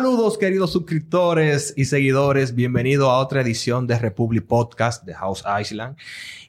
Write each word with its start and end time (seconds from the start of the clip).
Saludos 0.00 0.38
queridos 0.38 0.72
suscriptores 0.72 1.74
y 1.76 1.84
seguidores, 1.84 2.54
bienvenido 2.54 3.10
a 3.10 3.18
otra 3.18 3.42
edición 3.42 3.86
de 3.86 3.98
Republic 3.98 4.46
Podcast 4.46 5.04
de 5.04 5.12
House 5.12 5.44
Island 5.60 5.98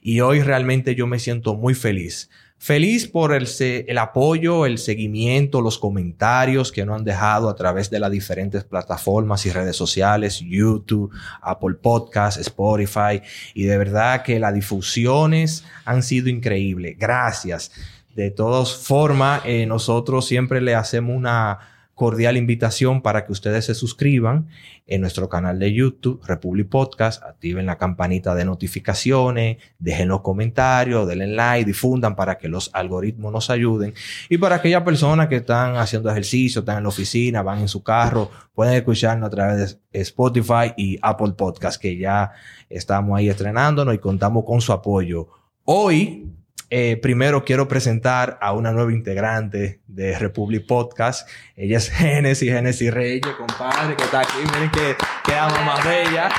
y 0.00 0.20
hoy 0.20 0.40
realmente 0.40 0.94
yo 0.94 1.06
me 1.06 1.18
siento 1.18 1.54
muy 1.54 1.74
feliz. 1.74 2.30
Feliz 2.56 3.06
por 3.06 3.34
el, 3.34 3.46
el, 3.60 3.98
apoyo, 3.98 4.64
el 4.64 4.78
seguimiento, 4.78 5.60
los 5.60 5.78
comentarios 5.78 6.72
que 6.72 6.86
nos 6.86 6.96
han 6.96 7.04
dejado 7.04 7.50
a 7.50 7.54
través 7.54 7.90
de 7.90 8.00
las 8.00 8.10
diferentes 8.10 8.64
plataformas 8.64 9.44
y 9.44 9.50
redes 9.50 9.76
sociales, 9.76 10.40
YouTube, 10.40 11.12
Apple 11.42 11.74
Podcasts, 11.74 12.40
Spotify, 12.40 13.20
y 13.52 13.64
de 13.64 13.76
verdad 13.76 14.22
que 14.22 14.40
las 14.40 14.54
difusiones 14.54 15.62
han 15.84 16.02
sido 16.02 16.30
increíbles. 16.30 16.96
Gracias. 16.98 17.70
De 18.16 18.30
todas 18.30 18.74
formas, 18.74 19.42
eh, 19.44 19.66
nosotros 19.66 20.26
siempre 20.26 20.62
le 20.62 20.74
hacemos 20.74 21.14
una 21.14 21.71
cordial 21.94 22.36
invitación 22.36 23.02
para 23.02 23.24
que 23.24 23.32
ustedes 23.32 23.66
se 23.66 23.74
suscriban 23.74 24.48
en 24.86 25.00
nuestro 25.00 25.28
canal 25.28 25.58
de 25.58 25.72
YouTube, 25.72 26.20
Republic 26.26 26.68
Podcast, 26.68 27.22
activen 27.22 27.66
la 27.66 27.78
campanita 27.78 28.34
de 28.34 28.44
notificaciones, 28.44 29.58
dejen 29.78 30.08
los 30.08 30.22
comentarios, 30.22 31.06
denle 31.06 31.28
like, 31.28 31.66
difundan 31.66 32.16
para 32.16 32.38
que 32.38 32.48
los 32.48 32.70
algoritmos 32.72 33.32
nos 33.32 33.50
ayuden. 33.50 33.94
Y 34.28 34.38
para 34.38 34.56
aquellas 34.56 34.82
personas 34.82 35.28
que 35.28 35.36
están 35.36 35.76
haciendo 35.76 36.10
ejercicio, 36.10 36.60
están 36.60 36.78
en 36.78 36.82
la 36.84 36.88
oficina, 36.88 37.42
van 37.42 37.60
en 37.60 37.68
su 37.68 37.82
carro, 37.82 38.30
pueden 38.54 38.74
escucharnos 38.74 39.28
a 39.28 39.30
través 39.30 39.78
de 39.92 40.00
Spotify 40.00 40.72
y 40.76 40.98
Apple 41.02 41.32
Podcast, 41.36 41.80
que 41.80 41.96
ya 41.96 42.32
estamos 42.68 43.18
ahí 43.18 43.28
estrenándonos 43.28 43.94
y 43.94 43.98
contamos 43.98 44.44
con 44.44 44.60
su 44.60 44.72
apoyo. 44.72 45.28
Hoy 45.64 46.26
eh, 46.74 46.96
primero 46.96 47.44
quiero 47.44 47.68
presentar 47.68 48.38
a 48.40 48.54
una 48.54 48.72
nueva 48.72 48.94
integrante 48.94 49.82
de 49.86 50.18
Republic 50.18 50.66
Podcast. 50.66 51.28
Ella 51.54 51.76
es 51.76 51.90
Genesis, 51.90 52.50
Genesis 52.50 52.94
Reyes, 52.94 53.26
compadre, 53.36 53.94
que 53.94 54.04
está 54.04 54.20
aquí. 54.20 54.38
Miren 54.54 54.70
que, 54.70 54.96
que 55.22 55.34
ama 55.34 55.60
más 55.66 55.84
bella. 55.84 56.30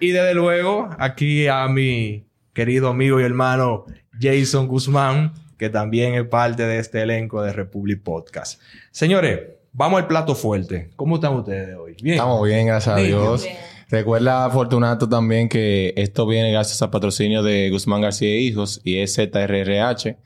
Y 0.00 0.12
desde 0.12 0.32
luego, 0.32 0.88
aquí 0.98 1.46
a 1.46 1.68
mi 1.68 2.24
querido 2.54 2.88
amigo 2.88 3.20
y 3.20 3.24
hermano 3.24 3.84
Jason 4.18 4.66
Guzmán, 4.66 5.34
que 5.58 5.68
también 5.68 6.14
es 6.14 6.24
parte 6.26 6.62
de 6.62 6.78
este 6.78 7.02
elenco 7.02 7.42
de 7.42 7.52
Republic 7.52 8.02
Podcast. 8.02 8.62
Señores, 8.90 9.40
vamos 9.74 10.00
al 10.00 10.06
plato 10.06 10.34
fuerte. 10.34 10.88
¿Cómo 10.96 11.16
están 11.16 11.34
ustedes 11.34 11.76
hoy? 11.76 11.96
Bien. 12.02 12.14
Estamos 12.14 12.48
bien, 12.48 12.66
gracias 12.66 12.96
a 12.96 12.98
Dios. 12.98 13.46
Recuerda, 13.90 14.48
Fortunato, 14.50 15.08
también 15.08 15.48
que 15.48 15.92
esto 15.96 16.24
viene 16.24 16.52
gracias 16.52 16.80
al 16.80 16.90
patrocinio 16.90 17.42
de 17.42 17.70
Guzmán 17.70 18.02
García 18.02 18.28
e 18.28 18.38
Hijos 18.38 18.80
y 18.84 19.04
ZRRH. 19.04 20.16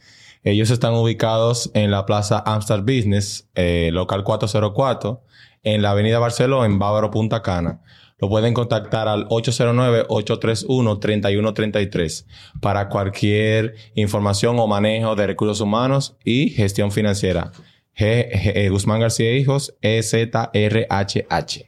Ellos 0.43 0.69
están 0.69 0.93
ubicados 0.93 1.71
en 1.73 1.91
la 1.91 2.05
Plaza 2.05 2.43
Amstar 2.45 2.83
Business, 2.83 3.49
eh, 3.55 3.89
local 3.91 4.23
404, 4.23 5.23
en 5.63 5.81
la 5.81 5.93
Avenida 5.93 6.19
Barceló, 6.19 6.67
en 6.67 6.79
Bávaro, 6.79 7.11
Punta 7.11 7.41
Cana. 7.41 7.81
Lo 8.19 8.29
pueden 8.29 8.53
contactar 8.53 9.09
al 9.09 9.27
809-831-3133 9.29 12.27
para 12.61 12.91
cualquier 12.91 13.77
información 13.95 14.59
o 14.59 14.67
manejo 14.67 15.17
de 15.17 15.27
recursos 15.27 15.63
humanos 15.63 16.19
y 16.23 16.51
gestión 16.51 16.93
financiera. 16.93 17.51
G, 17.97 18.69
Guzmán 18.71 19.01
García 19.01 19.31
e 19.31 19.39
Hijos, 19.39 19.75
EZRHH. 19.81 21.65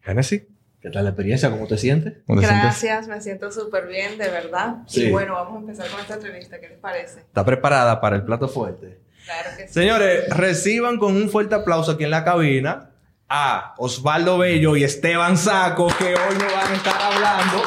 Genesis. 0.00 0.51
¿Qué 0.82 0.90
tal 0.90 1.04
la 1.04 1.10
experiencia? 1.10 1.48
¿Cómo 1.48 1.68
te 1.68 1.78
sientes? 1.78 2.14
Gracias, 2.26 3.06
me 3.06 3.20
siento 3.20 3.52
súper 3.52 3.86
bien, 3.86 4.18
de 4.18 4.28
verdad. 4.28 4.78
Y 4.92 5.10
bueno, 5.10 5.34
vamos 5.34 5.54
a 5.54 5.60
empezar 5.60 5.88
con 5.88 6.00
esta 6.00 6.14
entrevista. 6.14 6.58
¿Qué 6.58 6.70
les 6.70 6.78
parece? 6.78 7.20
¿Está 7.20 7.44
preparada 7.44 8.00
para 8.00 8.16
el 8.16 8.24
plato 8.24 8.48
fuerte? 8.48 8.98
Claro 9.24 9.50
que 9.56 9.68
sí. 9.68 9.74
Señores, 9.74 10.28
reciban 10.30 10.98
con 10.98 11.14
un 11.14 11.30
fuerte 11.30 11.54
aplauso 11.54 11.92
aquí 11.92 12.02
en 12.02 12.10
la 12.10 12.24
cabina 12.24 12.90
a 13.28 13.76
Osvaldo 13.78 14.38
Bello 14.38 14.74
y 14.76 14.82
Esteban 14.82 15.36
Saco, 15.38 15.86
que 15.96 16.06
hoy 16.16 16.34
nos 16.34 16.52
van 16.52 16.72
a 16.72 16.74
estar 16.74 17.00
hablando 17.00 17.62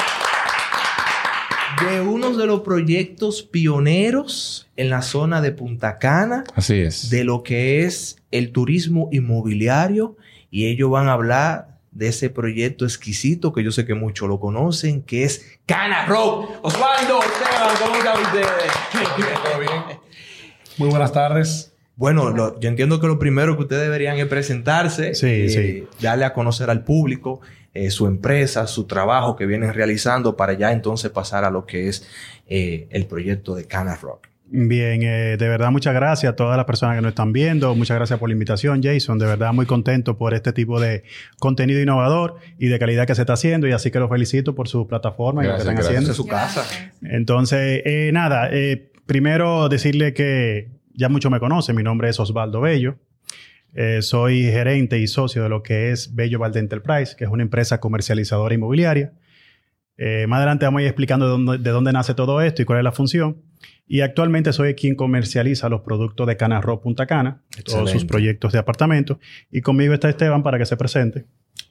de 1.89 2.01
uno 2.01 2.35
de 2.35 2.47
los 2.47 2.61
proyectos 2.61 3.43
pioneros 3.43 4.67
en 4.75 4.89
la 4.89 5.01
zona 5.01 5.39
de 5.39 5.53
Punta 5.53 5.99
Cana. 5.99 6.43
Así 6.53 6.81
es. 6.81 7.09
De 7.09 7.23
lo 7.23 7.43
que 7.43 7.85
es 7.85 8.17
el 8.31 8.51
turismo 8.51 9.07
inmobiliario. 9.13 10.17
Y 10.51 10.67
ellos 10.67 10.89
van 10.89 11.07
a 11.07 11.13
hablar 11.13 11.74
de 11.95 12.09
ese 12.09 12.29
proyecto 12.29 12.85
exquisito 12.85 13.53
que 13.53 13.63
yo 13.63 13.71
sé 13.71 13.85
que 13.85 13.95
muchos 13.95 14.27
lo 14.27 14.39
conocen, 14.39 15.01
que 15.01 15.23
es 15.23 15.59
Cana 15.65 16.05
Rock. 16.05 16.51
Osvaldo, 16.61 17.19
Esteban, 17.23 17.75
¿cómo 17.81 17.95
están 17.95 18.21
ustedes? 18.21 19.43
¿Todo 19.43 19.59
bien? 19.59 19.99
Muy 20.77 20.89
buenas 20.89 21.13
tardes. 21.13 21.71
Bueno, 21.95 22.59
yo 22.59 22.67
entiendo 22.69 22.99
que 22.99 23.07
lo 23.07 23.17
primero 23.17 23.55
que 23.55 23.63
ustedes 23.63 23.83
deberían 23.83 24.17
es 24.17 24.25
presentarse, 24.25 25.15
sí, 25.15 25.27
eh, 25.27 25.49
sí. 25.49 25.87
darle 26.01 26.25
a 26.25 26.33
conocer 26.33 26.69
al 26.69 26.83
público 26.83 27.39
eh, 27.73 27.89
su 27.89 28.07
empresa, 28.07 28.67
su 28.67 28.83
trabajo 28.83 29.37
que 29.37 29.45
vienen 29.45 29.73
realizando 29.73 30.35
para 30.35 30.51
ya 30.51 30.73
entonces 30.73 31.09
pasar 31.11 31.45
a 31.45 31.49
lo 31.49 31.65
que 31.65 31.87
es 31.87 32.05
eh, 32.47 32.87
el 32.91 33.05
proyecto 33.05 33.55
de 33.55 33.65
Cana 33.65 33.95
Rock. 33.95 34.27
Bien, 34.47 35.01
eh, 35.01 35.37
de 35.37 35.49
verdad 35.49 35.71
muchas 35.71 35.93
gracias 35.93 36.31
a 36.31 36.35
todas 36.35 36.55
las 36.55 36.65
personas 36.65 36.95
que 36.95 37.01
nos 37.01 37.09
están 37.09 37.33
viendo. 37.33 37.73
Muchas 37.73 37.97
gracias 37.97 38.19
por 38.19 38.29
la 38.29 38.33
invitación, 38.33 38.81
Jason. 38.83 39.17
De 39.17 39.25
verdad 39.25 39.53
muy 39.53 39.65
contento 39.65 40.17
por 40.17 40.33
este 40.33 40.53
tipo 40.53 40.79
de 40.79 41.03
contenido 41.39 41.81
innovador 41.81 42.35
y 42.59 42.67
de 42.67 42.77
calidad 42.77 43.07
que 43.07 43.15
se 43.15 43.21
está 43.21 43.33
haciendo. 43.33 43.67
Y 43.67 43.71
así 43.71 43.89
que 43.89 43.99
los 43.99 44.09
felicito 44.09 44.53
por 44.53 44.67
su 44.67 44.87
plataforma 44.87 45.43
y 45.43 45.47
lo 45.47 45.55
que 45.55 45.61
están 45.61 45.77
haciendo. 45.77 46.13
su 46.13 46.27
casa. 46.27 46.63
Entonces, 47.01 47.81
eh, 47.85 48.11
nada, 48.13 48.49
eh, 48.51 48.91
primero 49.05 49.67
decirle 49.67 50.13
que 50.13 50.69
ya 50.93 51.09
mucho 51.09 51.29
me 51.29 51.39
conocen. 51.39 51.75
Mi 51.75 51.83
nombre 51.83 52.09
es 52.09 52.19
Osvaldo 52.19 52.61
Bello. 52.61 52.97
Eh, 53.73 54.01
soy 54.01 54.43
gerente 54.43 54.99
y 54.99 55.07
socio 55.07 55.43
de 55.43 55.49
lo 55.49 55.61
que 55.61 55.91
es 55.91 56.15
Bello 56.15 56.39
Valde 56.39 56.59
Enterprise, 56.59 57.15
que 57.17 57.25
es 57.25 57.29
una 57.29 57.43
empresa 57.43 57.81
comercializadora 57.81 58.55
inmobiliaria. 58.55 59.11
Eh, 59.97 60.27
más 60.27 60.37
adelante 60.37 60.65
vamos 60.65 60.79
a 60.79 60.81
ir 60.83 60.87
explicando 60.87 61.25
de 61.25 61.31
dónde, 61.31 61.57
de 61.57 61.69
dónde 61.71 61.93
nace 61.93 62.13
todo 62.13 62.41
esto 62.41 62.61
y 62.61 62.65
cuál 62.65 62.79
es 62.79 62.83
la 62.83 62.93
función. 62.93 63.37
Y 63.87 64.01
actualmente 64.01 64.51
soy 64.51 64.73
quien 64.73 64.95
comercializa 64.95 65.69
los 65.69 65.81
productos 65.81 66.25
de 66.27 66.37
Cana 66.37 66.59
Rock 66.59 66.83
Punta 66.83 67.05
Cana, 67.05 67.43
Excelente. 67.49 67.71
todos 67.71 67.91
sus 67.91 68.05
proyectos 68.05 68.51
de 68.53 68.59
apartamento. 68.59 69.19
Y 69.51 69.61
conmigo 69.61 69.93
está 69.93 70.09
Esteban 70.09 70.43
para 70.43 70.57
que 70.57 70.65
se 70.65 70.75
presente. 70.75 71.25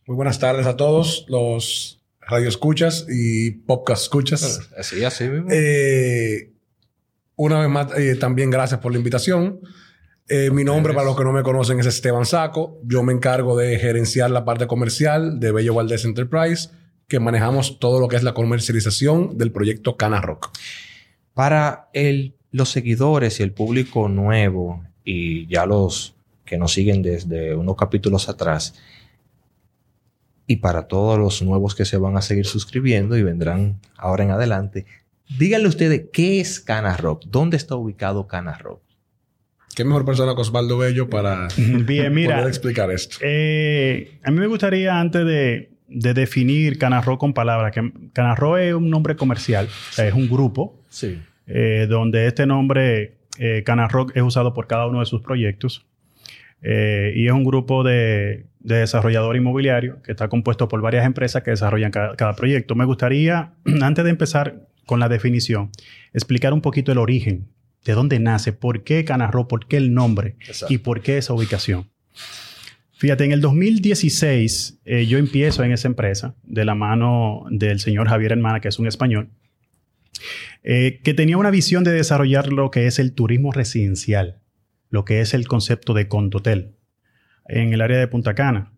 Muy 0.07 0.17
buenas 0.17 0.39
tardes 0.39 0.67
a 0.67 0.77
todos 0.77 1.27
los 1.29 2.01
radioescuchas 2.21 3.07
y 3.09 3.51
podcast 3.51 4.03
escuchas. 4.03 4.71
Así, 4.77 5.05
así 5.05 5.25
mismo. 5.29 5.49
Eh, 5.51 6.53
una 7.37 7.61
vez 7.61 7.69
más, 7.69 7.99
eh, 7.99 8.15
también 8.17 8.51
gracias 8.51 8.81
por 8.81 8.93
la 8.93 8.99
invitación. 8.99 9.61
Eh, 10.29 10.51
mi 10.51 10.65
nombre, 10.65 10.95
para 10.95 11.07
los 11.07 11.17
que 11.17 11.25
no 11.25 11.33
me 11.33 11.43
conocen, 11.43 11.81
es 11.81 11.87
Esteban 11.87 12.25
Saco. 12.25 12.81
Yo 12.85 13.03
me 13.03 13.13
encargo 13.13 13.57
de 13.57 13.79
gerenciar 13.79 14.31
la 14.31 14.45
parte 14.45 14.67
comercial 14.67 15.39
de 15.41 15.53
Bello 15.53 15.75
Valdés 15.75 16.05
Enterprise, 16.05 16.71
que 17.09 17.21
manejamos 17.21 17.79
todo 17.79 18.01
lo 18.01 18.09
que 18.09 18.17
es 18.17 18.23
la 18.23 18.33
comercialización 18.33 19.37
del 19.37 19.53
proyecto 19.53 19.97
Cana 19.97 20.21
Rock. 20.21 20.51
Para 21.35 21.91
el, 21.93 22.35
los 22.51 22.71
seguidores 22.71 23.41
y 23.41 23.43
el 23.43 23.53
público 23.53 24.09
nuevo 24.09 24.83
y 25.05 25.47
ya 25.47 25.67
los 25.67 26.15
que 26.45 26.57
nos 26.57 26.73
siguen 26.73 27.03
desde 27.03 27.55
unos 27.55 27.77
capítulos 27.77 28.29
atrás 28.29 28.75
y 30.47 30.57
para 30.57 30.87
todos 30.87 31.19
los 31.19 31.43
nuevos 31.43 31.75
que 31.75 31.85
se 31.85 31.97
van 31.97 32.17
a 32.17 32.23
seguir 32.23 32.47
suscribiendo 32.47 33.17
y 33.17 33.23
vendrán 33.23 33.81
ahora 33.97 34.25
en 34.25 34.31
adelante, 34.31 34.87
díganle 35.39 35.69
ustedes 35.69 36.05
qué 36.13 36.41
es 36.41 36.61
Cana 36.61 36.97
Rock, 36.97 37.25
dónde 37.27 37.57
está 37.57 37.77
ubicado 37.77 38.27
Cana 38.27 38.57
Rock. 38.59 38.83
¿Qué 39.75 39.85
mejor 39.85 40.05
persona 40.05 40.35
que 40.35 40.41
Osvaldo 40.41 40.79
Bello 40.79 41.11
para 41.11 41.49
Bien, 41.57 42.15
mira. 42.15 42.37
poder 42.37 42.49
explicar 42.49 42.91
esto? 42.93 43.17
Eh, 43.23 44.21
a 44.23 44.31
mí 44.31 44.39
me 44.39 44.47
gustaría, 44.47 45.01
antes 45.01 45.27
de, 45.27 45.73
de 45.89 46.15
definir 46.15 46.79
Canarro 46.79 47.19
con 47.19 47.33
palabras, 47.33 47.73
que 47.73 47.93
Canarro 48.13 48.57
es 48.57 48.73
un 48.75 48.89
nombre 48.89 49.17
comercial, 49.17 49.67
o 49.67 49.93
sea, 49.93 50.07
es 50.07 50.15
un 50.15 50.29
grupo 50.29 50.84
Sí. 50.95 51.19
eh, 51.47 51.87
donde 51.89 52.27
este 52.27 52.47
nombre 52.47 53.17
eh, 53.39 53.65
es 54.15 54.23
usado 54.23 54.55
por 54.55 54.67
cada 54.69 54.87
uno 54.87 55.01
de 55.01 55.07
sus 55.07 55.21
proyectos. 55.23 55.87
Eh, 56.63 57.13
y 57.17 57.27
es 57.27 57.33
un 57.33 57.45
grupo 57.45 57.83
de, 57.85 58.47
de 58.61 58.77
desarrollador 58.77 59.37
inmobiliario 59.37 60.01
que 60.03 60.13
está 60.13 60.29
compuesto 60.29 60.69
por 60.69 60.81
varias 60.81 61.05
empresas 61.05 61.43
que 61.43 61.51
desarrollan 61.51 61.91
cada, 61.91 62.17
cada 62.17 62.35
proyecto. 62.35 62.75
Me 62.75 62.85
gustaría, 62.85 63.53
antes 63.83 64.05
de 64.05 64.11
empezar 64.11 64.67
con 64.87 65.01
la 65.01 65.09
definición, 65.09 65.71
explicar 66.13 66.53
un 66.53 66.61
poquito 66.61 66.93
el 66.93 66.99
origen, 66.99 67.49
de 67.85 67.93
dónde 67.93 68.19
nace, 68.21 68.53
por 68.53 68.83
qué 68.85 69.05
Canarro, 69.05 69.47
por 69.49 69.67
qué 69.67 69.77
el 69.77 69.93
nombre 69.93 70.37
Exacto. 70.47 70.73
y 70.73 70.79
por 70.79 71.03
qué 71.03 71.19
esa 71.19 71.35
ubicación. 71.35 71.91
Fíjate, 72.93 73.25
en 73.25 73.33
el 73.33 73.41
2016 73.43 74.81
eh, 74.85 75.07
yo 75.07 75.19
empiezo 75.19 75.65
en 75.65 75.73
esa 75.73 75.89
empresa 75.89 76.35
de 76.45 76.65
la 76.65 76.75
mano 76.75 77.45
del 77.51 77.81
señor 77.81 78.09
Javier 78.09 78.33
Hermana, 78.33 78.61
que 78.61 78.69
es 78.69 78.79
un 78.79 78.87
español, 78.87 79.29
eh, 80.63 81.01
que 81.03 81.15
tenía 81.15 81.37
una 81.37 81.51
visión 81.51 81.85
de 81.85 81.93
desarrollar 81.93 82.53
lo 82.53 82.71
que 82.71 82.87
es 82.87 82.99
el 82.99 83.13
turismo 83.13 83.53
residencial, 83.53 84.41
lo 84.91 85.05
que 85.05 85.21
es 85.21 85.35
el 85.35 85.47
concepto 85.49 85.95
de 85.95 86.09
condotel 86.09 86.77
en 87.47 87.73
el 87.73 87.81
área 87.81 87.99
de 87.99 88.09
Punta 88.09 88.35
Cana. 88.35 88.73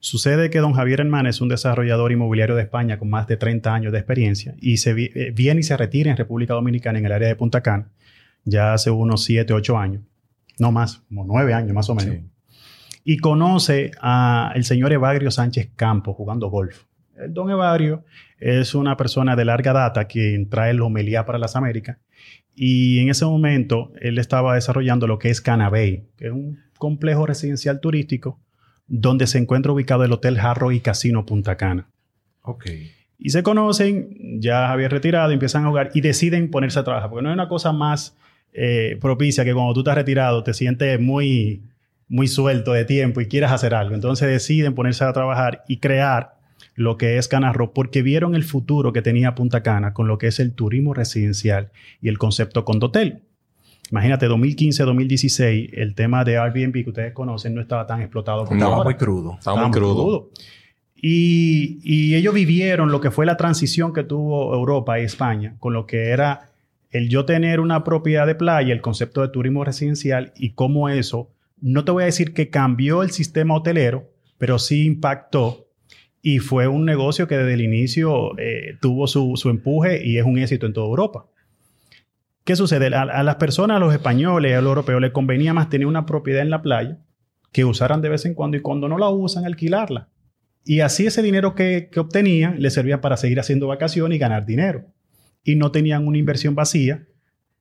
Sucede 0.00 0.48
que 0.50 0.58
don 0.60 0.74
Javier 0.74 1.00
Hermana 1.00 1.28
es 1.28 1.40
un 1.40 1.48
desarrollador 1.48 2.12
inmobiliario 2.12 2.54
de 2.54 2.62
España 2.62 2.98
con 2.98 3.10
más 3.10 3.26
de 3.26 3.36
30 3.36 3.74
años 3.74 3.92
de 3.92 3.98
experiencia 3.98 4.54
y 4.60 4.76
se 4.76 4.94
vi- 4.94 5.10
eh, 5.14 5.32
viene 5.34 5.60
y 5.60 5.64
se 5.64 5.76
retira 5.76 6.10
en 6.10 6.16
República 6.16 6.54
Dominicana 6.54 6.98
en 7.00 7.06
el 7.06 7.12
área 7.12 7.28
de 7.28 7.36
Punta 7.36 7.62
Cana 7.62 7.90
ya 8.44 8.72
hace 8.72 8.90
unos 8.90 9.24
7, 9.24 9.52
8 9.52 9.76
años, 9.76 10.02
no 10.58 10.70
más, 10.72 11.02
como 11.08 11.24
9 11.26 11.52
años 11.52 11.72
más 11.74 11.90
o 11.90 11.94
menos. 11.94 12.14
Sí. 12.14 12.22
y 13.04 13.16
conoce 13.18 13.90
al 14.00 14.62
señor 14.64 14.92
Evagrio 14.92 15.30
Sánchez 15.30 15.70
Campos 15.76 16.14
jugando 16.16 16.48
golf. 16.48 16.84
El 17.18 17.34
don 17.34 17.50
Evagrio 17.50 18.04
es 18.38 18.74
una 18.74 18.96
persona 18.96 19.36
de 19.36 19.44
larga 19.44 19.72
data 19.72 20.06
que 20.06 20.46
trae 20.50 20.70
el 20.70 20.80
homelía 20.80 21.24
para 21.24 21.38
las 21.38 21.56
Américas 21.56 21.98
y 22.60 22.98
en 22.98 23.08
ese 23.08 23.24
momento 23.24 23.92
él 24.00 24.18
estaba 24.18 24.56
desarrollando 24.56 25.06
lo 25.06 25.20
que 25.20 25.30
es 25.30 25.40
Canabey, 25.40 26.08
que 26.16 26.26
es 26.26 26.32
un 26.32 26.58
complejo 26.76 27.24
residencial 27.24 27.78
turístico 27.78 28.40
donde 28.88 29.28
se 29.28 29.38
encuentra 29.38 29.70
ubicado 29.70 30.02
el 30.02 30.10
Hotel 30.10 30.38
Jarro 30.38 30.72
y 30.72 30.80
Casino 30.80 31.24
Punta 31.24 31.56
Cana. 31.56 31.88
Ok. 32.42 32.66
Y 33.16 33.30
se 33.30 33.44
conocen, 33.44 34.40
ya 34.40 34.72
había 34.72 34.88
retirado, 34.88 35.30
empiezan 35.30 35.64
a 35.64 35.68
jugar 35.68 35.90
y 35.94 36.00
deciden 36.00 36.50
ponerse 36.50 36.80
a 36.80 36.84
trabajar, 36.84 37.10
porque 37.10 37.22
no 37.22 37.28
hay 37.28 37.34
una 37.34 37.48
cosa 37.48 37.72
más 37.72 38.16
eh, 38.52 38.98
propicia 39.00 39.44
que 39.44 39.54
cuando 39.54 39.74
tú 39.74 39.80
estás 39.80 39.94
retirado 39.94 40.42
te 40.42 40.52
sientes 40.52 40.98
muy, 40.98 41.62
muy 42.08 42.26
suelto 42.26 42.72
de 42.72 42.84
tiempo 42.84 43.20
y 43.20 43.26
quieres 43.26 43.52
hacer 43.52 43.72
algo. 43.72 43.94
Entonces 43.94 44.28
deciden 44.28 44.74
ponerse 44.74 45.04
a 45.04 45.12
trabajar 45.12 45.62
y 45.68 45.76
crear 45.76 46.37
lo 46.78 46.96
que 46.96 47.18
es 47.18 47.26
Canarro 47.26 47.72
porque 47.74 48.02
vieron 48.02 48.36
el 48.36 48.44
futuro 48.44 48.92
que 48.92 49.02
tenía 49.02 49.34
Punta 49.34 49.64
Cana 49.64 49.92
con 49.92 50.06
lo 50.06 50.16
que 50.16 50.28
es 50.28 50.38
el 50.38 50.52
turismo 50.52 50.94
residencial 50.94 51.72
y 52.00 52.08
el 52.08 52.18
concepto 52.18 52.64
condotel. 52.64 53.22
Imagínate, 53.90 54.28
2015-2016, 54.28 55.70
el 55.72 55.96
tema 55.96 56.22
de 56.22 56.38
Airbnb 56.38 56.84
que 56.84 56.90
ustedes 56.90 57.12
conocen 57.12 57.56
no 57.56 57.60
estaba 57.60 57.84
tan 57.84 58.00
explotado 58.00 58.44
como 58.44 58.60
Estaba 58.60 58.84
muy 58.84 58.94
crudo. 58.94 59.34
Estaba, 59.38 59.62
muy 59.62 59.70
crudo. 59.72 60.30
Y, 60.94 61.80
y, 61.82 62.14
ellos 62.14 62.32
vivieron 62.32 62.92
lo 62.92 63.00
que 63.00 63.10
fue 63.10 63.26
la 63.26 63.36
transición 63.36 63.92
que 63.92 64.04
tuvo 64.04 64.54
Europa 64.54 65.00
y 65.00 65.04
España 65.04 65.56
con 65.58 65.72
lo 65.72 65.84
que 65.84 66.10
era 66.10 66.50
el 66.92 67.08
yo 67.08 67.24
tener 67.24 67.58
una 67.58 67.82
propiedad 67.82 68.26
de 68.26 68.36
playa, 68.36 68.72
el 68.72 68.80
concepto 68.80 69.22
de 69.22 69.28
turismo 69.28 69.64
residencial 69.64 70.32
y 70.36 70.50
cómo 70.50 70.88
eso, 70.88 71.28
no 71.60 71.84
te 71.84 71.90
voy 71.90 72.04
a 72.04 72.06
decir 72.06 72.34
que 72.34 72.50
cambió 72.50 73.02
el 73.02 73.10
sistema 73.10 73.56
hotelero, 73.56 74.12
pero 74.38 74.60
sí 74.60 74.86
impactó 74.86 75.67
y 76.22 76.38
fue 76.38 76.66
un 76.68 76.84
negocio 76.84 77.28
que 77.28 77.36
desde 77.36 77.54
el 77.54 77.60
inicio 77.60 78.38
eh, 78.38 78.76
tuvo 78.80 79.06
su, 79.06 79.34
su, 79.36 79.50
empuje 79.50 80.04
y 80.04 80.18
es 80.18 80.24
un 80.24 80.38
éxito 80.38 80.66
en 80.66 80.72
toda 80.72 80.86
Europa. 80.86 81.26
¿Qué 82.44 82.56
sucede? 82.56 82.86
A, 82.94 83.22
las 83.22 83.36
personas, 83.36 83.76
a 83.76 83.80
los 83.80 83.92
españoles, 83.92 84.54
a 84.56 84.60
los 84.60 84.70
europeos, 84.70 85.00
les 85.00 85.12
convenía 85.12 85.52
más 85.52 85.68
tener 85.68 85.86
una 85.86 86.06
propiedad 86.06 86.42
en 86.42 86.50
la 86.50 86.62
playa 86.62 86.98
que 87.52 87.64
usaran 87.64 88.00
de 88.00 88.08
vez 88.08 88.24
en 88.24 88.34
cuando 88.34 88.56
y 88.56 88.60
cuando 88.60 88.88
no 88.88 88.98
la 88.98 89.10
usan, 89.10 89.44
alquilarla. 89.44 90.08
Y 90.64 90.80
así 90.80 91.06
ese 91.06 91.22
dinero 91.22 91.54
que, 91.54 91.88
que 91.92 92.00
obtenían 92.00 92.60
les 92.60 92.74
servía 92.74 93.00
para 93.00 93.16
seguir 93.16 93.38
haciendo 93.38 93.66
vacaciones 93.66 94.16
y 94.16 94.18
ganar 94.18 94.46
dinero. 94.46 94.86
Y 95.44 95.56
no 95.56 95.70
tenían 95.72 96.06
una 96.06 96.18
inversión 96.18 96.54
vacía 96.54 97.06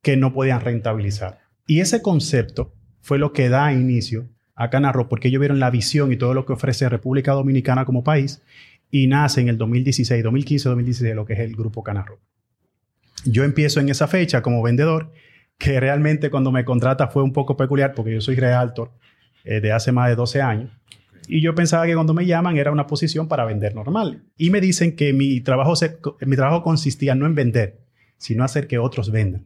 que 0.02 0.18
no 0.18 0.34
podían 0.34 0.62
rentabilizar. 0.62 1.40
Y 1.68 1.82
ese 1.82 2.02
concepto 2.02 2.74
fue 3.02 3.20
lo 3.20 3.34
que 3.34 3.50
da 3.50 3.74
inicio 3.74 4.30
a 4.58 4.70
Canarro 4.72 5.08
porque 5.08 5.30
ellos 5.30 5.40
vieron 5.40 5.60
la 5.60 5.70
visión 5.70 6.12
y 6.12 6.18
todo 6.18 6.34
lo 6.34 6.46
que 6.46 6.54
ofrece 6.54 6.90
República 6.90 7.32
Dominicana 7.32 7.86
como 7.86 8.04
país 8.04 8.42
y 8.90 9.08
nace 9.08 9.40
en 9.40 9.50
el 9.50 9.58
2016, 9.58 10.24
2015, 10.24 10.70
2016 10.70 11.16
lo 11.16 11.26
que 11.26 11.34
es 11.34 11.40
el 11.40 11.56
grupo 11.56 11.84
Canarro. 11.84 12.20
Yo 13.24 13.44
empiezo 13.44 13.80
en 13.80 13.90
esa 13.90 14.08
fecha 14.08 14.42
como 14.42 14.64
vendedor, 14.64 15.14
que 15.58 15.80
realmente 15.80 16.30
cuando 16.32 16.52
me 16.52 16.66
contrata 16.66 17.08
fue 17.08 17.24
un 17.24 17.34
poco 17.34 17.56
peculiar 17.56 17.94
porque 17.94 18.14
yo 18.14 18.22
soy 18.22 18.36
realtor 18.36 18.92
eh, 19.44 19.62
de 19.62 19.72
hace 19.72 19.92
más 19.92 20.10
de 20.10 20.16
12 20.16 20.42
años. 20.42 20.72
Y 21.28 21.42
yo 21.42 21.54
pensaba 21.54 21.86
que 21.86 21.94
cuando 21.94 22.14
me 22.14 22.26
llaman 22.26 22.58
era 22.58 22.72
una 22.72 22.88
posición 22.88 23.28
para 23.28 23.46
vender 23.46 23.76
normal. 23.76 24.24
Y 24.38 24.50
me 24.50 24.62
dicen 24.62 24.96
que 24.96 25.14
mi 25.14 25.42
trabajo, 25.42 25.74
mi 26.26 26.36
trabajo 26.36 26.64
consistía 26.64 27.16
no 27.16 27.26
en 27.26 27.36
vender, 27.36 27.82
sino 28.18 28.44
hacer 28.44 28.68
que 28.68 28.80
otros 28.80 29.12
vendan 29.12 29.46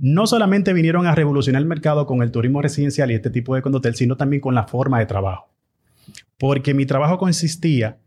no 0.00 0.26
solamente 0.26 0.72
vinieron 0.72 1.06
a 1.06 1.14
revolucionar 1.14 1.60
el 1.60 1.68
mercado 1.68 2.06
con 2.06 2.22
el 2.22 2.32
turismo 2.32 2.62
residencial 2.62 3.10
y 3.10 3.14
este 3.14 3.28
tipo 3.28 3.54
de 3.54 3.60
condotel, 3.60 3.94
sino 3.94 4.16
también 4.16 4.40
con 4.40 4.54
la 4.54 4.66
forma 4.66 4.98
de 4.98 5.04
trabajo. 5.04 5.50
Porque 6.38 6.72
mi 6.72 6.86
trabajo 6.86 7.18
consistía 7.18 7.98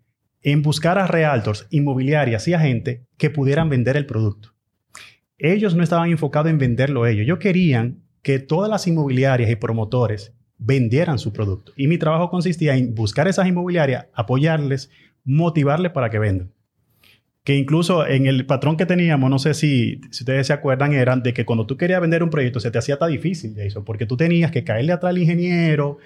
en 0.41 0.63
buscar 0.63 0.97
a 0.97 1.05
realtors, 1.05 1.67
inmobiliarias 1.69 2.47
y 2.47 2.53
agentes 2.55 3.01
que 3.17 3.29
pudieran 3.29 3.69
vender 3.69 3.95
el 3.95 4.07
producto. 4.07 4.49
Ellos 5.37 5.75
no 5.75 5.83
estaban 5.83 6.09
enfocados 6.09 6.49
en 6.49 6.57
venderlo 6.57 7.05
ellos. 7.05 7.25
Ellos 7.25 7.37
querían 7.37 8.01
que 8.23 8.39
todas 8.39 8.71
las 8.71 8.87
inmobiliarias 8.87 9.51
y 9.51 9.55
promotores 9.55 10.33
vendieran 10.57 11.19
su 11.19 11.31
producto. 11.31 11.73
Y 11.75 11.87
mi 11.87 11.99
trabajo 11.99 12.31
consistía 12.31 12.75
en 12.75 12.95
buscar 12.95 13.27
esas 13.27 13.47
inmobiliarias, 13.47 14.07
apoyarles, 14.13 14.89
motivarles 15.23 15.91
para 15.91 16.09
que 16.09 16.19
vendan 16.19 16.51
que 17.43 17.57
incluso 17.57 18.07
en 18.07 18.25
el 18.25 18.45
patrón 18.45 18.77
que 18.77 18.85
teníamos, 18.85 19.29
no 19.29 19.37
sé 19.37 19.53
si, 19.53 19.99
si 20.11 20.23
ustedes 20.23 20.47
se 20.47 20.53
acuerdan, 20.53 20.93
eran 20.93 21.21
de 21.23 21.33
que 21.33 21.43
cuando 21.43 21.65
tú 21.65 21.75
querías 21.75 21.99
vender 21.99 22.23
un 22.23 22.29
proyecto 22.29 22.61
se 22.61 22.71
te 22.71 22.77
hacía 22.77 22.97
tan 22.97 23.11
difícil, 23.11 23.53
Jason, 23.55 23.83
porque 23.83 24.05
tú 24.05 24.15
tenías 24.15 24.49
que 24.49 24.63
caerle 24.63 24.93
atrás 24.93 25.09
al 25.09 25.17
ingeniero 25.17 25.97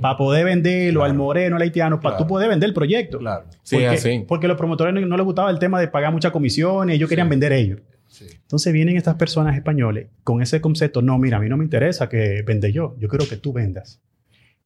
para 0.00 0.16
poder 0.16 0.46
venderlo, 0.46 1.04
al 1.04 1.12
moreno, 1.12 1.56
al 1.56 1.62
haitiano, 1.62 2.00
para 2.00 2.16
tú 2.16 2.26
poder 2.26 2.48
vender 2.48 2.68
el 2.68 2.74
proyecto. 2.74 3.18
Claro. 3.18 3.44
Sí, 3.62 3.76
porque, 3.76 3.86
así. 3.88 4.24
porque 4.26 4.48
los 4.48 4.56
promotores 4.56 4.94
no, 4.94 5.16
les 5.16 5.24
gustaba 5.24 5.50
el 5.50 5.58
tema 5.58 5.78
de 5.80 5.88
pagar 5.88 6.12
muchas 6.12 6.32
comisiones, 6.32 6.96
ellos 6.96 7.10
querían 7.10 7.28
vender 7.28 7.52
ellos. 7.52 7.80
Entonces 8.20 8.72
vienen 8.72 8.96
estas 8.96 9.16
personas 9.16 9.54
españoles 9.54 10.06
con 10.24 10.40
ese 10.40 10.62
concepto, 10.62 11.02
no, 11.02 11.18
mira, 11.18 11.36
a 11.36 11.40
mí 11.40 11.48
no 11.50 11.58
me 11.58 11.64
interesa 11.64 12.08
que 12.08 12.42
vende 12.46 12.72
yo, 12.72 12.96
yo 12.98 13.08
quiero 13.08 13.28
que 13.28 13.36
tú 13.36 13.52
vendas. 13.52 14.00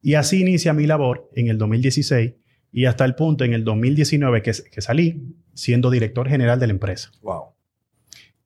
Y 0.01 0.15
así 0.15 0.43
inicia 0.43 0.73
mi 0.75 0.87
labor 0.87 1.29
en 1.35 1.49
el 1.49 1.59
2016 1.59 2.35
y 2.73 2.85
hasta 2.85 3.05
el 3.05 3.15
punto 3.15 3.45
en 3.45 3.53
el 3.53 3.65
2019 3.65 4.43
que, 4.43 4.53
que 4.71 4.81
salí 4.81 5.23
siendo 5.55 5.91
director 5.91 6.29
general 6.29 6.61
de 6.61 6.67
la 6.67 6.73
empresa. 6.73 7.11
Wow. 7.23 7.55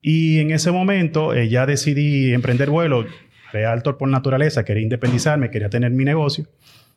Y 0.00 0.41
en 0.41 0.50
ese 0.50 0.71
momento 0.71 1.35
eh, 1.35 1.49
ya 1.49 1.67
decidí 1.67 2.32
emprender 2.32 2.71
vuelo. 2.71 3.06
Realtor 3.53 3.97
por 3.97 4.09
naturaleza, 4.09 4.65
quería 4.65 4.82
independizarme, 4.82 5.50
quería 5.50 5.71
tener 5.71 5.93
mi 5.93 6.05
negocio. 6.05 6.47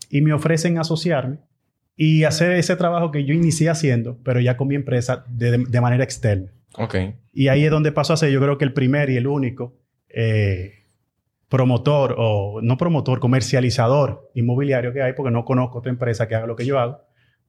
Y 0.10 0.22
me 0.22 0.34
ofrecen 0.34 0.78
asociarme 0.78 1.38
y 1.96 2.24
hacer 2.24 2.52
ese 2.52 2.76
trabajo 2.76 3.12
que 3.12 3.26
yo 3.26 3.34
inicié 3.34 3.70
haciendo, 3.70 4.18
pero 4.24 4.40
ya 4.40 4.58
con 4.58 4.68
mi 4.68 4.76
empresa 4.76 5.26
de, 5.30 5.58
de 5.58 5.82
manera 5.82 6.04
externa. 6.04 6.52
Ok. 6.78 6.96
Y 7.34 7.48
ahí 7.48 7.66
es 7.66 7.72
donde 7.72 7.92
paso 7.92 8.14
a 8.14 8.18
ser, 8.18 8.32
yo 8.32 8.42
creo 8.42 8.58
que 8.58 8.66
el 8.66 8.74
primer 8.74 9.10
y 9.10 9.18
el 9.18 9.28
único 9.28 9.76
eh, 10.10 10.74
promotor, 11.50 12.16
o 12.18 12.60
no 12.62 12.78
promotor, 12.78 13.20
comercializador 13.20 14.32
inmobiliario 14.36 14.94
que 14.94 15.02
hay, 15.02 15.14
porque 15.14 15.32
no 15.32 15.46
conozco 15.46 15.80
otra 15.80 15.92
empresa 15.92 16.28
que 16.28 16.36
haga 16.36 16.48
lo 16.48 16.56
que 16.56 16.66
yo 16.66 16.80
hago. 16.80 17.02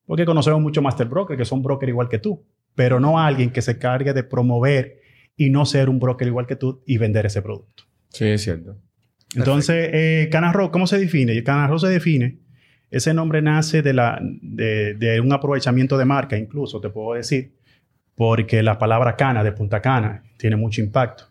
Porque 0.09 0.25
conocemos 0.25 0.63
mucho 0.63 0.81
master 0.81 1.07
broker 1.07 1.37
que 1.37 1.45
son 1.45 1.63
broker 1.63 1.87
igual 1.87 2.09
que 2.09 2.19
tú, 2.19 2.43
pero 2.75 2.99
no 2.99 3.19
alguien 3.19 3.51
que 3.51 3.61
se 3.61 3.79
cargue 3.79 4.15
de 4.15 4.25
promover 4.25 5.03
y 5.37 5.51
no 5.51 5.67
ser 5.67 5.91
un 5.91 6.01
broker 6.01 6.27
igual 6.27 6.47
que 6.47 6.57
tú 6.57 6.83
y 6.87 6.97
vender 6.97 7.27
ese 7.27 7.43
producto. 7.43 7.85
Sí, 8.09 8.25
es 8.25 8.43
cierto. 8.43 8.79
Entonces, 9.37 9.91
eh, 9.93 10.31
Canarro, 10.33 10.71
¿cómo 10.71 10.87
se 10.87 10.99
define? 10.99 11.45
Canarro 11.45 11.79
se 11.79 11.89
define, 11.89 12.39
ese 12.91 13.13
nombre 13.13 13.43
nace 13.43 13.83
de, 13.83 13.93
la, 13.93 14.19
de, 14.23 15.21
un 15.23 15.31
aprovechamiento 15.31 15.99
de 15.99 16.07
marca, 16.07 16.39
incluso 16.39 16.81
te 16.81 16.89
puedo 16.89 17.13
decir, 17.13 17.53
porque 18.15 18.63
la 18.63 18.79
palabra 18.79 19.15
cana 19.15 19.45
de 19.45 19.53
Punta 19.53 19.83
Cana 19.83 20.25
tiene 20.39 20.57
mucho 20.57 20.81
impacto. 20.81 21.25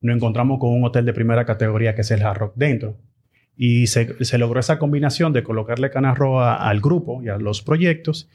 Nos 0.00 0.16
encontramos 0.16 0.58
con 0.58 0.70
un 0.70 0.84
hotel 0.84 1.04
de 1.04 1.12
primera 1.12 1.44
categoría 1.44 1.94
que 1.94 2.00
es 2.00 2.10
el 2.10 2.22
Hard 2.22 2.38
Rock 2.38 2.52
dentro. 2.56 2.96
Y 3.56 3.86
se, 3.86 4.38
logró 4.38 4.60
esa 4.60 4.78
combinación 4.78 5.32
de 5.32 5.42
colocarle 5.42 5.90
Canarroa 5.90 6.56
al 6.56 6.80
grupo 6.80 7.22
y 7.22 7.28
a 7.28 7.36
los 7.36 7.62
proyectos. 7.62 8.28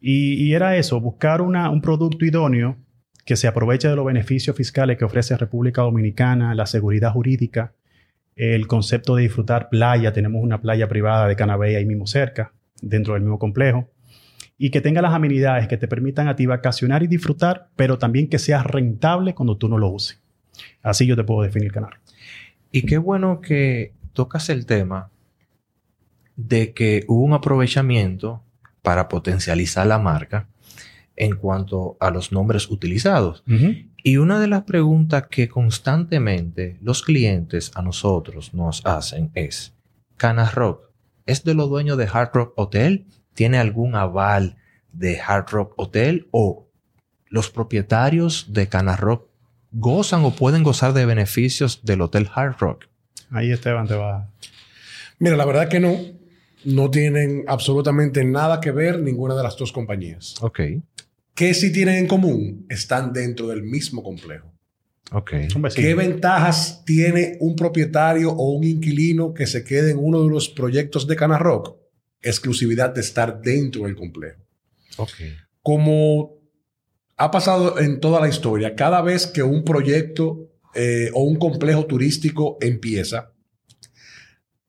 Y, 0.00 0.52
era 0.52 0.76
eso, 0.76 1.00
buscar 1.00 1.40
un 1.42 1.80
producto 1.80 2.24
idóneo 2.24 2.76
que 3.24 3.36
se 3.36 3.46
aproveche 3.46 3.88
de 3.88 3.96
los 3.96 4.04
beneficios 4.04 4.56
fiscales 4.56 4.98
que 4.98 5.04
ofrece 5.04 5.36
República 5.36 5.82
Dominicana, 5.82 6.54
la 6.54 6.66
seguridad 6.66 7.12
jurídica, 7.12 7.72
el 8.34 8.66
concepto 8.66 9.16
de 9.16 9.22
disfrutar 9.22 9.68
playa. 9.68 10.12
Tenemos 10.12 10.42
una 10.42 10.60
playa 10.60 10.88
privada 10.88 11.28
de 11.28 11.36
Canabey 11.36 11.76
ahí 11.76 11.84
mismo 11.84 12.06
cerca, 12.06 12.52
dentro 12.80 13.14
del 13.14 13.22
mismo 13.22 13.38
complejo. 13.38 13.90
Y 14.58 14.70
que 14.70 14.80
tenga 14.80 15.02
las 15.02 15.14
amenidades 15.14 15.68
que 15.68 15.76
te 15.76 15.88
permitan 15.88 16.28
a 16.28 16.36
ti 16.36 16.46
vacacionar 16.46 17.02
y 17.02 17.08
disfrutar, 17.08 17.68
pero 17.76 17.98
también 17.98 18.28
que 18.28 18.38
sea 18.38 18.62
rentable 18.62 19.34
cuando 19.34 19.56
tú 19.56 19.68
no 19.68 19.78
lo 19.78 19.88
uses. 19.88 20.20
Así 20.82 21.06
yo 21.06 21.16
te 21.16 21.24
puedo 21.24 21.42
definir 21.42 21.72
Canarro. 21.72 21.98
Y 22.70 22.82
qué 22.82 22.98
bueno 22.98 23.40
que 23.40 23.92
tocas 24.12 24.48
el 24.48 24.66
tema 24.66 25.10
de 26.36 26.72
que 26.72 27.04
hubo 27.08 27.22
un 27.22 27.34
aprovechamiento 27.34 28.42
para 28.82 29.08
potencializar 29.08 29.86
la 29.86 29.98
marca 29.98 30.48
en 31.16 31.36
cuanto 31.36 31.96
a 32.00 32.10
los 32.10 32.32
nombres 32.32 32.70
utilizados. 32.70 33.44
Y 34.02 34.16
una 34.16 34.40
de 34.40 34.48
las 34.48 34.62
preguntas 34.62 35.26
que 35.30 35.48
constantemente 35.48 36.78
los 36.80 37.02
clientes 37.02 37.70
a 37.74 37.82
nosotros 37.82 38.54
nos 38.54 38.84
hacen 38.84 39.30
es, 39.34 39.74
¿Cana 40.16 40.50
Rock 40.50 40.90
es 41.26 41.44
de 41.44 41.54
los 41.54 41.68
dueños 41.68 41.98
de 41.98 42.08
Hard 42.12 42.30
Rock 42.34 42.54
Hotel? 42.56 43.06
¿Tiene 43.34 43.58
algún 43.58 43.94
aval 43.94 44.56
de 44.92 45.20
Hard 45.20 45.50
Rock 45.50 45.74
Hotel? 45.76 46.28
¿O 46.32 46.66
los 47.28 47.50
propietarios 47.50 48.52
de 48.52 48.68
Cana 48.68 48.96
Rock 48.96 49.28
gozan 49.70 50.24
o 50.24 50.32
pueden 50.32 50.62
gozar 50.62 50.92
de 50.92 51.06
beneficios 51.06 51.84
del 51.84 52.00
Hotel 52.00 52.28
Hard 52.34 52.56
Rock? 52.58 52.88
Ahí 53.32 53.50
Esteban 53.50 53.86
te 53.86 53.94
va. 53.94 54.30
Mira, 55.18 55.36
la 55.36 55.44
verdad 55.44 55.68
que 55.68 55.80
no. 55.80 55.96
No 56.64 56.90
tienen 56.90 57.44
absolutamente 57.48 58.24
nada 58.24 58.60
que 58.60 58.70
ver 58.70 59.00
ninguna 59.00 59.34
de 59.34 59.42
las 59.42 59.56
dos 59.56 59.72
compañías. 59.72 60.36
Ok. 60.40 60.60
¿Qué 61.34 61.54
sí 61.54 61.72
tienen 61.72 61.96
en 61.96 62.06
común? 62.06 62.66
Están 62.68 63.12
dentro 63.12 63.48
del 63.48 63.64
mismo 63.64 64.02
complejo. 64.04 64.52
Ok. 65.10 65.32
¿Qué 65.74 65.94
ventajas 65.94 66.84
tiene 66.84 67.36
un 67.40 67.56
propietario 67.56 68.30
o 68.30 68.52
un 68.52 68.62
inquilino 68.62 69.34
que 69.34 69.48
se 69.48 69.64
quede 69.64 69.90
en 69.90 69.98
uno 69.98 70.22
de 70.22 70.30
los 70.30 70.48
proyectos 70.48 71.06
de 71.08 71.16
Cana 71.16 71.38
Rock? 71.38 71.82
exclusividad 72.22 72.94
de 72.94 73.00
estar 73.00 73.42
dentro 73.42 73.84
del 73.84 73.96
complejo. 73.96 74.40
Como 75.62 76.38
ha 77.16 77.30
pasado 77.30 77.78
en 77.78 78.00
toda 78.00 78.20
la 78.20 78.28
historia, 78.28 78.74
cada 78.74 79.02
vez 79.02 79.26
que 79.26 79.42
un 79.42 79.64
proyecto 79.64 80.48
eh, 80.74 81.10
o 81.12 81.22
un 81.22 81.36
complejo 81.36 81.86
turístico 81.86 82.56
empieza, 82.60 83.32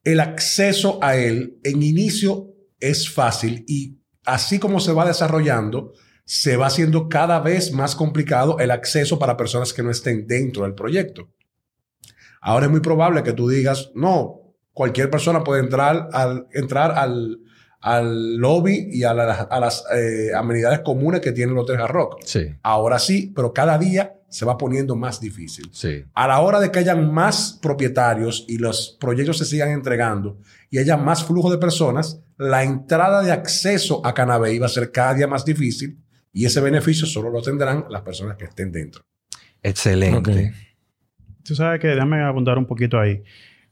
el 0.02 0.20
acceso 0.20 0.98
a 1.02 1.16
él 1.16 1.58
en 1.62 1.82
inicio 1.82 2.54
es 2.78 3.10
fácil 3.10 3.64
y 3.66 3.98
así 4.24 4.58
como 4.58 4.80
se 4.80 4.92
va 4.92 5.06
desarrollando, 5.06 5.92
se 6.24 6.56
va 6.56 6.66
haciendo 6.66 7.08
cada 7.08 7.40
vez 7.40 7.72
más 7.72 7.96
complicado 7.96 8.58
el 8.58 8.70
acceso 8.70 9.18
para 9.18 9.36
personas 9.36 9.72
que 9.72 9.82
no 9.82 9.90
estén 9.90 10.26
dentro 10.26 10.64
del 10.64 10.74
proyecto. 10.74 11.30
Ahora 12.40 12.66
es 12.66 12.72
muy 12.72 12.80
probable 12.80 13.22
que 13.22 13.32
tú 13.32 13.48
digas, 13.48 13.90
no, 13.94 14.54
cualquier 14.72 15.10
persona 15.10 15.42
puede 15.42 15.62
entrar 15.62 16.08
al, 16.12 16.46
entrar 16.52 16.92
al, 16.92 17.38
al 17.84 18.36
lobby 18.36 18.88
y 18.90 19.04
a, 19.04 19.12
las 19.12 19.84
eh, 19.94 20.30
amenidades 20.34 20.80
comunes 20.80 21.20
que 21.20 21.32
tiene 21.32 21.52
el 21.52 21.58
Hotel 21.58 21.78
Hard 21.78 21.90
Rock. 21.90 22.22
Sí. 22.24 22.54
Ahora 22.62 22.98
sí, 22.98 23.30
pero 23.36 23.52
cada 23.52 23.76
día 23.76 24.14
se 24.30 24.46
va 24.46 24.56
poniendo 24.56 24.96
más 24.96 25.20
difícil. 25.20 25.68
Sí. 25.70 26.02
A 26.14 26.26
la 26.26 26.40
hora 26.40 26.60
de 26.60 26.70
que 26.70 26.78
hayan 26.78 27.12
más 27.12 27.58
propietarios 27.60 28.46
y 28.48 28.56
los 28.56 28.96
proyectos 28.98 29.36
se 29.36 29.44
sigan 29.44 29.68
entregando 29.68 30.38
y 30.70 30.78
haya 30.78 30.96
más 30.96 31.24
flujo 31.24 31.50
de 31.50 31.58
personas, 31.58 32.22
la 32.38 32.64
entrada 32.64 33.22
de 33.22 33.32
acceso 33.32 34.00
a 34.06 34.14
Canabey 34.14 34.58
va 34.58 34.64
a 34.64 34.70
ser 34.70 34.90
cada 34.90 35.12
día 35.12 35.26
más 35.26 35.44
difícil 35.44 35.98
y 36.32 36.46
ese 36.46 36.62
beneficio 36.62 37.06
solo 37.06 37.28
lo 37.28 37.42
tendrán 37.42 37.84
las 37.90 38.00
personas 38.00 38.38
que 38.38 38.46
estén 38.46 38.72
dentro. 38.72 39.04
Excelente. 39.62 40.54
Tú 41.44 41.54
sabes 41.54 41.80
que 41.80 41.88
déjame 41.88 42.24
apuntar 42.24 42.56
un 42.56 42.64
poquito 42.64 42.98
ahí. 42.98 43.22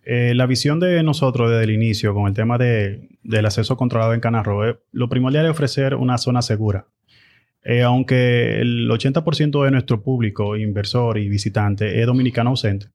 Eh, 0.04 0.34
la 0.34 0.46
visión 0.46 0.80
de 0.80 1.02
nosotros 1.02 1.50
desde 1.50 1.64
el 1.64 1.70
inicio 1.70 2.14
con 2.14 2.26
el 2.26 2.34
tema 2.34 2.58
de, 2.58 3.08
del 3.22 3.46
acceso 3.46 3.76
controlado 3.76 4.14
en 4.14 4.20
Canarro, 4.20 4.80
lo 4.90 5.08
primordial 5.08 5.44
es 5.46 5.52
ofrecer 5.52 5.94
una 5.94 6.18
zona 6.18 6.42
segura. 6.42 6.86
Eh, 7.64 7.82
aunque 7.82 8.60
el 8.60 8.90
80% 8.90 9.64
de 9.64 9.70
nuestro 9.70 10.02
público, 10.02 10.56
inversor 10.56 11.18
y 11.18 11.28
visitante, 11.28 12.00
es 12.00 12.06
dominicano 12.06 12.50
ausente, 12.50 12.88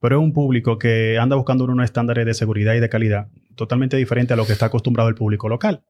pero 0.00 0.18
es 0.18 0.22
un 0.22 0.34
público 0.34 0.78
que 0.78 1.18
anda 1.18 1.36
buscando 1.36 1.64
unos 1.64 1.84
estándares 1.84 2.26
de 2.26 2.34
seguridad 2.34 2.74
y 2.74 2.80
de 2.80 2.90
calidad 2.90 3.28
totalmente 3.56 3.96
diferente 3.96 4.34
a 4.34 4.36
lo 4.36 4.46
que 4.46 4.52
está 4.52 4.66
acostumbrado 4.66 5.08
el 5.08 5.14
público 5.14 5.48
local. 5.48 5.82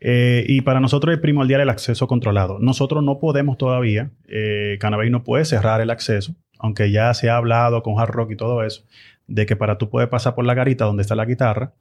Eh, 0.00 0.44
y 0.48 0.62
para 0.62 0.80
nosotros 0.80 1.14
es 1.14 1.20
primordial 1.20 1.60
el 1.60 1.70
acceso 1.70 2.08
controlado. 2.08 2.58
Nosotros 2.58 3.04
no 3.04 3.20
podemos 3.20 3.56
todavía, 3.56 4.10
eh, 4.26 4.78
no 5.10 5.22
puede 5.22 5.44
cerrar 5.44 5.80
el 5.80 5.90
acceso, 5.90 6.34
aunque 6.58 6.90
ya 6.90 7.14
se 7.14 7.30
ha 7.30 7.36
hablado 7.36 7.82
con 7.82 7.98
Hard 7.98 8.10
Rock 8.10 8.32
y 8.32 8.36
todo 8.36 8.64
eso, 8.64 8.84
de 9.26 9.46
que 9.46 9.56
para 9.56 9.78
tú 9.78 9.88
puedes 9.88 10.08
pasar 10.08 10.34
por 10.34 10.44
la 10.44 10.54
garita 10.54 10.84
donde 10.84 11.02
está 11.02 11.14
la 11.14 11.24
guitarra, 11.24 11.72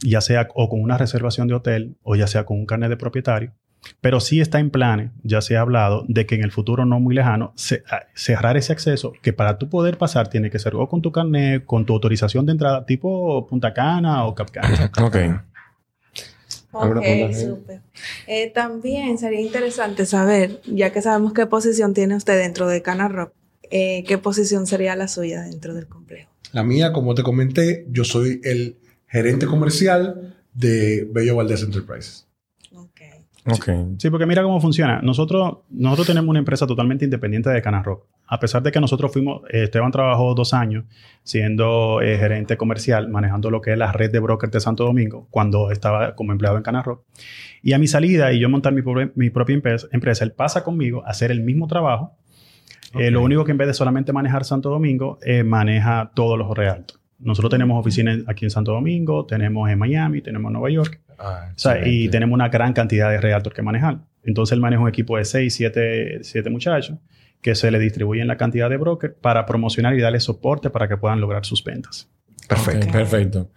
ya 0.00 0.20
sea 0.20 0.48
o 0.54 0.68
con 0.68 0.80
una 0.80 0.98
reservación 0.98 1.48
de 1.48 1.54
hotel 1.54 1.96
o 2.02 2.16
ya 2.16 2.26
sea 2.26 2.44
con 2.44 2.58
un 2.58 2.66
carnet 2.66 2.90
de 2.90 2.96
propietario, 2.96 3.52
pero 4.00 4.20
sí 4.20 4.40
está 4.40 4.58
en 4.58 4.70
planes, 4.70 5.10
ya 5.22 5.40
se 5.40 5.56
ha 5.56 5.60
hablado, 5.60 6.04
de 6.08 6.26
que 6.26 6.34
en 6.34 6.42
el 6.42 6.52
futuro 6.52 6.84
no 6.84 7.00
muy 7.00 7.14
lejano, 7.14 7.54
cerrar 8.14 8.56
ese 8.56 8.72
acceso, 8.72 9.12
que 9.22 9.32
para 9.32 9.58
tú 9.58 9.68
poder 9.68 9.98
pasar 9.98 10.28
tiene 10.28 10.50
que 10.50 10.58
ser 10.58 10.74
o 10.74 10.88
con 10.88 11.02
tu 11.02 11.12
carnet, 11.12 11.64
con 11.64 11.86
tu 11.86 11.94
autorización 11.94 12.46
de 12.46 12.52
entrada, 12.52 12.84
tipo 12.86 13.46
Punta 13.46 13.72
Cana 13.72 14.26
o 14.26 14.34
Capcana. 14.34 14.90
ok. 15.02 15.16
Ok, 16.70 17.02
súper. 17.32 17.80
Eh, 18.26 18.50
también 18.50 19.16
sería 19.18 19.40
interesante 19.40 20.04
saber, 20.04 20.60
ya 20.66 20.92
que 20.92 21.00
sabemos 21.00 21.32
qué 21.32 21.46
posición 21.46 21.94
tiene 21.94 22.14
usted 22.14 22.38
dentro 22.38 22.68
de 22.68 22.82
Cana 22.82 23.08
Rock, 23.08 23.32
eh, 23.70 24.04
qué 24.06 24.18
posición 24.18 24.66
sería 24.66 24.94
la 24.94 25.08
suya 25.08 25.42
dentro 25.42 25.74
del 25.74 25.88
complejo. 25.88 26.30
La 26.52 26.64
mía, 26.64 26.92
como 26.92 27.14
te 27.14 27.22
comenté, 27.22 27.86
yo 27.90 28.04
soy 28.04 28.40
el 28.44 28.76
gerente 29.06 29.46
comercial 29.46 30.36
de 30.54 31.08
Bello 31.10 31.36
Valdez 31.36 31.62
Enterprises. 31.62 32.28
Sí, 33.98 34.10
porque 34.10 34.26
mira 34.26 34.42
cómo 34.42 34.60
funciona. 34.60 35.00
Nosotros, 35.02 35.58
nosotros 35.70 36.06
tenemos 36.06 36.28
una 36.28 36.38
empresa 36.38 36.66
totalmente 36.66 37.04
independiente 37.04 37.50
de 37.50 37.62
Cana 37.62 37.82
Rock. 37.82 38.04
A 38.26 38.38
pesar 38.38 38.62
de 38.62 38.70
que 38.70 38.80
nosotros 38.80 39.10
fuimos, 39.10 39.42
eh, 39.50 39.64
Esteban 39.64 39.90
trabajó 39.90 40.34
dos 40.34 40.52
años 40.52 40.84
siendo 41.22 42.02
eh, 42.02 42.18
gerente 42.18 42.58
comercial, 42.58 43.08
manejando 43.08 43.50
lo 43.50 43.62
que 43.62 43.72
es 43.72 43.78
la 43.78 43.90
red 43.90 44.10
de 44.10 44.18
brokers 44.18 44.52
de 44.52 44.60
Santo 44.60 44.84
Domingo, 44.84 45.26
cuando 45.30 45.70
estaba 45.70 46.14
como 46.14 46.32
empleado 46.32 46.58
en 46.58 46.62
Cana 46.62 46.82
Rock. 46.82 47.04
Y 47.62 47.72
a 47.72 47.78
mi 47.78 47.86
salida 47.86 48.32
y 48.32 48.38
yo 48.38 48.50
montar 48.50 48.74
mi, 48.74 48.82
mi 49.14 49.30
propia 49.30 49.54
empresa, 49.54 50.24
él 50.24 50.32
pasa 50.32 50.62
conmigo 50.62 51.02
a 51.06 51.10
hacer 51.10 51.30
el 51.30 51.40
mismo 51.40 51.66
trabajo. 51.68 52.16
Eh, 52.94 53.10
lo 53.10 53.22
único 53.22 53.44
que 53.44 53.52
en 53.52 53.58
vez 53.58 53.68
de 53.68 53.74
solamente 53.74 54.12
manejar 54.12 54.44
Santo 54.44 54.70
Domingo, 54.70 55.18
maneja 55.44 56.10
todos 56.14 56.38
los 56.38 56.56
realtos. 56.56 56.98
Nosotros 57.18 57.50
tenemos 57.50 57.78
oficinas 57.80 58.20
aquí 58.28 58.44
en 58.44 58.50
Santo 58.50 58.72
Domingo, 58.72 59.26
tenemos 59.26 59.68
en 59.68 59.78
Miami, 59.78 60.22
tenemos 60.22 60.50
en 60.50 60.52
Nueva 60.54 60.70
York. 60.70 61.00
Ah, 61.18 61.50
y 61.84 62.08
tenemos 62.08 62.34
una 62.34 62.48
gran 62.48 62.72
cantidad 62.72 63.10
de 63.10 63.20
realtors 63.20 63.54
que 63.54 63.62
manejar. 63.62 63.98
Entonces 64.22 64.52
él 64.52 64.60
maneja 64.60 64.82
un 64.82 64.88
equipo 64.88 65.16
de 65.16 65.24
6, 65.24 65.52
7, 65.52 66.18
siete 66.22 66.50
muchachos 66.50 66.96
que 67.40 67.54
se 67.54 67.70
le 67.70 67.78
distribuyen 67.78 68.26
la 68.26 68.36
cantidad 68.36 68.68
de 68.68 68.76
brokers 68.76 69.14
para 69.20 69.46
promocionar 69.46 69.94
y 69.94 70.00
darle 70.00 70.20
soporte 70.20 70.70
para 70.70 70.88
que 70.88 70.96
puedan 70.96 71.20
lograr 71.20 71.44
sus 71.44 71.62
ventas. 71.62 72.08
Perfecto. 72.48 72.90
perfecto. 72.90 73.50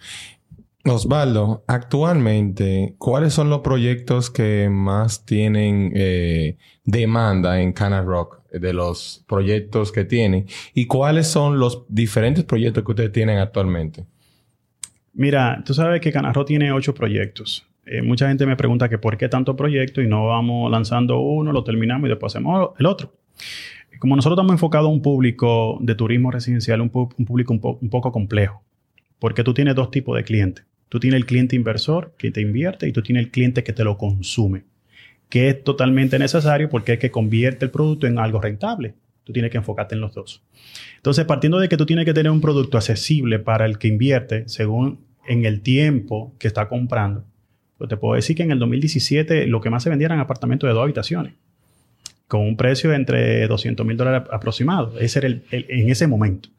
Osvaldo, 0.85 1.63
actualmente, 1.67 2.95
¿cuáles 2.97 3.33
son 3.33 3.50
los 3.50 3.59
proyectos 3.59 4.29
que 4.31 4.67
más 4.69 5.25
tienen 5.25 5.91
eh, 5.95 6.57
demanda 6.83 7.61
en 7.61 7.71
Cana 7.71 8.01
Rock 8.01 8.41
de 8.51 8.73
los 8.73 9.23
proyectos 9.27 9.91
que 9.91 10.05
tienen? 10.05 10.47
¿Y 10.73 10.88
cuáles 10.88 11.27
son 11.27 11.59
los 11.59 11.85
diferentes 11.88 12.43
proyectos 12.43 12.83
que 12.83 12.91
ustedes 12.91 13.11
tienen 13.11 13.38
actualmente? 13.38 14.05
Mira, 15.13 15.61
tú 15.65 15.73
sabes 15.73 16.01
que 16.01 16.11
Canarro 16.11 16.45
tiene 16.45 16.71
ocho 16.71 16.93
proyectos. 16.93 17.65
Eh, 17.85 18.01
mucha 18.01 18.27
gente 18.27 18.45
me 18.45 18.55
pregunta 18.55 18.88
que 18.89 18.97
por 18.97 19.17
qué 19.17 19.27
tanto 19.27 19.55
proyecto 19.55 20.01
y 20.01 20.07
no 20.07 20.27
vamos 20.27 20.71
lanzando 20.71 21.19
uno, 21.19 21.51
lo 21.51 21.63
terminamos 21.63 22.07
y 22.07 22.09
después 22.09 22.33
hacemos 22.33 22.71
el 22.79 22.85
otro. 22.85 23.13
Como 24.00 24.15
nosotros 24.15 24.38
estamos 24.38 24.53
enfocados 24.53 24.88
a 24.88 24.91
un 24.91 25.01
público 25.01 25.77
de 25.81 25.93
turismo 25.93 26.31
residencial, 26.31 26.81
un, 26.81 26.89
público 26.89 27.53
un, 27.53 27.89
poco 27.89 28.11
complejo, 28.11 28.63
porque 29.19 29.43
tú 29.43 29.53
tienes 29.53 29.75
dos 29.75 29.91
tipos 29.91 30.15
de 30.17 30.23
clientes. 30.23 30.65
Tú 30.91 31.00
tienes 31.00 31.19
el 31.19 31.25
cliente 31.25 31.55
inversor 31.55 32.15
que 32.17 32.31
te 32.31 32.41
invierte 32.41 32.86
y 32.86 32.91
tú 32.91 33.01
tienes 33.01 33.24
el 33.24 33.31
cliente 33.31 33.63
que 33.63 33.71
te 33.71 33.86
lo 33.86 33.98
consume, 33.98 34.65
que 35.29 35.48
es 35.48 35.63
totalmente 35.63 36.19
necesario 36.19 36.67
porque 36.67 36.91
es 36.91 37.00
que 37.00 37.10
convierte 37.10 37.63
el 37.63 37.71
producto 37.71 38.07
en 38.07 38.19
algo 38.19 38.41
rentable. 38.41 38.95
Tú 39.24 39.31
tienes 39.31 39.51
que 39.51 39.57
enfocarte 39.57 39.95
en 39.95 40.01
los 40.01 40.13
dos. 40.13 40.43
Entonces, 40.98 41.24
partiendo 41.24 41.60
de 41.60 41.69
que 41.69 41.77
tú 41.77 41.86
tienes 41.86 42.03
que 42.03 42.13
tener 42.13 42.29
un 42.29 42.41
producto 42.41 42.77
accesible 42.77 43.39
para 43.39 43.65
el 43.65 43.77
que 43.77 43.88
invierte, 43.88 44.50
según 44.50 45.00
en 45.25 45.45
el 45.45 45.62
tiempo 45.62 46.36
que 46.38 46.50
está 46.50 46.67
comprando, 46.67 47.24
pues 47.77 47.88
te 47.89 47.95
puedo 47.95 48.15
decir 48.15 48.36
que 48.36 48.43
en 48.43 48.51
el 48.51 48.60
2017 48.60 49.48
lo 49.48 49.62
que 49.62 49.69
más 49.69 49.83
se 49.83 49.89
vendía 49.89 50.07
eran 50.07 50.19
apartamentos 50.19 50.67
de 50.67 50.74
dos 50.74 50.83
habitaciones, 50.83 51.36
con 52.27 52.41
un 52.41 52.57
precio 52.57 52.89
de 52.89 52.98
entre 52.98 53.48
200 53.48 53.86
mil 53.86 53.95
dólares 53.95 54.27
aproximado. 54.29 55.00
Ese 55.00 55.19
era 55.19 55.29
el, 55.29 55.45
en 55.51 55.89
ese 55.89 56.05
momento. 56.07 56.50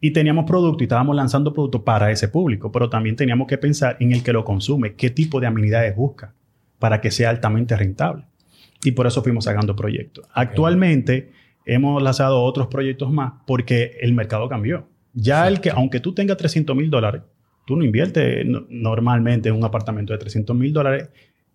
Y 0.00 0.12
teníamos 0.12 0.44
producto 0.44 0.82
y 0.82 0.86
estábamos 0.86 1.16
lanzando 1.16 1.52
producto 1.52 1.84
para 1.84 2.10
ese 2.10 2.28
público, 2.28 2.70
pero 2.70 2.90
también 2.90 3.16
teníamos 3.16 3.46
que 3.46 3.58
pensar 3.58 3.96
en 4.00 4.12
el 4.12 4.22
que 4.22 4.32
lo 4.32 4.44
consume, 4.44 4.94
qué 4.94 5.10
tipo 5.10 5.40
de 5.40 5.46
amenidades 5.46 5.96
busca 5.96 6.34
para 6.78 7.00
que 7.00 7.10
sea 7.10 7.30
altamente 7.30 7.76
rentable. 7.76 8.24
Y 8.84 8.92
por 8.92 9.06
eso 9.06 9.22
fuimos 9.22 9.44
sacando 9.44 9.74
proyectos. 9.74 10.26
Actualmente 10.32 11.30
hemos 11.64 12.02
lanzado 12.02 12.42
otros 12.42 12.68
proyectos 12.68 13.10
más 13.10 13.32
porque 13.46 13.96
el 14.00 14.12
mercado 14.12 14.48
cambió. 14.48 14.86
Ya 15.14 15.48
el 15.48 15.60
que, 15.60 15.70
aunque 15.70 16.00
tú 16.00 16.12
tengas 16.12 16.36
300 16.36 16.76
mil 16.76 16.90
dólares, 16.90 17.22
tú 17.66 17.76
no 17.76 17.84
inviertes 17.84 18.46
normalmente 18.68 19.48
en 19.48 19.56
un 19.56 19.64
apartamento 19.64 20.12
de 20.12 20.18
300 20.18 20.54
mil 20.54 20.72
dólares, 20.72 21.08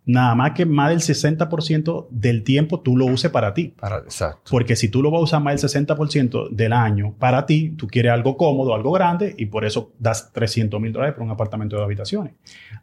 nada 0.05 0.35
más 0.35 0.51
que 0.51 0.65
más 0.65 0.89
del 0.89 0.99
60% 0.99 2.07
del 2.09 2.43
tiempo 2.43 2.79
tú 2.79 2.97
lo 2.97 3.05
uses 3.05 3.31
para 3.31 3.53
ti. 3.53 3.73
Para, 3.79 3.97
exacto. 3.97 4.49
Porque 4.49 4.75
si 4.75 4.89
tú 4.89 5.01
lo 5.01 5.11
vas 5.11 5.19
a 5.19 5.23
usar 5.23 5.41
más 5.41 5.61
del 5.61 5.85
60% 5.85 6.49
del 6.49 6.73
año 6.73 7.13
para 7.19 7.45
ti, 7.45 7.75
tú 7.77 7.87
quieres 7.87 8.11
algo 8.11 8.37
cómodo, 8.37 8.73
algo 8.73 8.91
grande, 8.91 9.35
y 9.37 9.45
por 9.45 9.65
eso 9.65 9.91
das 9.99 10.31
300 10.33 10.79
mil 10.81 10.91
dólares 10.91 11.15
por 11.15 11.23
un 11.23 11.31
apartamento 11.31 11.77
de 11.77 11.83
habitaciones. 11.83 12.33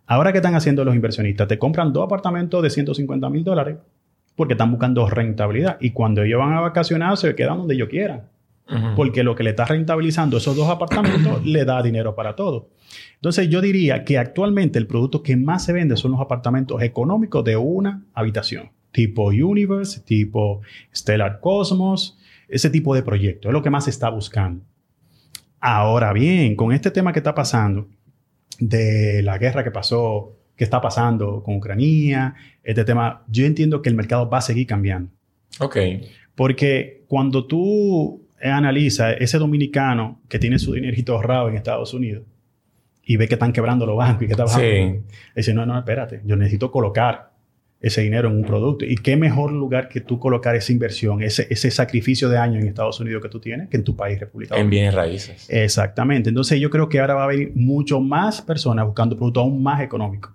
Ahora, 0.06 0.32
¿qué 0.32 0.38
están 0.38 0.54
haciendo 0.54 0.84
los 0.84 0.94
inversionistas? 0.94 1.48
Te 1.48 1.58
compran 1.58 1.92
dos 1.92 2.04
apartamentos 2.04 2.62
de 2.62 2.70
150 2.70 3.28
mil 3.30 3.44
dólares 3.44 3.76
porque 4.36 4.54
están 4.54 4.70
buscando 4.70 5.08
rentabilidad. 5.08 5.78
Y 5.80 5.90
cuando 5.90 6.22
ellos 6.22 6.38
van 6.38 6.52
a 6.52 6.60
vacacionar, 6.60 7.16
se 7.16 7.34
quedan 7.34 7.58
donde 7.58 7.74
ellos 7.74 7.88
quieran. 7.88 8.22
Porque 8.96 9.22
lo 9.22 9.34
que 9.34 9.44
le 9.44 9.50
está 9.50 9.64
rentabilizando 9.64 10.36
esos 10.36 10.54
dos 10.54 10.68
apartamentos 10.68 11.42
le 11.46 11.64
da 11.64 11.82
dinero 11.82 12.14
para 12.14 12.36
todo. 12.36 12.68
Entonces, 13.14 13.48
yo 13.48 13.60
diría 13.60 14.04
que 14.04 14.18
actualmente 14.18 14.78
el 14.78 14.86
producto 14.86 15.22
que 15.22 15.36
más 15.36 15.64
se 15.64 15.72
vende 15.72 15.96
son 15.96 16.12
los 16.12 16.20
apartamentos 16.20 16.82
económicos 16.82 17.44
de 17.44 17.56
una 17.56 18.04
habitación, 18.12 18.70
tipo 18.92 19.28
Universe, 19.28 20.00
tipo 20.00 20.60
Stellar 20.94 21.40
Cosmos, 21.40 22.18
ese 22.48 22.68
tipo 22.68 22.94
de 22.94 23.02
proyecto. 23.02 23.48
Es 23.48 23.52
lo 23.52 23.62
que 23.62 23.70
más 23.70 23.84
se 23.84 23.90
está 23.90 24.10
buscando. 24.10 24.64
Ahora 25.60 26.12
bien, 26.12 26.54
con 26.54 26.72
este 26.72 26.90
tema 26.90 27.12
que 27.12 27.20
está 27.20 27.34
pasando, 27.34 27.88
de 28.58 29.22
la 29.22 29.38
guerra 29.38 29.64
que 29.64 29.70
pasó 29.70 30.34
que 30.56 30.64
está 30.64 30.80
pasando 30.80 31.42
con 31.44 31.56
Ucrania, 31.56 32.34
este 32.64 32.84
tema, 32.84 33.22
yo 33.28 33.46
entiendo 33.46 33.80
que 33.80 33.88
el 33.88 33.94
mercado 33.94 34.28
va 34.28 34.38
a 34.38 34.42
seguir 34.42 34.66
cambiando. 34.66 35.10
Ok. 35.60 35.76
Porque 36.34 37.04
cuando 37.06 37.46
tú 37.46 38.27
analizas 38.42 39.16
ese 39.18 39.38
dominicano 39.38 40.20
que 40.28 40.38
tiene 40.38 40.58
su 40.58 40.72
dinerito 40.72 41.14
ahorrado 41.14 41.48
en 41.48 41.56
Estados 41.56 41.94
Unidos 41.94 42.24
y 43.02 43.16
ve 43.16 43.26
que 43.26 43.34
están 43.34 43.52
quebrando 43.52 43.86
los 43.86 43.96
bancos 43.96 44.22
y 44.22 44.26
que 44.26 44.32
está 44.32 44.44
bajando. 44.44 44.66
Sí. 44.66 45.00
Dice, 45.34 45.54
no, 45.54 45.64
no, 45.64 45.78
espérate, 45.78 46.20
yo 46.24 46.36
necesito 46.36 46.70
colocar 46.70 47.30
ese 47.80 48.02
dinero 48.02 48.28
en 48.28 48.36
un 48.36 48.44
producto. 48.44 48.84
¿Y 48.84 48.96
qué 48.96 49.16
mejor 49.16 49.52
lugar 49.52 49.88
que 49.88 50.00
tú 50.00 50.18
colocar 50.18 50.56
esa 50.56 50.72
inversión, 50.72 51.22
ese, 51.22 51.46
ese 51.48 51.70
sacrificio 51.70 52.28
de 52.28 52.36
años 52.36 52.62
en 52.62 52.68
Estados 52.68 52.98
Unidos 53.00 53.22
que 53.22 53.28
tú 53.28 53.40
tienes, 53.40 53.68
que 53.68 53.76
en 53.76 53.84
tu 53.84 53.96
país, 53.96 54.18
República 54.18 54.56
En 54.56 54.68
bienes 54.68 54.94
raíces. 54.94 55.48
Exactamente. 55.48 56.28
Entonces 56.28 56.60
yo 56.60 56.70
creo 56.70 56.88
que 56.88 57.00
ahora 57.00 57.14
va 57.14 57.22
a 57.22 57.24
haber 57.24 57.52
mucho 57.54 58.00
más 58.00 58.42
personas 58.42 58.84
buscando 58.84 59.16
productos 59.16 59.42
aún 59.42 59.62
más 59.62 59.80
económicos. 59.80 60.32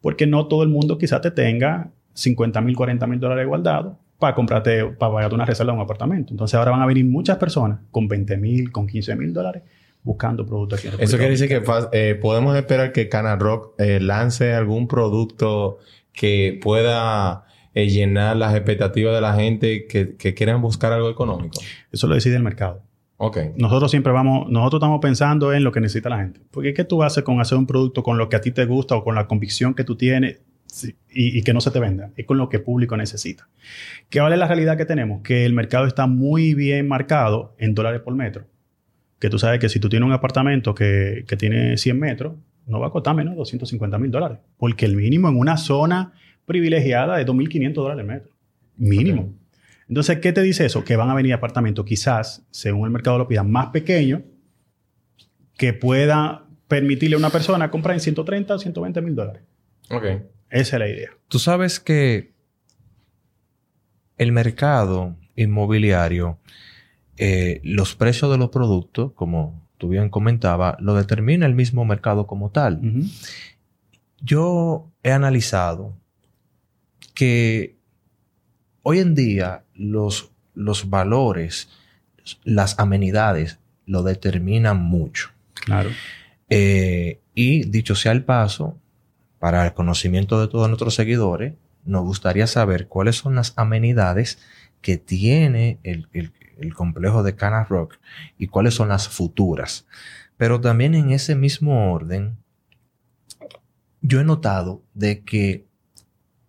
Porque 0.00 0.26
no 0.26 0.46
todo 0.46 0.62
el 0.62 0.68
mundo 0.68 0.98
quizás 0.98 1.20
te 1.20 1.30
tenga 1.30 1.90
50 2.14 2.60
mil, 2.60 2.74
40 2.74 3.06
mil 3.06 3.20
dólares 3.20 3.46
guardados 3.46 3.94
para 4.18 4.34
comprarte, 4.34 4.84
para 4.84 5.12
pagarte 5.12 5.34
una 5.34 5.44
reserva 5.44 5.72
de 5.72 5.78
un 5.78 5.84
apartamento. 5.84 6.32
Entonces 6.32 6.54
ahora 6.54 6.70
van 6.70 6.82
a 6.82 6.86
venir 6.86 7.04
muchas 7.04 7.36
personas 7.36 7.80
con 7.90 8.08
20 8.08 8.36
mil, 8.36 8.72
con 8.72 8.86
15 8.86 9.16
mil 9.16 9.32
dólares 9.32 9.62
buscando 10.02 10.46
productos 10.46 10.78
aquí 10.78 10.88
Eso 11.00 11.16
quiere 11.16 11.32
decir 11.32 11.48
que 11.48 11.62
eh, 11.92 12.14
podemos 12.14 12.56
esperar 12.56 12.92
que 12.92 13.08
Cana 13.08 13.34
Rock 13.34 13.74
eh, 13.78 13.98
lance 14.00 14.54
algún 14.54 14.86
producto 14.86 15.78
que 16.12 16.60
pueda 16.62 17.44
eh, 17.74 17.88
llenar 17.88 18.36
las 18.36 18.54
expectativas 18.54 19.14
de 19.14 19.20
la 19.20 19.34
gente 19.34 19.86
que, 19.86 20.14
que 20.16 20.32
quieran 20.32 20.62
buscar 20.62 20.92
algo 20.92 21.10
económico. 21.10 21.60
Eso 21.90 22.06
lo 22.06 22.14
decide 22.14 22.36
el 22.36 22.44
mercado. 22.44 22.82
Ok. 23.18 23.38
Nosotros 23.56 23.90
siempre 23.90 24.12
vamos, 24.12 24.48
nosotros 24.48 24.78
estamos 24.78 25.00
pensando 25.00 25.52
en 25.52 25.64
lo 25.64 25.72
que 25.72 25.80
necesita 25.80 26.08
la 26.08 26.18
gente. 26.18 26.40
Porque 26.52 26.72
¿qué 26.72 26.84
tú 26.84 27.02
haces 27.02 27.24
con 27.24 27.40
hacer 27.40 27.58
un 27.58 27.66
producto 27.66 28.02
con 28.02 28.16
lo 28.16 28.28
que 28.28 28.36
a 28.36 28.40
ti 28.40 28.52
te 28.52 28.64
gusta 28.64 28.94
o 28.94 29.02
con 29.02 29.14
la 29.14 29.26
convicción 29.26 29.74
que 29.74 29.84
tú 29.84 29.96
tienes 29.96 30.40
y, 30.84 30.94
y, 31.38 31.42
que 31.42 31.52
no 31.52 31.60
se 31.60 31.70
te 31.70 31.80
venda? 31.80 32.12
Es 32.16 32.26
con 32.26 32.38
lo 32.38 32.48
que 32.48 32.58
el 32.58 32.62
público 32.62 32.96
necesita. 32.96 33.48
¿Qué 34.10 34.20
vale 34.20 34.36
la 34.36 34.46
realidad 34.46 34.76
que 34.76 34.84
tenemos? 34.84 35.22
Que 35.22 35.44
el 35.44 35.52
mercado 35.52 35.86
está 35.86 36.06
muy 36.06 36.54
bien 36.54 36.88
marcado 36.88 37.54
en 37.58 37.74
dólares 37.74 38.00
por 38.00 38.14
metro 38.14 38.46
que 39.18 39.30
tú 39.30 39.38
sabes 39.38 39.60
que 39.60 39.68
si 39.68 39.80
tú 39.80 39.88
tienes 39.88 40.06
un 40.06 40.12
apartamento 40.12 40.74
que, 40.74 41.24
que 41.26 41.36
tiene 41.36 41.76
100 41.76 41.98
metros, 41.98 42.34
no 42.66 42.80
va 42.80 42.88
a 42.88 42.90
costar 42.90 43.14
menos 43.14 43.34
de 43.34 43.38
250 43.38 43.98
mil 43.98 44.10
dólares. 44.10 44.38
Porque 44.58 44.86
el 44.86 44.96
mínimo 44.96 45.28
en 45.28 45.38
una 45.38 45.56
zona 45.56 46.12
privilegiada 46.44 47.20
es 47.20 47.26
2.500 47.26 47.72
dólares 47.72 48.00
el 48.00 48.06
metro. 48.06 48.32
Mínimo. 48.76 49.34
Entonces, 49.88 50.18
¿qué 50.18 50.32
te 50.32 50.42
dice 50.42 50.66
eso? 50.66 50.84
Que 50.84 50.96
van 50.96 51.10
a 51.10 51.14
venir 51.14 51.32
apartamentos 51.32 51.84
quizás, 51.84 52.44
según 52.50 52.84
el 52.86 52.90
mercado 52.90 53.18
lo 53.18 53.28
pida, 53.28 53.42
más 53.42 53.68
pequeños, 53.68 54.22
que 55.56 55.72
pueda 55.72 56.44
permitirle 56.68 57.14
a 57.14 57.18
una 57.18 57.30
persona 57.30 57.70
comprar 57.70 57.94
en 57.94 58.00
130 58.00 58.54
o 58.54 58.58
120 58.58 59.00
mil 59.00 59.14
dólares. 59.14 59.42
Ok. 59.90 60.04
Esa 60.56 60.76
es 60.76 60.80
la 60.80 60.88
idea. 60.88 61.10
Tú 61.28 61.38
sabes 61.38 61.80
que 61.80 62.32
el 64.16 64.32
mercado 64.32 65.16
inmobiliario 65.34 66.38
eh, 67.18 67.60
los 67.62 67.94
precios 67.94 68.30
de 68.30 68.38
los 68.38 68.50
productos, 68.50 69.12
como 69.12 69.66
tú 69.78 69.88
bien 69.88 70.08
comentaba, 70.10 70.76
lo 70.80 70.94
determina 70.94 71.46
el 71.46 71.54
mismo 71.54 71.84
mercado 71.84 72.26
como 72.26 72.50
tal. 72.50 72.80
Yo 74.20 74.90
he 75.02 75.12
analizado 75.12 75.94
que 77.14 77.76
hoy 78.82 79.00
en 79.00 79.14
día 79.14 79.64
los, 79.74 80.30
los 80.54 80.90
valores, 80.90 81.68
las 82.44 82.78
amenidades, 82.78 83.58
lo 83.86 84.02
determinan 84.02 84.82
mucho. 84.82 85.30
Claro. 85.54 85.90
Eh, 86.48 87.20
y 87.34 87.64
dicho 87.68 87.94
sea 87.94 88.12
el 88.12 88.24
paso, 88.24 88.78
para 89.38 89.64
el 89.66 89.74
conocimiento 89.74 90.40
de 90.40 90.48
todos 90.48 90.68
nuestros 90.68 90.94
seguidores, 90.94 91.54
nos 91.84 92.04
gustaría 92.04 92.46
saber 92.46 92.88
cuáles 92.88 93.16
son 93.16 93.34
las 93.36 93.52
amenidades 93.56 94.38
que 94.80 94.98
tiene 94.98 95.78
el, 95.82 96.08
complejo 96.74 97.22
de 97.22 97.36
Cana 97.36 97.64
Rock 97.64 97.98
y 98.38 98.48
cuáles 98.48 98.74
son 98.74 98.88
las 98.88 99.08
futuras. 99.08 99.86
Pero 100.36 100.60
también 100.60 100.94
en 100.94 101.10
ese 101.10 101.34
mismo 101.34 101.92
orden, 101.92 102.36
yo 104.00 104.20
he 104.20 104.24
notado 104.24 104.82
de 104.94 105.22
que 105.22 105.66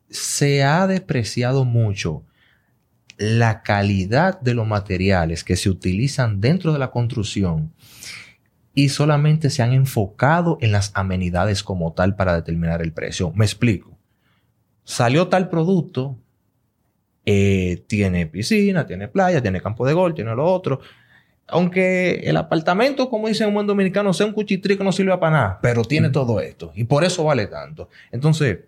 se 0.09 0.63
ha 0.63 0.87
despreciado 0.87 1.65
mucho 1.65 2.23
la 3.17 3.63
calidad 3.63 4.39
de 4.41 4.53
los 4.53 4.67
materiales 4.67 5.43
que 5.43 5.55
se 5.55 5.69
utilizan 5.69 6.39
dentro 6.39 6.73
de 6.73 6.79
la 6.79 6.91
construcción 6.91 7.73
y 8.77 8.89
solamente 8.89 9.49
se 9.49 9.63
han 9.63 9.73
enfocado 9.73 10.59
en 10.61 10.71
las 10.71 10.91
amenidades 10.93 11.63
como 11.63 11.93
tal 11.93 12.15
para 12.15 12.35
determinar 12.35 12.83
el 12.83 12.93
precio. 12.93 13.31
Me 13.33 13.43
explico. 13.43 13.97
Salió 14.83 15.29
tal 15.29 15.49
producto, 15.49 16.15
eh, 17.25 17.83
tiene 17.87 18.27
piscina, 18.27 18.85
tiene 18.85 19.07
playa, 19.07 19.41
tiene 19.41 19.61
campo 19.61 19.83
de 19.87 19.93
golf, 19.93 20.13
tiene 20.13 20.35
lo 20.35 20.45
otro. 20.45 20.79
Aunque 21.47 22.21
el 22.23 22.37
apartamento, 22.37 23.09
como 23.09 23.27
dice 23.27 23.47
un 23.47 23.55
buen 23.55 23.65
dominicano, 23.65 24.13
sea 24.13 24.27
un 24.27 24.33
cuchitrí 24.33 24.77
que 24.77 24.83
no 24.83 24.91
sirve 24.91 25.17
para 25.17 25.35
nada, 25.35 25.59
pero 25.59 25.83
tiene 25.83 26.11
todo 26.11 26.39
esto 26.39 26.71
y 26.75 26.83
por 26.83 27.03
eso 27.03 27.23
vale 27.23 27.47
tanto. 27.47 27.89
Entonces, 28.11 28.59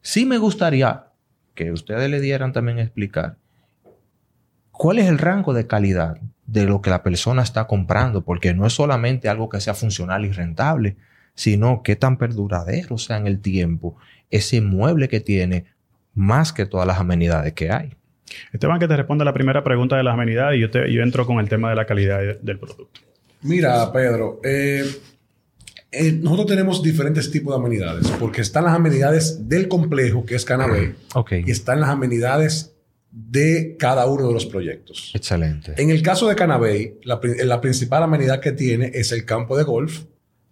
sí 0.00 0.24
me 0.24 0.38
gustaría 0.38 1.08
que 1.54 1.70
ustedes 1.72 2.08
le 2.08 2.20
dieran 2.20 2.54
también 2.54 2.78
a 2.78 2.82
explicar 2.84 3.36
cuál 4.80 4.98
es 4.98 5.08
el 5.08 5.18
rango 5.18 5.52
de 5.52 5.66
calidad 5.66 6.16
de 6.46 6.64
lo 6.64 6.80
que 6.80 6.88
la 6.88 7.02
persona 7.02 7.42
está 7.42 7.66
comprando, 7.66 8.24
porque 8.24 8.54
no 8.54 8.66
es 8.66 8.72
solamente 8.72 9.28
algo 9.28 9.50
que 9.50 9.60
sea 9.60 9.74
funcional 9.74 10.24
y 10.24 10.32
rentable, 10.32 10.96
sino 11.34 11.82
qué 11.82 11.96
tan 11.96 12.16
perduradero 12.16 12.96
sea 12.96 13.18
en 13.18 13.26
el 13.26 13.40
tiempo 13.40 13.98
ese 14.30 14.62
mueble 14.62 15.10
que 15.10 15.20
tiene 15.20 15.66
más 16.14 16.54
que 16.54 16.64
todas 16.64 16.86
las 16.86 16.98
amenidades 16.98 17.52
que 17.52 17.70
hay. 17.70 17.94
Esteban, 18.54 18.80
que 18.80 18.88
te 18.88 18.96
responda 18.96 19.22
la 19.22 19.34
primera 19.34 19.62
pregunta 19.62 19.98
de 19.98 20.02
las 20.02 20.14
amenidades 20.14 20.56
y 20.56 20.62
yo, 20.62 20.70
te, 20.70 20.90
yo 20.90 21.02
entro 21.02 21.26
con 21.26 21.40
el 21.40 21.48
tema 21.50 21.68
de 21.68 21.76
la 21.76 21.84
calidad 21.84 22.38
del 22.40 22.58
producto. 22.58 23.02
Mira, 23.42 23.92
Pedro, 23.92 24.40
eh, 24.42 24.82
eh, 25.92 26.12
nosotros 26.12 26.46
tenemos 26.46 26.82
diferentes 26.82 27.30
tipos 27.30 27.52
de 27.54 27.60
amenidades, 27.60 28.10
porque 28.12 28.40
están 28.40 28.64
las 28.64 28.72
amenidades 28.72 29.46
del 29.46 29.68
complejo, 29.68 30.24
que 30.24 30.36
es 30.36 30.46
Canabé, 30.46 30.94
okay. 31.14 31.44
y 31.46 31.50
están 31.50 31.80
las 31.80 31.90
amenidades 31.90 32.74
de 33.12 33.76
cada 33.78 34.06
uno 34.06 34.28
de 34.28 34.34
los 34.34 34.46
proyectos. 34.46 35.10
Excelente. 35.14 35.74
En 35.76 35.90
el 35.90 36.02
caso 36.02 36.28
de 36.28 36.36
Canabé, 36.36 36.98
la, 37.02 37.20
la 37.44 37.60
principal 37.60 38.02
amenidad 38.02 38.40
que 38.40 38.52
tiene 38.52 38.90
es 38.94 39.10
el 39.12 39.24
campo 39.24 39.56
de 39.56 39.64
golf, 39.64 40.04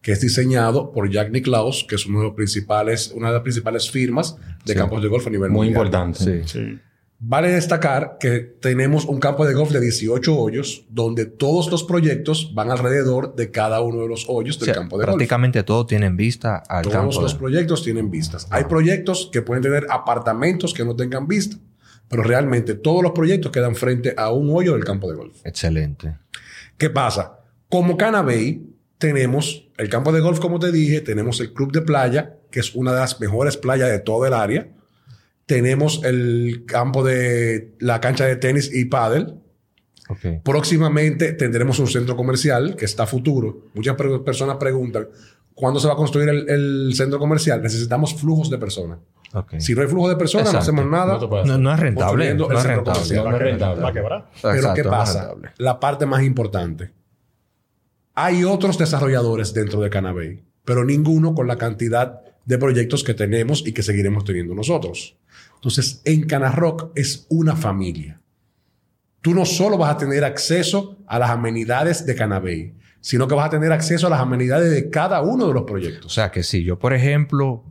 que 0.02 0.12
es 0.12 0.20
diseñado 0.20 0.90
por 0.92 1.10
Jack 1.10 1.30
Nicklaus, 1.30 1.84
que 1.88 1.94
es 1.96 2.06
uno 2.06 2.20
de 2.20 2.24
los 2.26 2.34
principales, 2.34 3.12
una 3.14 3.28
de 3.28 3.34
las 3.34 3.42
principales 3.42 3.90
firmas 3.90 4.36
de 4.64 4.74
campos 4.74 5.02
de 5.02 5.08
golf 5.08 5.26
a 5.26 5.30
nivel 5.30 5.50
Muy 5.50 5.66
mundial. 5.68 5.86
importante. 5.86 6.44
Sí. 6.46 6.78
Vale 7.20 7.50
destacar 7.50 8.16
que 8.20 8.38
tenemos 8.38 9.04
un 9.04 9.18
campo 9.18 9.44
de 9.44 9.52
golf 9.52 9.72
de 9.72 9.80
18 9.80 10.38
hoyos, 10.38 10.84
donde 10.88 11.26
todos 11.26 11.68
los 11.68 11.82
proyectos 11.82 12.52
van 12.54 12.70
alrededor 12.70 13.34
de 13.34 13.50
cada 13.50 13.80
uno 13.80 14.02
de 14.02 14.08
los 14.08 14.26
hoyos 14.28 14.60
del 14.60 14.70
O 14.70 14.72
sea, 14.72 14.80
campo 14.82 14.98
de 14.98 15.04
prácticamente 15.04 15.64
todos 15.64 15.88
tienen 15.88 16.16
vista 16.16 16.58
al 16.68 16.84
golf. 16.84 16.94
campo. 16.94 17.10
Todos 17.10 17.22
los 17.24 17.32
de- 17.32 17.38
proyectos 17.40 17.82
tienen 17.82 18.08
vistas. 18.08 18.46
Hay 18.50 18.64
proyectos 18.64 19.28
que 19.32 19.42
pueden 19.42 19.64
tener 19.64 19.88
apartamentos 19.90 20.72
que 20.72 20.84
no 20.84 20.94
tengan 20.94 21.26
vista, 21.26 21.56
pero 22.08 22.22
realmente 22.22 22.74
todos 22.74 23.02
los 23.02 23.12
proyectos 23.12 23.52
quedan 23.52 23.74
frente 23.74 24.14
a 24.16 24.32
un 24.32 24.50
hoyo 24.50 24.72
del 24.74 24.84
campo 24.84 25.10
de 25.10 25.16
golf. 25.16 25.36
Excelente. 25.44 26.16
¿Qué 26.76 26.90
pasa? 26.90 27.40
Como 27.68 27.96
Canabay, 27.96 28.62
tenemos 28.98 29.68
el 29.76 29.88
campo 29.88 30.12
de 30.12 30.20
golf, 30.20 30.40
como 30.40 30.58
te 30.58 30.72
dije, 30.72 31.00
tenemos 31.00 31.40
el 31.40 31.52
club 31.52 31.72
de 31.72 31.82
playa, 31.82 32.36
que 32.50 32.60
es 32.60 32.74
una 32.74 32.92
de 32.92 33.00
las 33.00 33.20
mejores 33.20 33.56
playas 33.56 33.90
de 33.90 33.98
todo 34.00 34.26
el 34.26 34.34
área. 34.34 34.68
Tenemos 35.46 36.02
el 36.04 36.64
campo 36.66 37.04
de 37.04 37.74
la 37.78 38.00
cancha 38.00 38.26
de 38.26 38.36
tenis 38.36 38.70
y 38.74 38.86
pádel. 38.86 39.36
Próximamente 40.42 41.34
tendremos 41.34 41.78
un 41.78 41.86
centro 41.86 42.16
comercial 42.16 42.76
que 42.76 42.86
está 42.86 43.06
futuro. 43.06 43.68
Muchas 43.74 43.94
personas 44.24 44.56
preguntan, 44.56 45.08
¿cuándo 45.54 45.78
se 45.80 45.86
va 45.86 45.92
a 45.92 45.96
construir 45.96 46.30
el, 46.30 46.48
el 46.48 46.94
centro 46.94 47.18
comercial? 47.18 47.62
Necesitamos 47.62 48.14
flujos 48.14 48.48
de 48.48 48.56
personas. 48.56 48.98
Si 49.58 49.74
no 49.74 49.82
hay 49.82 49.88
flujo 49.88 50.08
de 50.08 50.16
personas, 50.16 50.52
no 50.52 50.58
hacemos 50.58 50.86
nada. 50.86 51.18
No 51.18 51.72
es 51.72 51.80
rentable. 51.80 52.34
No 52.34 52.50
el 52.50 52.56
es 52.56 52.64
rentable. 52.64 53.16
No 53.16 53.30
es 53.34 53.38
rentable. 53.38 53.82
Va 53.82 53.88
a 53.88 53.92
quebrar. 53.92 54.30
Pero 54.40 54.54
Exacto, 54.54 54.74
¿qué 54.82 54.88
pasa? 54.88 55.34
La 55.58 55.78
parte 55.80 56.06
más 56.06 56.22
importante. 56.22 56.92
Hay 58.14 58.44
otros 58.44 58.78
desarrolladores 58.78 59.54
dentro 59.54 59.80
de 59.80 59.90
Canabay, 59.90 60.42
pero 60.64 60.84
ninguno 60.84 61.34
con 61.34 61.46
la 61.46 61.56
cantidad 61.56 62.20
de 62.44 62.58
proyectos 62.58 63.04
que 63.04 63.14
tenemos 63.14 63.64
y 63.66 63.72
que 63.72 63.82
seguiremos 63.82 64.24
teniendo 64.24 64.54
nosotros. 64.54 65.16
Entonces, 65.56 66.00
en 66.04 66.26
Canarrock 66.26 66.90
es 66.96 67.26
una 67.28 67.54
familia. 67.54 68.20
Tú 69.20 69.34
no 69.34 69.44
solo 69.44 69.76
vas 69.76 69.94
a 69.94 69.98
tener 69.98 70.24
acceso 70.24 70.96
a 71.06 71.18
las 71.18 71.30
amenidades 71.30 72.06
de 72.06 72.14
Canabay, 72.14 72.74
sino 73.00 73.28
que 73.28 73.34
vas 73.34 73.46
a 73.46 73.50
tener 73.50 73.70
acceso 73.72 74.06
a 74.06 74.10
las 74.10 74.20
amenidades 74.20 74.70
de 74.70 74.90
cada 74.90 75.20
uno 75.22 75.46
de 75.46 75.54
los 75.54 75.62
O 75.62 75.66
proyectos. 75.66 76.12
sea 76.12 76.30
que 76.30 76.42
si 76.42 76.64
yo, 76.64 76.78
por 76.78 76.94
ejemplo, 76.94 77.64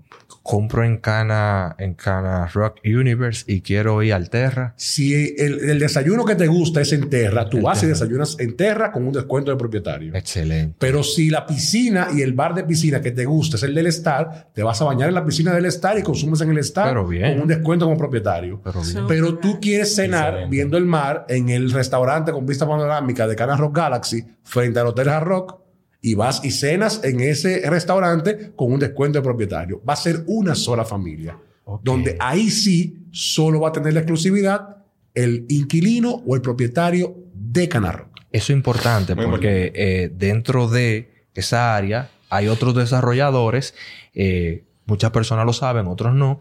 compro 0.44 0.86
en 0.86 0.98
Cana, 0.98 1.76
en 1.78 1.94
Cana 1.94 2.48
Rock 2.48 2.78
Universe 2.86 3.44
y 3.48 3.60
quiero 3.60 4.02
ir 4.02 4.14
al 4.14 4.30
Terra, 4.30 4.74
Si 4.78 5.14
el, 5.14 5.70
el 5.70 5.78
desayuno 5.80 6.24
que 6.24 6.36
te 6.36 6.48
gusta 6.48 6.80
es 6.80 6.94
en 6.94 7.10
Terra, 7.10 7.50
tú 7.50 7.62
vas 7.62 7.84
y 7.84 7.88
desayunas 7.88 8.38
en 8.40 8.56
Terra 8.56 8.94
con 8.94 9.06
un 9.06 9.12
descuento 9.12 9.52
de 9.52 9.58
propietario. 9.58 10.16
excelente. 10.16 10.74
Pero 10.80 11.04
si 11.04 11.30
la 11.30 11.46
piscina 11.46 12.08
y 12.16 12.22
el 12.22 12.32
bar 12.32 12.54
de 12.56 12.64
piscina 12.64 13.02
que 13.02 13.12
te 13.12 13.26
gusta 13.26 13.58
es 13.58 13.64
el 13.64 13.76
del 13.76 13.88
Star, 13.88 14.50
te 14.54 14.64
vas 14.64 14.82
a 14.82 14.86
bañar 14.86 15.10
en 15.10 15.16
la 15.16 15.26
piscina 15.26 15.54
del 15.54 15.66
Star 15.66 16.00
y 16.00 16.02
consumes 16.04 16.40
en 16.40 16.52
el 16.52 16.60
Star 16.60 16.88
Pero 16.88 17.06
bien. 17.06 17.34
con 17.34 17.42
un 17.42 17.48
descuento 17.50 17.86
como 17.86 17.98
propietario. 17.98 18.62
Pero 18.64 18.82
bien. 18.82 19.06
Pero 19.08 19.38
tú 19.40 19.60
quieres 19.60 19.94
cenar 19.96 20.28
Excelente. 20.30 20.52
viendo 20.56 20.78
el 20.78 20.86
mar 20.86 21.26
en 21.28 21.50
el 21.50 21.72
restaurante 21.72 22.32
con 22.32 22.46
vista 22.46 22.66
panorámica 22.66 23.28
de 23.28 23.36
Cana 23.36 23.58
Rock 23.58 23.76
Galaxy 23.76 24.24
frente 24.44 24.80
al 24.80 24.88
Hotel 24.88 25.10
Hard 25.10 25.26
Rock 25.26 25.67
y 26.08 26.14
vas 26.16 26.40
y 26.46 26.52
cenas 26.52 27.02
en 27.04 27.20
ese 27.20 27.70
restaurante 27.70 28.54
con 28.56 28.72
un 28.72 28.80
descuento 28.80 29.20
de 29.20 29.24
propietario. 29.24 29.82
Va 29.88 29.92
a 29.92 29.98
ser 29.98 30.24
una 30.28 30.56
sola 30.56 30.86
familia, 30.86 31.38
donde 31.84 32.16
ahí 32.22 32.50
sí 32.50 33.08
solo 33.12 33.60
va 33.60 33.70
a 33.70 33.72
tener 33.74 33.94
la 33.94 34.00
exclusividad 34.00 34.78
el 35.14 35.46
inquilino 35.50 36.24
o 36.26 36.36
el 36.36 36.42
propietario 36.42 37.14
de 37.34 37.68
Canarro. 37.68 38.10
Eso 38.32 38.54
es 38.54 38.58
importante 38.58 39.18
porque 39.18 39.74
eh, 39.76 40.10
dentro 40.16 40.70
de 40.70 41.26
esa 41.34 41.76
área 41.76 42.10
hay 42.30 42.48
otros 42.48 42.74
desarrolladores, 42.74 43.74
eh, 44.14 44.64
muchas 44.86 45.12
personas 45.12 45.46
lo 45.46 45.52
saben, 45.52 45.88
otros 45.88 46.14
no, 46.14 46.40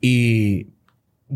y 0.00 0.68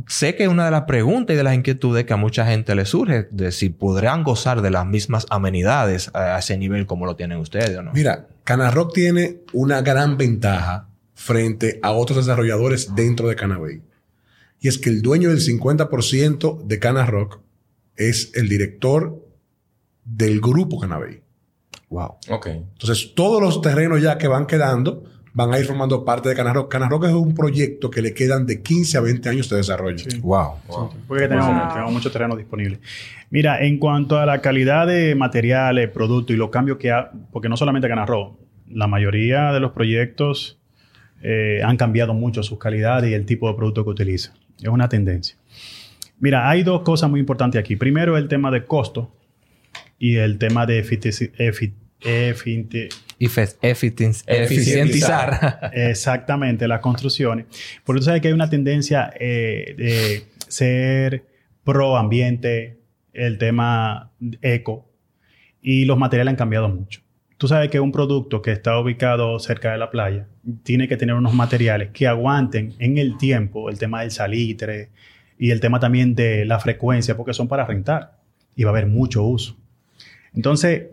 sé 0.09 0.35
que 0.35 0.49
una 0.49 0.65
de 0.65 0.71
las 0.71 0.83
preguntas 0.83 1.35
y 1.35 1.37
de 1.37 1.45
las 1.45 1.55
inquietudes 1.55 2.05
que 2.05 2.13
a 2.13 2.17
mucha 2.17 2.47
gente 2.47 2.75
le 2.75 2.85
surge 2.85 3.29
de 3.31 3.53
si 3.53 3.69
podrán 3.69 4.23
gozar 4.23 4.63
de 4.63 4.71
las 4.71 4.87
mismas 4.87 5.27
amenidades 5.31 6.11
a 6.15 6.39
ese 6.39 6.57
nivel 6.57 6.87
como 6.87 7.07
lo 7.07 7.17
tienen 7.17 7.39
ustedes 7.39 7.77
o 7.77 7.83
no. 7.83 7.93
Mira, 7.93 8.27
Canarrock 8.45 8.93
tiene 8.93 9.41
una 9.53 9.83
gran 9.83 10.17
ventaja 10.17 10.89
frente 11.15 11.79
a 11.83 11.93
otros 11.93 12.19
desarrolladores 12.19 12.95
dentro 12.95 13.29
de 13.29 13.37
Canabay. 13.37 13.83
Y 14.61 14.69
es 14.69 14.79
que 14.79 14.91
el 14.91 15.03
dueño 15.03 15.29
del 15.29 15.41
50% 15.41 16.65
de 16.65 16.79
Canarrock 16.79 17.41
es 17.97 18.33
el 18.35 18.49
director 18.49 19.25
del 20.05 20.41
grupo 20.41 20.81
Canabay. 20.81 21.23
Wow. 21.91 22.17
Ok. 22.31 22.47
Entonces, 22.47 23.15
todos 23.15 23.41
los 23.41 23.61
terrenos 23.61 24.03
ya 24.03 24.19
que 24.19 24.27
van 24.27 24.47
quedando 24.47 25.05
van 25.35 25.53
a 25.53 25.59
ir 25.59 25.67
formando 25.67 26.05
parte 26.05 26.29
de 26.29 26.35
Canarrock. 26.37 26.71
Canarrock 26.71 27.05
es 27.05 27.13
un 27.13 27.35
proyecto 27.35 27.91
que 27.91 28.01
le 28.01 28.15
quedan 28.15 28.47
de 28.47 28.63
15 28.63 28.99
a 28.99 29.01
20 29.01 29.29
años 29.29 29.49
de 29.51 29.57
desarrollo. 29.57 30.05
Wow. 30.21 30.93
porque 31.07 31.29
tenemos, 31.29 31.73
tenemos 31.73 31.93
mucho 31.93 32.11
terreno 32.11 32.37
disponible. 32.37 32.79
Mira, 33.31 33.63
en 33.65 33.79
cuanto 33.79 34.17
a 34.19 34.27
la 34.27 34.41
calidad 34.41 34.87
de 34.87 35.15
materiales, 35.17 35.91
productos 35.91 36.35
y 36.35 36.39
los 36.39 36.51
cambios 36.51 36.79
que 36.79 36.93
ha, 36.93 37.11
porque 37.33 37.49
no 37.49 37.57
solamente 37.57 37.89
Canarrock, 37.89 38.39
la 38.71 38.87
mayoría 38.87 39.53
de 39.53 39.61
los 39.61 39.73
proyectos 39.73 40.61
eh, 41.21 41.61
han 41.65 41.77
cambiado 41.77 42.15
mucho 42.15 42.43
sus 42.45 42.59
calidades 42.59 43.11
y 43.11 43.15
el 43.15 43.27
tipo 43.27 43.49
de 43.49 43.57
producto 43.57 43.85
que 43.85 43.91
utilizan. 43.91 44.35
Es 44.61 44.69
una 44.69 44.89
tendencia. 44.89 45.37
Mira, 46.21 46.49
hay 46.49 46.63
dos 46.63 46.83
cosas 46.83 47.11
muy 47.11 47.19
importantes 47.19 47.59
aquí. 47.59 47.75
Primero, 47.75 48.17
el 48.17 48.29
tema 48.29 48.53
de 48.53 48.65
costo 48.65 49.13
y 49.99 50.15
el 50.17 50.39
tema 50.39 50.65
de 50.65 50.85
eficientizar. 54.27 55.71
Exactamente, 55.73 56.69
las 56.69 56.81
construcciones. 56.81 57.47
Por 57.85 57.97
eso 57.97 58.07
sabes 58.07 58.21
que 58.21 58.29
hay 58.29 58.35
una 58.35 58.51
tendencia 58.51 59.13
eh, 59.19 59.75
de 59.77 60.25
ser 60.49 61.25
pro 61.65 61.97
ambiente, 61.97 62.79
el 63.13 63.39
tema 63.39 64.13
eco, 64.43 64.91
y 65.63 65.85
los 65.85 65.99
materiales 65.99 66.33
han 66.33 66.37
cambiado 66.37 66.69
mucho. 66.69 67.01
Tú 67.39 67.49
sabes 67.49 67.71
que 67.71 67.81
un 67.81 67.91
producto 67.91 68.43
que 68.43 68.53
está 68.53 68.79
ubicado 68.79 69.39
cerca 69.39 69.73
de 69.73 69.79
la 69.79 69.91
playa 69.91 70.29
tiene 70.63 70.89
que 70.89 70.97
tener 70.97 71.15
unos 71.15 71.35
materiales 71.35 71.91
que 71.93 72.07
aguanten 72.07 72.75
en 72.79 72.99
el 72.99 73.17
tiempo 73.19 73.69
el 73.69 73.79
tema 73.79 74.03
del 74.03 74.11
salitre 74.11 74.91
y 75.39 75.51
el 75.51 75.61
tema 75.61 75.81
también 75.81 76.15
de 76.15 76.45
la 76.45 76.61
frecuencia, 76.61 77.17
porque 77.17 77.35
son 77.35 77.49
para 77.49 77.67
rentar 77.67 78.19
y 78.55 78.65
va 78.65 78.71
a 78.71 78.73
haber 78.73 78.87
mucho 78.87 79.25
uso. 79.25 79.57
Entonces, 80.33 80.85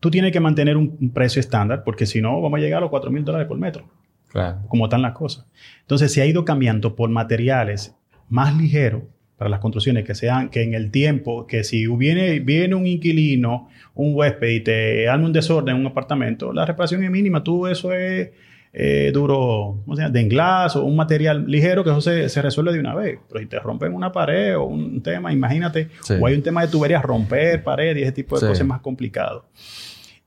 tú 0.00 0.10
tienes 0.10 0.32
que 0.32 0.40
mantener 0.40 0.76
un, 0.76 1.10
precio 1.12 1.40
estándar, 1.40 1.82
porque 1.84 2.06
si 2.06 2.20
no, 2.20 2.40
vamos 2.40 2.58
a 2.58 2.60
llegar 2.60 2.78
a 2.78 2.80
los 2.82 2.90
4 2.90 3.10
mil 3.10 3.24
dólares 3.24 3.48
por 3.48 3.58
metro. 3.58 3.88
Claro. 4.28 4.62
Como 4.68 4.84
están 4.84 5.02
las 5.02 5.12
cosas. 5.12 5.46
Entonces, 5.80 6.12
se 6.12 6.20
ha 6.20 6.26
ido 6.26 6.44
cambiando 6.44 6.94
por 6.94 7.08
materiales 7.08 7.96
más 8.28 8.56
ligeros 8.56 9.04
para 9.36 9.50
las 9.50 9.60
construcciones 9.60 10.04
que 10.04 10.14
sean, 10.14 10.48
que 10.48 10.62
en 10.62 10.74
el 10.74 10.90
tiempo, 10.90 11.46
que 11.46 11.62
si 11.62 11.86
viene, 11.86 12.40
viene 12.40 12.74
un 12.74 12.86
inquilino, 12.86 13.68
un 13.94 14.14
huésped 14.14 14.48
y 14.48 14.60
te 14.60 15.08
arma 15.08 15.26
un 15.26 15.32
desorden 15.32 15.76
en 15.76 15.80
un 15.82 15.86
apartamento, 15.88 16.52
la 16.52 16.64
reparación 16.64 17.04
es 17.04 17.10
mínima, 17.10 17.44
tú 17.44 17.66
eso 17.66 17.92
es 17.92 18.30
eh, 18.78 19.10
duro, 19.12 19.80
¿cómo 19.84 19.96
se 19.96 20.02
llama? 20.02 20.12
De 20.12 20.20
englas 20.20 20.76
o 20.76 20.84
un 20.84 20.96
material 20.96 21.46
ligero 21.46 21.82
que 21.82 21.90
eso 21.90 22.00
se, 22.00 22.42
resuelve 22.42 22.74
de 22.74 22.80
una 22.80 22.94
vez. 22.94 23.18
Pero 23.26 23.40
si 23.40 23.46
te 23.46 23.58
rompen 23.58 23.94
una 23.94 24.12
pared 24.12 24.56
o 24.56 24.64
un 24.64 25.02
tema, 25.02 25.32
imagínate, 25.32 25.88
o 26.20 26.26
hay 26.26 26.34
un 26.34 26.42
tema 26.42 26.62
de 26.62 26.68
tuberías, 26.68 27.02
romper 27.02 27.64
pared 27.64 27.96
y 27.96 28.02
ese 28.02 28.12
tipo 28.12 28.38
de 28.38 28.48
cosas 28.48 28.66
más 28.66 28.80
complicado. 28.80 29.48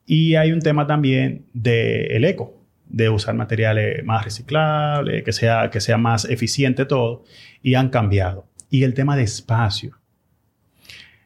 Y 0.06 0.36
hay 0.36 0.52
un 0.52 0.62
tema 0.62 0.88
también 0.88 1.46
del 1.54 2.26
eco, 2.26 2.56
de 2.88 3.10
usar 3.10 3.36
materiales 3.36 4.04
más 4.04 4.26
reciclables, 4.26 5.24
que 5.24 5.32
sea, 5.32 5.70
que 5.70 5.80
sea 5.80 6.00
más 6.00 6.26
eficiente 6.26 6.86
todo, 6.86 7.24
y 7.62 7.76
han 7.76 7.90
cambiado 7.90 8.50
y 8.70 8.84
el 8.84 8.94
tema 8.94 9.16
de 9.16 9.24
espacio. 9.24 9.98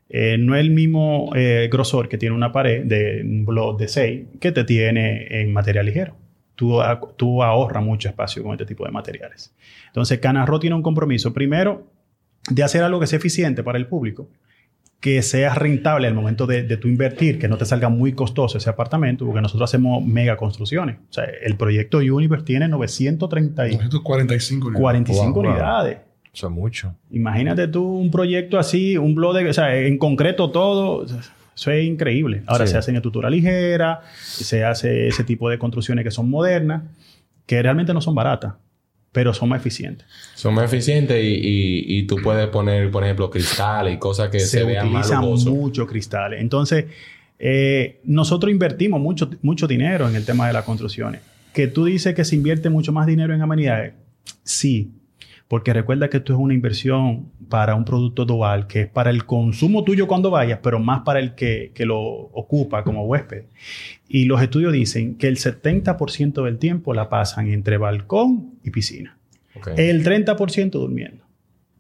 Eh, 0.10 0.38
no 0.38 0.56
es 0.56 0.62
el 0.62 0.72
mismo 0.72 1.32
eh, 1.36 1.70
grosor 1.72 2.08
que 2.08 2.18
tiene 2.18 2.36
una 2.36 2.52
pared 2.52 2.86
de 2.86 3.22
un 3.24 3.46
blog 3.46 3.78
de 3.78 3.88
6 3.88 4.26
que 4.40 4.52
te 4.52 4.64
tiene 4.64 5.42
en 5.42 5.52
material 5.52 5.86
ligero. 5.86 6.18
Tú, 6.56 6.80
tú 7.18 7.44
ahorras 7.44 7.84
mucho 7.84 8.10
espacio 8.10 8.44
con 8.44 8.52
este 8.54 8.66
tipo 8.66 8.86
de 8.86 8.92
materiales. 8.92 9.54
Entonces, 9.88 10.20
Canarro 10.20 10.60
tiene 10.60 10.76
un 10.76 10.84
compromiso, 10.84 11.34
primero, 11.34 11.88
de 12.50 12.63
hacer 12.63 12.84
algo 12.84 13.00
que 13.00 13.08
sea 13.08 13.18
eficiente 13.18 13.63
para 13.63 13.78
el 13.78 13.88
público, 13.88 14.28
que 15.00 15.22
sea 15.22 15.54
rentable 15.54 16.08
al 16.08 16.13
momento 16.13 16.48
de, 16.48 16.63
de 16.63 16.78
tu 16.78 16.88
invertir, 16.88 17.38
que 17.38 17.48
no 17.48 17.58
te 17.58 17.66
salga 17.66 17.89
muy 17.89 18.13
costoso 18.13 18.58
ese 18.58 18.70
apartamento, 18.70 19.26
porque 19.26 19.42
nosotros 19.42 19.70
hacemos 19.70 20.06
mega 20.06 20.38
construcciones. 20.38 20.98
O 21.10 21.13
sea, 21.13 21.26
el 21.26 21.58
proyecto 21.58 21.98
Universe 21.98 22.46
tiene 22.46 22.68
930 22.70 23.63
945 23.63 24.68
unidades. 24.68 24.82
45 24.82 25.39
unidades. 25.39 25.98
Eso 26.34 26.48
es 26.48 26.54
mucho. 26.54 26.96
Imagínate 27.12 27.68
tú 27.68 27.86
un 27.86 28.10
proyecto 28.10 28.58
así, 28.58 28.98
un 28.98 29.13
blog 29.13 29.36
de, 29.36 29.50
o 29.50 29.54
sea, 29.54 29.76
en 29.76 29.98
concreto 29.98 30.50
todo. 30.50 31.06
Eso 31.56 31.72
es 31.72 31.86
increíble. 31.86 32.44
Ahora 32.48 32.68
se 32.68 32.78
hace 32.78 32.92
en 32.92 32.98
estructura 32.98 33.30
ligera, 33.30 34.02
se 34.22 34.63
hace 34.63 35.08
ese 35.08 35.24
tipo 35.24 35.50
de 35.50 35.58
construcciones 35.58 36.04
que 36.04 36.12
son 36.12 36.30
modernas, 36.30 36.84
que 37.46 37.62
realmente 37.62 37.94
no 37.94 38.02
son 38.02 38.16
baratas, 38.16 38.54
pero 39.12 39.34
son 39.34 39.50
más 39.50 39.60
eficientes. 39.60 40.08
Son 40.36 40.54
más 40.54 40.66
eficientes 40.66 41.20
y, 41.22 42.04
tú 42.04 42.18
puedes 42.24 42.48
poner, 42.48 42.89
por 42.89 43.04
ejemplo, 43.04 43.30
cristales 43.30 43.96
y 43.96 43.98
cosas 43.98 44.30
que 44.30 44.39
se, 44.39 44.63
vean 44.63 44.92
más 44.92 45.10
utilizan 45.10 45.54
mucho 45.54 45.86
cristales. 45.86 46.42
Entonces, 46.42 46.86
eh, 47.39 48.00
nosotros 48.04 48.52
invertimos 48.52 49.00
mucho, 49.00 49.30
mucho 49.42 49.68
dinero 49.68 50.08
en 50.08 50.16
el 50.16 50.26
tema 50.26 50.48
de 50.48 50.54
las 50.54 50.66
construcciones. 50.66 51.22
Que 51.54 51.68
tú 51.68 51.86
dices 51.86 52.16
que 52.16 52.26
se 52.26 52.36
invierte 52.36 52.70
mucho 52.70 52.92
más 52.92 53.06
dinero 53.06 53.36
en 53.36 53.42
amenidades. 53.42 53.94
Sí, 54.44 54.92
porque 55.54 55.72
recuerda 55.72 56.10
que 56.10 56.18
esto 56.18 56.34
es 56.34 56.39
una 56.39 56.56
inversión 56.56 57.30
para 57.48 57.76
un 57.76 57.86
producto 57.86 58.26
dual, 58.26 58.66
que 58.66 58.82
es 58.82 58.88
para 58.88 59.12
el 59.12 59.28
consumo 59.28 59.84
tuyo 59.84 60.08
cuando 60.08 60.32
vayas, 60.32 60.58
pero 60.63 60.80
más 60.80 61.02
para 61.02 61.20
el 61.20 61.36
que, 61.36 61.72
lo 61.78 62.00
ocupa 62.00 62.84
como 62.84 63.06
huésped. 63.06 63.44
Y 64.08 64.26
los 64.26 64.42
estudios 64.42 64.74
dicen 64.74 65.16
que 65.16 65.28
el 65.28 65.38
70% 65.38 66.44
del 66.44 66.58
tiempo 66.58 66.96
la 66.96 67.08
pasan 67.08 67.50
entre 67.50 67.78
balcón 67.78 68.56
y 68.63 68.72
piscina. 68.72 69.20
El 69.78 70.04
30% 70.04 70.72
durmiendo. 70.72 71.24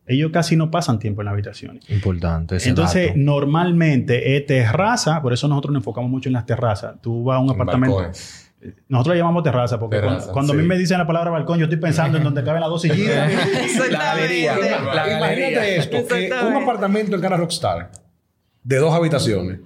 Ellos 0.05 0.29
casi 0.31 0.55
no 0.55 0.69
pasan 0.69 0.99
tiempo 0.99 1.21
en 1.21 1.25
la 1.25 1.31
habitación. 1.31 1.79
Importante. 1.89 2.57
Entonces, 2.65 3.15
normalmente 3.15 4.37
es 4.37 4.45
terraza, 4.45 5.19
por 5.23 5.33
eso 5.33 5.47
nosotros 5.47 5.73
nos 5.73 5.79
enfocamos 5.79 6.11
mucho 6.11 6.29
en 6.29 6.33
las 6.33 6.45
terrazas. 6.45 7.01
Tú 7.01 7.23
vas 7.23 7.37
a 7.37 7.39
un 7.39 7.49
apartamento. 7.49 8.03
Nosotros 8.87 9.15
le 9.15 9.19
llamamos 9.19 9.43
terraza 9.43 9.79
porque 9.79 10.01
cuando, 10.31 10.53
a 10.53 10.55
mí 10.55 10.63
me 10.63 10.77
dicen 10.77 10.97
la 10.97 11.07
palabra 11.07 11.31
balcón, 11.31 11.59
yo 11.59 11.65
estoy 11.65 11.79
pensando 11.79 12.17
en 12.17 12.23
donde 12.23 12.43
caben 12.43 12.61
las 12.61 12.69
dos 12.69 12.81
sillitas. 12.81 13.31
la 13.91 13.99
galería. 13.99 14.57
La 14.57 15.07
galería. 15.07 15.47
Imagínate 15.49 15.77
esto, 15.77 16.07
que 16.07 16.31
un 16.47 16.63
apartamento 16.63 17.15
en 17.15 17.21
Cana 17.21 17.37
Rockstar 17.37 17.91
de 18.63 18.77
dos 18.77 18.93
habitaciones 18.93 19.59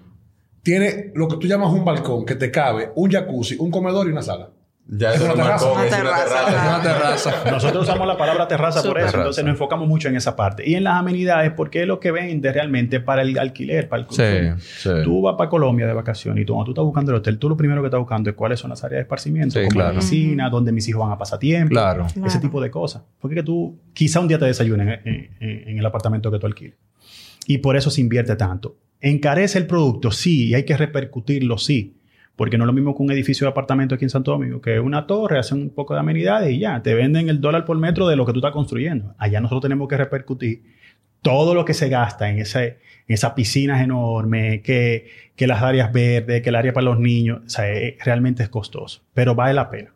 tiene 0.64 1.12
lo 1.16 1.28
que 1.28 1.38
tú 1.38 1.48
llamas 1.48 1.72
un 1.72 1.86
balcón 1.86 2.26
que 2.26 2.36
te 2.36 2.52
cabe 2.52 2.92
un 2.96 3.10
jacuzzi, 3.10 3.56
un 3.58 3.72
comedor 3.72 4.08
y 4.08 4.12
una 4.12 4.22
sala. 4.22 4.50
Ya 4.89 5.13
es, 5.13 5.21
una, 5.21 5.34
terraza. 5.34 5.71
Una 5.71 6.82
terraza. 6.82 7.52
Nosotros 7.52 7.84
usamos 7.84 8.08
la 8.08 8.17
palabra 8.17 8.47
terraza 8.47 8.82
por 8.82 8.97
eso, 9.00 9.17
entonces 9.17 9.43
nos 9.43 9.52
enfocamos 9.52 9.88
mucho 9.88 10.08
en 10.08 10.15
esa 10.15 10.36
parte. 10.36 10.67
Y 10.67 10.76
en 10.76 10.86
las 10.86 10.95
amenidades, 10.95 11.52
porque 11.52 11.82
es 11.82 11.88
lo 11.88 12.00
que 12.00 12.12
vende 12.12 12.52
realmente 12.54 13.02
para 13.02 13.21
el 13.21 13.38
alquiler, 13.38 13.89
para 13.89 14.02
el 14.02 14.08
consumo. 14.08 14.58
Sí, 14.60 14.89
Tú 15.04 15.21
vas 15.21 15.36
para 15.38 15.50
Colombia 15.50 15.88
de 15.88 15.93
vacaciones 15.93 16.41
y 16.41 16.45
tú, 16.45 16.54
cuando 16.54 16.65
tú 16.65 16.71
estás 16.71 16.86
buscando 16.86 17.12
el 17.12 17.17
hotel, 17.17 17.38
tú 17.38 17.50
lo 17.50 17.58
primero 17.58 17.82
que 17.82 17.88
estás 17.88 18.00
buscando 18.00 18.30
es 18.30 18.36
cuáles 18.36 18.60
son 18.60 18.69
las 18.69 18.84
áreas 18.84 19.00
de 19.00 19.02
esparcimiento, 19.02 19.60
como 19.67 19.82
la 19.82 19.91
piscina, 19.91 20.50
donde 20.50 20.71
mis 20.71 20.88
hijos 20.88 21.02
van 21.02 21.12
a 21.12 21.17
pasar 21.17 21.39
tiempo, 21.39 21.71
claro. 21.71 22.08
ese 22.26 22.39
tipo 22.39 22.62
de 22.62 22.71
cosas. 22.71 23.04
Porque 23.19 23.36
que 23.36 23.43
tú 23.43 23.78
quizá 23.93 24.21
un 24.21 24.28
día 24.30 24.39
te 24.39 24.45
desayunes 24.45 25.02
en, 25.04 25.30
en 25.39 25.78
el 25.78 25.86
apartamento 25.86 26.32
que 26.32 26.39
tú 26.39 26.47
alquiles. 26.47 26.76
Y 27.45 27.58
por 27.60 27.76
eso 27.76 27.89
se 27.89 28.02
invierte 28.02 28.36
tanto. 28.36 28.78
¿Encarece 29.00 29.60
el 29.60 29.67
producto? 29.67 30.12
Sí, 30.12 30.47
y 30.47 30.54
hay 30.56 30.63
que 30.63 30.76
repercutirlo, 30.76 31.58
sí. 31.58 31.97
Porque 32.38 32.58
no 32.58 32.63
es 32.63 32.67
lo 32.67 32.73
mismo 32.73 32.95
que 32.95 33.04
un 33.04 33.12
edificio 33.12 33.45
de 33.45 33.52
apartamento 33.52 33.95
aquí 33.95 34.06
en 34.06 34.10
Santo 34.10 34.32
Domingo, 34.32 34.62
que 34.62 34.76
es 34.76 34.80
una 34.80 35.06
torre, 35.08 35.39
hacen 35.39 35.60
un 35.60 35.69
poco 35.71 35.93
de 35.95 36.00
amenidades 36.00 36.52
y 36.52 36.60
ya, 36.60 36.82
te 36.82 36.93
venden 36.93 37.28
el 37.28 37.41
dólar 37.41 37.65
por 37.65 37.78
metro 37.78 38.08
de 38.08 38.15
lo 38.15 38.26
que 38.26 38.32
tú 38.32 38.39
estás 38.39 38.54
construyendo. 38.54 39.13
Allá 39.17 39.41
nosotros 39.41 39.63
tenemos 39.63 39.89
que 39.89 39.97
repercutir 39.97 40.63
todo 41.21 41.54
lo 41.54 41.65
que 41.65 41.73
se 41.73 41.89
gasta 41.89 42.30
en, 42.30 42.39
ese, 42.39 42.78
en 43.08 43.15
esas 43.15 43.34
piscinas 43.34 43.82
enormes, 43.82 44.62
que, 44.62 45.10
que 45.36 45.47
las 45.47 45.62
áreas 45.62 45.91
verdes, 45.91 46.41
que 46.41 46.50
el 46.50 46.56
área 46.56 46.71
para 46.71 46.86
los 46.86 47.00
niños, 47.00 47.41
o 47.45 47.50
sea, 47.50 47.65
realmente 48.06 48.43
es 48.43 48.50
costoso, 48.50 49.02
pero 49.13 49.36
vale 49.36 49.54
la 49.54 49.69
pena. 49.69 49.93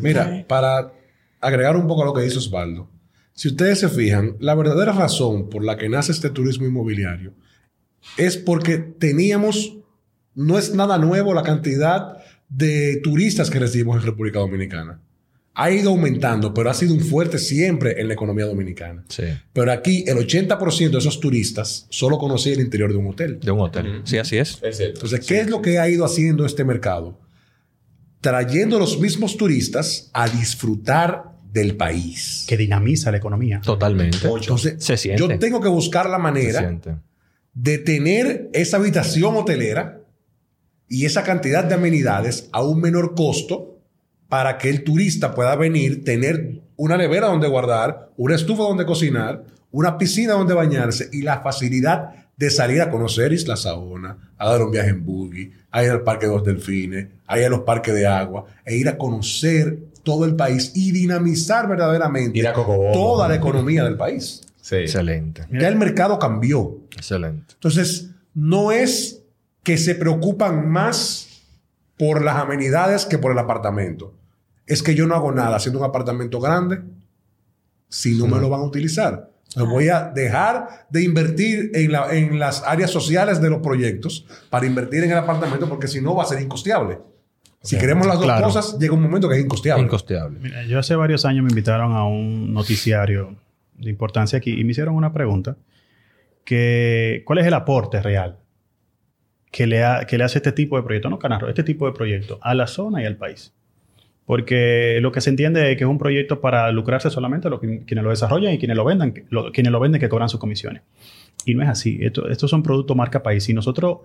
Mira, 0.00 0.44
para 0.46 0.92
agregar 1.40 1.76
un 1.76 1.86
poco 1.86 2.02
a 2.02 2.06
lo 2.06 2.14
que 2.14 2.22
dice 2.22 2.38
Osvaldo, 2.38 2.88
si 3.32 3.48
ustedes 3.48 3.80
se 3.80 3.88
fijan, 3.88 4.36
la 4.40 4.54
verdadera 4.54 4.92
razón 4.92 5.50
por 5.50 5.64
la 5.64 5.76
que 5.76 5.88
nace 5.88 6.12
este 6.12 6.30
turismo 6.30 6.66
inmobiliario 6.66 7.34
es 8.16 8.36
porque 8.36 8.78
teníamos 8.78 9.76
no 10.36 10.58
es 10.58 10.72
nada 10.74 10.98
nuevo 10.98 11.34
la 11.34 11.42
cantidad 11.42 12.18
de 12.48 13.00
turistas 13.02 13.50
que 13.50 13.58
recibimos 13.58 13.96
en 13.96 14.02
República 14.02 14.38
Dominicana. 14.38 15.00
Ha 15.58 15.70
ido 15.70 15.88
aumentando, 15.90 16.52
pero 16.52 16.68
ha 16.68 16.74
sido 16.74 16.92
un 16.92 17.00
fuerte 17.00 17.38
siempre 17.38 17.98
en 17.98 18.08
la 18.08 18.14
economía 18.14 18.44
dominicana. 18.44 19.04
Sí. 19.08 19.24
Pero 19.54 19.72
aquí 19.72 20.04
el 20.06 20.18
80% 20.18 20.90
de 20.90 20.98
esos 20.98 21.18
turistas 21.18 21.86
solo 21.88 22.18
conocía 22.18 22.52
el 22.52 22.60
interior 22.60 22.92
de 22.92 22.98
un 22.98 23.06
hotel. 23.06 23.40
De 23.40 23.50
un 23.50 23.60
hotel. 23.60 24.02
Sí, 24.04 24.18
así 24.18 24.36
es. 24.36 24.60
Entonces, 24.62 25.26
¿qué 25.26 25.40
es 25.40 25.48
lo 25.48 25.62
que 25.62 25.78
ha 25.78 25.88
ido 25.88 26.04
haciendo 26.04 26.44
este 26.44 26.62
mercado? 26.62 27.18
Trayendo 28.20 28.76
a 28.76 28.80
los 28.80 29.00
mismos 29.00 29.38
turistas 29.38 30.10
a 30.12 30.28
disfrutar 30.28 31.24
del 31.50 31.74
país. 31.76 32.44
Que 32.46 32.58
dinamiza 32.58 33.10
la 33.10 33.16
economía. 33.16 33.62
Totalmente. 33.62 34.18
Entonces, 34.22 34.74
Se 34.84 34.98
siente. 34.98 35.20
yo 35.20 35.38
tengo 35.38 35.62
que 35.62 35.68
buscar 35.68 36.10
la 36.10 36.18
manera 36.18 36.78
de 37.54 37.78
tener 37.78 38.50
esa 38.52 38.76
habitación 38.76 39.34
hotelera 39.36 40.02
y 40.88 41.06
esa 41.06 41.22
cantidad 41.22 41.64
de 41.64 41.74
amenidades 41.74 42.48
a 42.52 42.62
un 42.62 42.80
menor 42.80 43.14
costo 43.14 43.78
para 44.28 44.58
que 44.58 44.68
el 44.68 44.84
turista 44.84 45.34
pueda 45.34 45.54
venir, 45.56 46.04
tener 46.04 46.60
una 46.76 46.96
nevera 46.96 47.28
donde 47.28 47.48
guardar, 47.48 48.10
una 48.16 48.34
estufa 48.34 48.64
donde 48.64 48.86
cocinar, 48.86 49.44
una 49.70 49.98
piscina 49.98 50.34
donde 50.34 50.54
bañarse 50.54 51.08
y 51.12 51.22
la 51.22 51.40
facilidad 51.40 52.26
de 52.36 52.50
salir 52.50 52.82
a 52.82 52.90
conocer 52.90 53.32
Isla 53.32 53.56
Saona, 53.56 54.32
a 54.36 54.48
dar 54.50 54.62
un 54.62 54.70
viaje 54.70 54.90
en 54.90 55.04
buggy, 55.04 55.52
a 55.70 55.84
ir 55.84 55.90
al 55.90 56.02
Parque 56.02 56.26
de 56.26 56.32
los 56.32 56.44
Delfines, 56.44 57.08
a 57.26 57.38
ir 57.38 57.46
a 57.46 57.48
los 57.48 57.60
parques 57.60 57.94
de 57.94 58.06
agua, 58.06 58.44
e 58.64 58.76
ir 58.76 58.88
a 58.88 58.98
conocer 58.98 59.78
todo 60.02 60.24
el 60.24 60.36
país 60.36 60.72
y 60.74 60.92
dinamizar 60.92 61.68
verdaderamente 61.68 62.42
toda 62.92 63.28
la 63.28 63.34
economía 63.34 63.84
del 63.84 63.96
país. 63.96 64.42
Sí. 64.60 64.76
Excelente. 64.76 65.46
Ya 65.50 65.68
el 65.68 65.76
mercado 65.76 66.18
cambió. 66.18 66.80
Excelente. 66.92 67.54
Entonces, 67.54 68.10
no 68.34 68.72
es 68.72 69.22
que 69.66 69.76
se 69.78 69.96
preocupan 69.96 70.68
más 70.70 71.42
por 71.98 72.22
las 72.22 72.36
amenidades 72.36 73.04
que 73.04 73.18
por 73.18 73.32
el 73.32 73.38
apartamento. 73.40 74.14
Es 74.64 74.80
que 74.80 74.94
yo 74.94 75.08
no 75.08 75.16
hago 75.16 75.32
nada 75.32 75.56
haciendo 75.56 75.80
un 75.80 75.84
apartamento 75.84 76.38
grande 76.38 76.82
si 77.88 78.16
no 78.16 78.28
me 78.28 78.38
lo 78.40 78.48
van 78.48 78.60
a 78.60 78.64
utilizar. 78.64 79.28
Voy 79.56 79.88
a 79.88 80.04
dejar 80.14 80.86
de 80.88 81.02
invertir 81.02 81.72
en, 81.74 81.90
la- 81.90 82.14
en 82.14 82.38
las 82.38 82.62
áreas 82.62 82.92
sociales 82.92 83.40
de 83.40 83.50
los 83.50 83.60
proyectos 83.60 84.24
para 84.50 84.66
invertir 84.66 85.02
en 85.02 85.10
el 85.10 85.18
apartamento 85.18 85.68
porque 85.68 85.88
si 85.88 86.00
no 86.00 86.14
va 86.14 86.22
a 86.22 86.26
ser 86.26 86.40
incosteable. 86.40 86.98
Si 87.62 87.76
queremos 87.76 88.06
las 88.06 88.16
dos 88.16 88.24
Claro. 88.26 88.44
cosas, 88.46 88.78
llega 88.78 88.94
un 88.94 89.02
momento 89.02 89.28
que 89.28 89.34
es 89.34 89.40
incosteable. 89.42 89.82
Incosteable. 89.82 90.38
Mira, 90.40 90.62
yo 90.64 90.78
hace 90.78 90.94
varios 90.94 91.24
años 91.24 91.42
me 91.42 91.50
invitaron 91.50 91.92
a 91.92 92.04
un 92.06 92.54
noticiario 92.54 93.34
de 93.76 93.90
importancia 93.90 94.38
aquí 94.38 94.52
y 94.52 94.62
me 94.62 94.70
hicieron 94.70 94.94
una 94.94 95.12
pregunta 95.12 95.56
que 96.44 97.22
¿cuál 97.26 97.40
es 97.40 97.46
el 97.46 97.54
aporte 97.54 98.00
real 98.00 98.38
que 99.50 99.66
le, 99.66 99.82
que 100.08 100.18
le 100.18 100.24
hace 100.24 100.38
este 100.38 100.52
tipo 100.52 100.76
de 100.76 100.82
proyecto, 100.82 101.08
no 101.10 101.18
Canarro, 101.18 101.48
este 101.48 101.62
tipo 101.62 101.86
de 101.86 101.92
proyecto 101.92 102.38
a 102.42 102.54
la 102.54 102.66
zona 102.66 103.02
y 103.02 103.06
al 103.06 103.16
país? 103.16 103.52
Porque 104.24 104.98
lo 105.00 105.12
que 105.12 105.20
se 105.20 105.30
entiende 105.30 105.70
es 105.70 105.76
que 105.78 105.84
es 105.84 105.90
un 105.90 105.98
proyecto 105.98 106.40
para 106.40 106.70
lucrarse 106.72 107.10
solamente 107.10 107.48
los 107.48 107.60
quienes 107.60 108.02
lo 108.02 108.10
desarrollan 108.10 108.52
y 108.54 108.58
quienes 108.58 108.76
lo 108.76 108.84
vendan, 108.84 109.12
quienes 109.52 109.70
lo 109.72 109.78
venden 109.80 110.00
que 110.00 110.08
cobran 110.08 110.28
sus 110.28 110.40
comisiones. 110.40 110.82
Y 111.44 111.54
no 111.54 111.62
es 111.62 111.68
así. 111.68 111.98
Esto- 112.00 112.28
estos 112.28 112.50
son 112.50 112.62
productos 112.64 112.96
marca 112.96 113.22
país. 113.22 113.44
Si 113.44 113.54
nosotros 113.54 113.98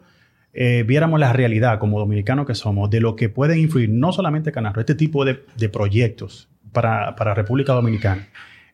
eh, 0.53 0.83
viéramos 0.85 1.19
la 1.19 1.33
realidad 1.33 1.79
como 1.79 1.97
dominicanos 1.99 2.45
que 2.45 2.53
somos 2.53 2.89
de 2.91 2.99
lo 2.99 3.15
que 3.15 3.29
pueden 3.29 3.57
influir 3.59 3.89
no 3.89 4.11
solamente 4.11 4.51
Canarro, 4.51 4.79
este 4.81 4.93
tipo 4.95 5.25
de, 5.25 5.39
proyectos 5.69 6.49
para, 6.71 7.15
República 7.33 7.73
Dominicana, 7.73 8.27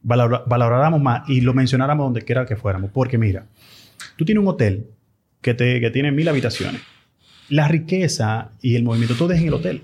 valora- 0.04 0.44
valoráramos 0.48 1.00
más 1.02 1.30
y 1.30 1.40
lo 1.42 1.54
mencionáramos 1.54 2.08
donde 2.08 2.24
quiera 2.24 2.46
que 2.46 2.58
fuéramos. 2.58 2.92
Porque 2.92 3.18
mira, 3.18 3.46
tú 4.18 4.26
tienes 4.26 4.42
un 4.42 4.50
hotel 4.50 4.88
que, 5.42 5.54
te, 5.54 5.80
que 5.80 5.90
tiene 5.90 6.12
mil 6.12 6.28
habitaciones. 6.28 6.82
La 7.50 7.68
riqueza 7.68 8.52
y 8.62 8.76
el 8.76 8.84
movimiento 8.84 9.16
todo 9.16 9.32
es 9.32 9.40
en 9.40 9.48
el 9.48 9.54
hotel. 9.54 9.82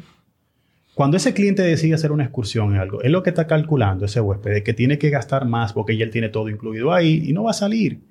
Cuando 0.93 1.17
ese 1.17 1.33
cliente 1.33 1.63
decide 1.63 1.95
hacer 1.95 2.11
una 2.11 2.23
excursión 2.23 2.75
en 2.75 2.79
algo, 2.79 3.01
es 3.01 3.09
lo 3.09 3.23
que 3.23 3.31
está 3.31 3.47
calculando 3.47 4.05
ese 4.05 4.21
huésped, 4.21 4.61
que 4.61 4.73
tiene 4.73 4.99
que 4.99 5.09
gastar 5.09 5.45
más 5.45 5.73
porque 5.73 5.97
ya 5.97 6.05
él 6.05 6.11
tiene 6.11 6.29
todo 6.29 6.49
incluido 6.49 6.93
ahí 6.93 7.23
y 7.25 7.33
no 7.33 7.43
va 7.43 7.51
a 7.51 7.55
salir. 7.55 8.01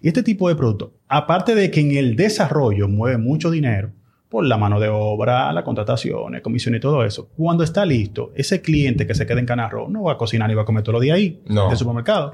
Y 0.00 0.08
este 0.08 0.22
tipo 0.22 0.48
de 0.48 0.56
producto, 0.56 0.94
aparte 1.06 1.54
de 1.54 1.70
que 1.70 1.80
en 1.80 1.92
el 1.92 2.16
desarrollo 2.16 2.88
mueve 2.88 3.18
mucho 3.18 3.50
dinero 3.50 3.92
por 4.30 4.46
la 4.46 4.56
mano 4.56 4.78
de 4.78 4.88
obra, 4.88 5.52
las 5.52 5.64
contrataciones, 5.64 6.40
comisiones 6.40 6.78
y 6.78 6.80
todo 6.80 7.04
eso, 7.04 7.28
cuando 7.36 7.64
está 7.64 7.84
listo, 7.84 8.30
ese 8.36 8.62
cliente 8.62 9.04
que 9.04 9.12
se 9.14 9.26
queda 9.26 9.40
en 9.40 9.44
Canarro 9.44 9.88
no 9.88 10.04
va 10.04 10.12
a 10.12 10.16
cocinar 10.16 10.48
ni 10.48 10.54
va 10.54 10.62
a 10.62 10.64
comer 10.64 10.84
todos 10.84 10.94
los 10.94 11.02
días 11.02 11.16
ahí, 11.16 11.40
No. 11.48 11.66
en 11.66 11.72
el 11.72 11.76
supermercado. 11.76 12.30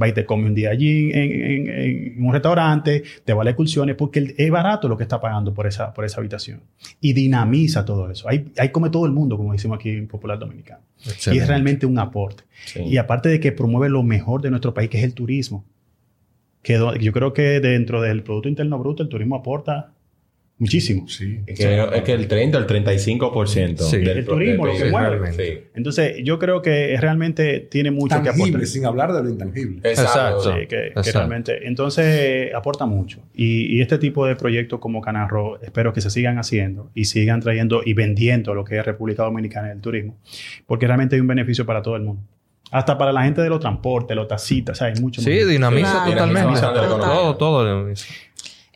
Va 0.00 0.06
y 0.08 0.12
te 0.12 0.26
come 0.26 0.44
un 0.44 0.54
día 0.54 0.68
allí 0.70 1.10
en, 1.10 1.16
en- 1.16 1.68
en 2.18 2.24
un 2.26 2.32
restaurante, 2.34 3.02
te 3.24 3.32
va 3.32 3.40
a 3.40 3.44
las 3.46 3.52
excursiones, 3.52 3.96
porque 3.96 4.34
es 4.36 4.50
barato 4.50 4.88
lo 4.88 4.96
que 4.98 5.04
está 5.04 5.18
pagando 5.20 5.54
por 5.54 5.66
esa, 5.66 5.94
por 5.94 6.04
esa 6.04 6.20
habitación. 6.20 6.60
Y 7.00 7.14
dinamiza 7.14 7.82
todo 7.84 8.10
eso. 8.10 8.28
Ahí, 8.28 8.52
ahí 8.58 8.68
come 8.68 8.90
todo 8.90 9.06
el 9.06 9.12
mundo, 9.12 9.38
como 9.38 9.52
decimos 9.54 9.78
aquí 9.78 9.88
en 9.88 10.06
Popular 10.06 10.38
Dominicano. 10.38 10.80
Y 11.04 11.08
Excelente. 11.08 11.42
es 11.44 11.48
realmente 11.48 11.86
un 11.86 11.98
aporte. 11.98 12.44
Sí. 12.66 12.82
Y 12.82 12.98
aparte 12.98 13.30
de 13.30 13.40
que 13.40 13.52
promueve 13.52 13.88
lo 13.88 14.02
mejor 14.02 14.42
de 14.42 14.50
nuestro 14.50 14.74
país, 14.74 14.90
que 14.90 14.98
es 14.98 15.04
el 15.04 15.14
turismo. 15.14 15.64
Que 16.62 16.78
yo 17.00 17.12
creo 17.12 17.32
que 17.32 17.60
dentro 17.60 18.02
del 18.02 18.22
Producto 18.22 18.48
Interno 18.50 18.78
Bruto 18.78 19.02
el 19.02 19.08
turismo 19.08 19.36
aporta 19.36 19.92
muchísimo. 20.58 21.08
Sí. 21.08 21.40
Es 21.46 21.58
que, 21.58 21.82
es 21.94 22.02
que 22.02 22.12
el 22.12 22.26
30 22.28 22.58
o 22.58 22.60
el 22.60 22.66
35% 22.66 23.78
Sí. 23.78 23.98
del 23.98 24.18
El 24.18 24.24
turismo, 24.24 24.66
lo 24.66 24.76
que 24.76 24.84
mueve. 24.90 25.32
Sí. 25.32 25.64
Entonces, 25.74 26.16
yo 26.24 26.38
creo 26.38 26.62
que 26.62 26.96
realmente 27.00 27.60
tiene 27.60 27.90
mucho 27.90 28.20
que 28.22 28.28
aportar. 28.30 28.66
Sin 28.66 28.84
hablar 28.86 29.12
de 29.12 29.22
lo 29.22 29.28
intangible. 29.30 29.80
Exacto. 29.88 30.42
Sí, 30.52 30.60
que, 30.60 30.66
que 30.66 30.86
Exacto. 30.88 31.12
realmente. 31.18 31.66
Entonces, 31.66 32.52
aporta 32.54 32.86
mucho. 32.86 33.20
Y, 33.34 33.76
y 33.76 33.80
este 33.80 33.98
tipo 33.98 34.26
de 34.26 34.36
proyectos 34.36 34.80
como 34.80 35.00
Canarro, 35.00 35.60
espero 35.62 35.92
que 35.92 36.00
se 36.00 36.10
sigan 36.10 36.38
haciendo 36.38 36.90
y 36.94 37.04
sigan 37.04 37.40
trayendo 37.40 37.82
y 37.84 37.94
vendiendo 37.94 38.54
lo 38.54 38.64
que 38.64 38.78
es 38.78 38.84
República 38.84 39.22
Dominicana 39.22 39.70
el 39.72 39.80
turismo, 39.80 40.16
porque 40.66 40.86
realmente 40.86 41.14
hay 41.16 41.20
un 41.20 41.26
beneficio 41.28 41.64
para 41.64 41.82
todo 41.82 41.96
el 41.96 42.02
mundo. 42.02 42.22
Hasta 42.70 42.98
para 42.98 43.12
la 43.12 43.22
gente 43.24 43.40
de 43.40 43.48
los 43.48 43.60
transportes, 43.60 44.14
los 44.14 44.28
tacitas, 44.28 44.76
o 44.76 44.78
sea, 44.78 44.88
hay 44.88 45.00
mucho. 45.00 45.22
Sí, 45.22 45.30
más. 45.30 45.48
dinamiza 45.48 45.90
Claro. 46.04 46.10
totalmente. 46.10 46.58
Economía. 46.58 46.98
Todo, 47.14 47.36
todo. 47.36 47.64
dinamiza. 47.64 48.06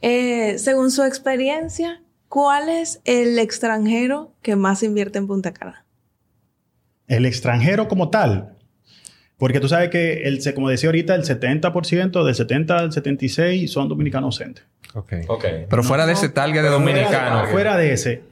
Eh, 0.03 0.59
según 0.59 0.91
su 0.91 1.03
experiencia, 1.05 2.03
¿cuál 2.29 2.69
es 2.69 3.01
el 3.05 3.38
extranjero 3.38 4.33
que 4.43 4.57
más 4.57 4.83
invierte 4.83 5.19
en 5.19 5.27
Punta 5.27 5.53
Cana? 5.53 5.85
El 7.09 7.25
extranjero 7.27 7.88
como 7.88 8.11
tal. 8.11 8.57
Porque 9.38 9.59
tú 9.61 9.69
sabes 9.69 9.91
que, 9.91 10.23
el, 10.25 10.41
como 10.55 10.69
decía 10.69 10.88
ahorita, 10.88 11.15
el 11.15 11.23
70%, 11.25 12.25
del 12.25 12.35
70 12.35 12.77
al 12.79 12.93
76 12.93 13.71
son 13.73 13.88
dominicanos 13.88 14.38
ausentes. 14.41 14.65
Ok. 14.95 15.12
Ok. 15.29 15.45
Pero 15.69 15.83
fuera 15.83 16.07
de 16.07 16.12
ese 16.12 16.29
target 16.29 16.62
de 16.62 16.69
Pero 16.69 16.81
fuera 16.81 16.95
de- 16.97 17.03
dominicano. 17.05 17.47
Fuera 17.49 17.77
de 17.77 17.93
ese, 17.93 18.23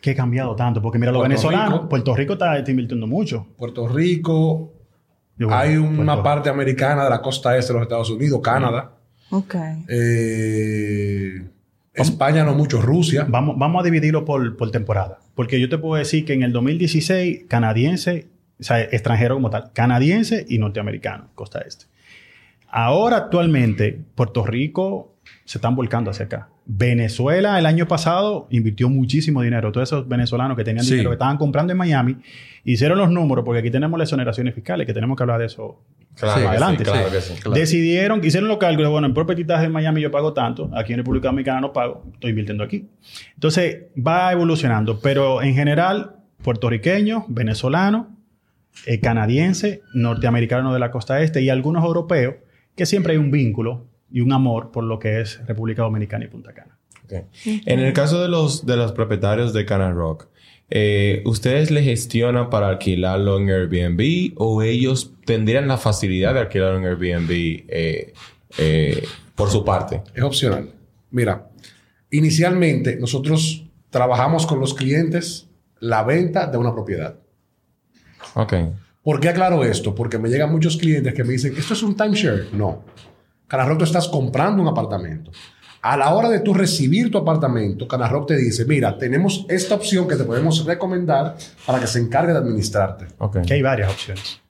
que 0.00 0.10
he 0.10 0.14
cambiado 0.16 0.56
tanto. 0.56 0.82
Porque 0.82 0.98
mira, 0.98 1.12
los 1.12 1.20
Puerto 1.20 1.28
venezolanos, 1.30 1.72
Rico. 1.74 1.88
Puerto 1.88 2.14
Rico 2.16 2.32
está, 2.32 2.58
está 2.58 2.70
invirtiendo 2.70 3.06
mucho. 3.06 3.46
Puerto 3.56 3.86
Rico, 3.86 4.72
Yo, 5.38 5.46
bueno, 5.46 5.56
hay 5.62 5.76
una 5.76 6.14
Puerto- 6.14 6.22
parte 6.24 6.50
americana 6.50 7.04
de 7.04 7.10
la 7.10 7.22
costa 7.22 7.56
este 7.56 7.72
de 7.72 7.78
los 7.78 7.82
Estados 7.86 8.10
Unidos, 8.10 8.40
Canadá. 8.42 8.90
Ok. 9.30 9.54
Eh, 9.88 11.42
España 11.94 12.44
no 12.44 12.54
mucho, 12.54 12.80
Rusia. 12.80 13.26
Vamos, 13.28 13.56
vamos 13.58 13.80
a 13.80 13.84
dividirlo 13.84 14.24
por, 14.24 14.56
por 14.56 14.70
temporada. 14.70 15.18
Porque 15.34 15.60
yo 15.60 15.68
te 15.68 15.78
puedo 15.78 15.96
decir 15.96 16.24
que 16.24 16.32
en 16.32 16.42
el 16.42 16.52
2016, 16.52 17.44
canadiense, 17.48 18.28
o 18.60 18.62
sea, 18.62 18.80
extranjero 18.80 19.34
como 19.34 19.50
tal, 19.50 19.70
canadiense 19.72 20.44
y 20.48 20.58
norteamericano, 20.58 21.28
costa 21.34 21.60
este. 21.66 21.86
Ahora, 22.68 23.16
actualmente, 23.18 23.98
Puerto 24.14 24.44
Rico 24.44 25.14
se 25.44 25.58
están 25.58 25.76
volcando 25.76 26.10
hacia 26.10 26.26
acá. 26.26 26.48
Venezuela, 26.66 27.58
el 27.58 27.66
año 27.66 27.86
pasado, 27.86 28.48
invirtió 28.50 28.88
muchísimo 28.88 29.42
dinero. 29.42 29.70
Todos 29.70 29.88
esos 29.88 30.08
venezolanos 30.08 30.56
que 30.56 30.64
tenían 30.64 30.84
Sí. 30.84 30.92
dinero, 30.92 31.10
que 31.10 31.14
estaban 31.14 31.36
comprando 31.36 31.72
en 31.72 31.78
Miami, 31.78 32.16
hicieron 32.64 32.98
los 32.98 33.10
números, 33.10 33.44
porque 33.44 33.60
aquí 33.60 33.70
tenemos 33.70 33.98
las 33.98 34.08
exoneraciones 34.08 34.54
fiscales, 34.54 34.86
que 34.86 34.94
tenemos 34.94 35.16
que 35.16 35.22
hablar 35.22 35.38
de 35.40 35.46
eso 35.46 35.80
Claro 36.18 36.34
Sí, 36.36 36.42
que 36.42 36.48
adelante, 36.48 36.84
sí, 36.84 36.90
claro 36.90 37.08
sí. 37.08 37.14
que 37.14 37.20
sí. 37.20 37.34
Claro. 37.34 37.50
Decidieron, 37.58 38.24
hicieron 38.24 38.48
los 38.48 38.58
cálculos, 38.58 38.90
bueno, 38.90 39.06
en 39.06 39.14
propietaje 39.14 39.66
en 39.66 39.72
Miami 39.72 40.00
yo 40.00 40.10
pago 40.10 40.32
tanto, 40.32 40.70
aquí 40.74 40.92
en 40.92 40.98
República 40.98 41.28
Dominicana 41.28 41.60
no 41.60 41.72
pago, 41.72 42.04
estoy 42.12 42.30
invirtiendo 42.30 42.62
aquí. 42.62 42.88
Entonces 43.34 43.84
va 43.96 44.32
evolucionando, 44.32 45.00
pero 45.00 45.42
en 45.42 45.54
general, 45.54 46.16
puertorriqueño, 46.42 47.24
venezolano, 47.28 48.16
eh, 48.86 49.00
canadiense, 49.00 49.82
norteamericano 49.92 50.72
de 50.72 50.78
la 50.78 50.90
costa 50.90 51.20
este 51.20 51.42
y 51.42 51.48
algunos 51.48 51.84
europeos, 51.84 52.36
que 52.76 52.86
siempre 52.86 53.12
hay 53.12 53.18
un 53.18 53.30
vínculo 53.30 53.86
y 54.10 54.20
un 54.20 54.32
amor 54.32 54.70
por 54.70 54.84
lo 54.84 54.98
que 54.98 55.20
es 55.20 55.44
República 55.46 55.82
Dominicana 55.82 56.24
y 56.24 56.28
Punta 56.28 56.52
Cana. 56.52 56.78
En 57.44 57.80
el 57.80 57.92
caso 57.92 58.20
de 58.22 58.28
los, 58.28 58.64
de 58.66 58.76
los 58.76 58.92
propietarios 58.92 59.52
de 59.52 59.64
Cana 59.64 59.90
Rock, 59.92 60.28
eh, 60.70 61.22
¿ustedes 61.26 61.70
le 61.70 61.82
gestionan 61.82 62.50
para 62.50 62.68
alquilarlo 62.68 63.38
en 63.38 63.50
Airbnb 63.50 64.32
o 64.36 64.62
ellos 64.62 65.12
tendrían 65.24 65.68
la 65.68 65.76
facilidad 65.76 66.34
de 66.34 66.40
alquilarlo 66.40 66.78
en 66.78 66.84
Airbnb 66.86 67.30
eh, 67.30 68.14
eh, 68.58 69.04
por 69.34 69.50
su 69.50 69.64
parte? 69.64 70.02
Es 70.14 70.22
opcional. 70.22 70.70
Mira, 71.10 71.50
inicialmente 72.10 72.96
nosotros 72.96 73.64
trabajamos 73.90 74.46
con 74.46 74.58
los 74.58 74.74
clientes 74.74 75.48
la 75.80 76.02
venta 76.02 76.46
de 76.46 76.58
una 76.58 76.72
propiedad. 76.72 77.16
Ok. 78.34 78.54
¿Por 79.02 79.20
qué 79.20 79.28
aclaro 79.28 79.64
esto? 79.64 79.94
Porque 79.94 80.18
me 80.18 80.30
llegan 80.30 80.50
muchos 80.50 80.78
clientes 80.78 81.12
que 81.12 81.24
me 81.24 81.32
dicen, 81.32 81.54
¿esto 81.56 81.74
es 81.74 81.82
un 81.82 81.94
timeshare? 81.94 82.48
No. 82.52 82.84
Canarro, 83.46 83.76
tú 83.76 83.84
estás 83.84 84.08
comprando 84.08 84.62
un 84.62 84.68
apartamento. 84.68 85.30
A 85.84 85.98
la 85.98 86.14
hora 86.14 86.30
de 86.30 86.40
tú 86.40 86.54
recibir 86.54 87.10
tu 87.10 87.18
apartamento, 87.18 87.86
Canarrock 87.86 88.28
te 88.28 88.38
dice, 88.38 88.64
mira, 88.64 88.96
tenemos 88.96 89.44
esta 89.50 89.74
opción 89.74 90.08
que 90.08 90.16
te 90.16 90.24
podemos 90.24 90.64
recomendar 90.64 91.36
para 91.66 91.78
que 91.78 91.86
se 91.86 91.98
encargue 91.98 92.32
de 92.32 92.38
administrarte. 92.38 93.08
Okay. 93.18 93.42
Que 93.42 93.52
hay 93.52 93.60
varias 93.60 93.92
opciones. 93.92 94.40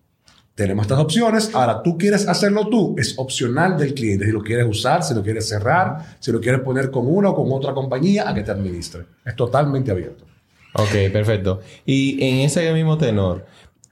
Tenemos 0.55 0.85
estas 0.85 1.01
opciones. 1.01 1.53
Ahora, 1.53 1.83
tú 1.83 1.99
quieres 1.99 2.29
hacerlo 2.29 2.69
tú. 2.69 2.95
Es 2.97 3.19
opcional 3.19 3.77
del 3.77 3.95
cliente. 3.95 4.27
Si 4.27 4.31
lo 4.31 4.45
quieres 4.45 4.65
usar, 4.65 5.03
si 5.03 5.13
lo 5.13 5.25
quieres 5.25 5.49
cerrar, 5.49 6.19
si 6.21 6.31
lo 6.31 6.41
quieres 6.41 6.61
poner 6.61 6.93
con 6.93 7.05
una 7.09 7.31
o 7.31 7.35
con 7.35 7.51
otra 7.51 7.75
compañía 7.75 8.31
a 8.31 8.33
que 8.33 8.45
te 8.45 8.53
administre. 8.53 9.03
Es 9.25 9.35
totalmente 9.35 9.91
abierto. 9.91 10.25
Ok, 10.75 11.11
perfecto. 11.13 11.59
Y 11.85 12.25
en 12.25 12.47
ese 12.47 12.73
mismo 12.73 12.97
tenor, 12.97 13.45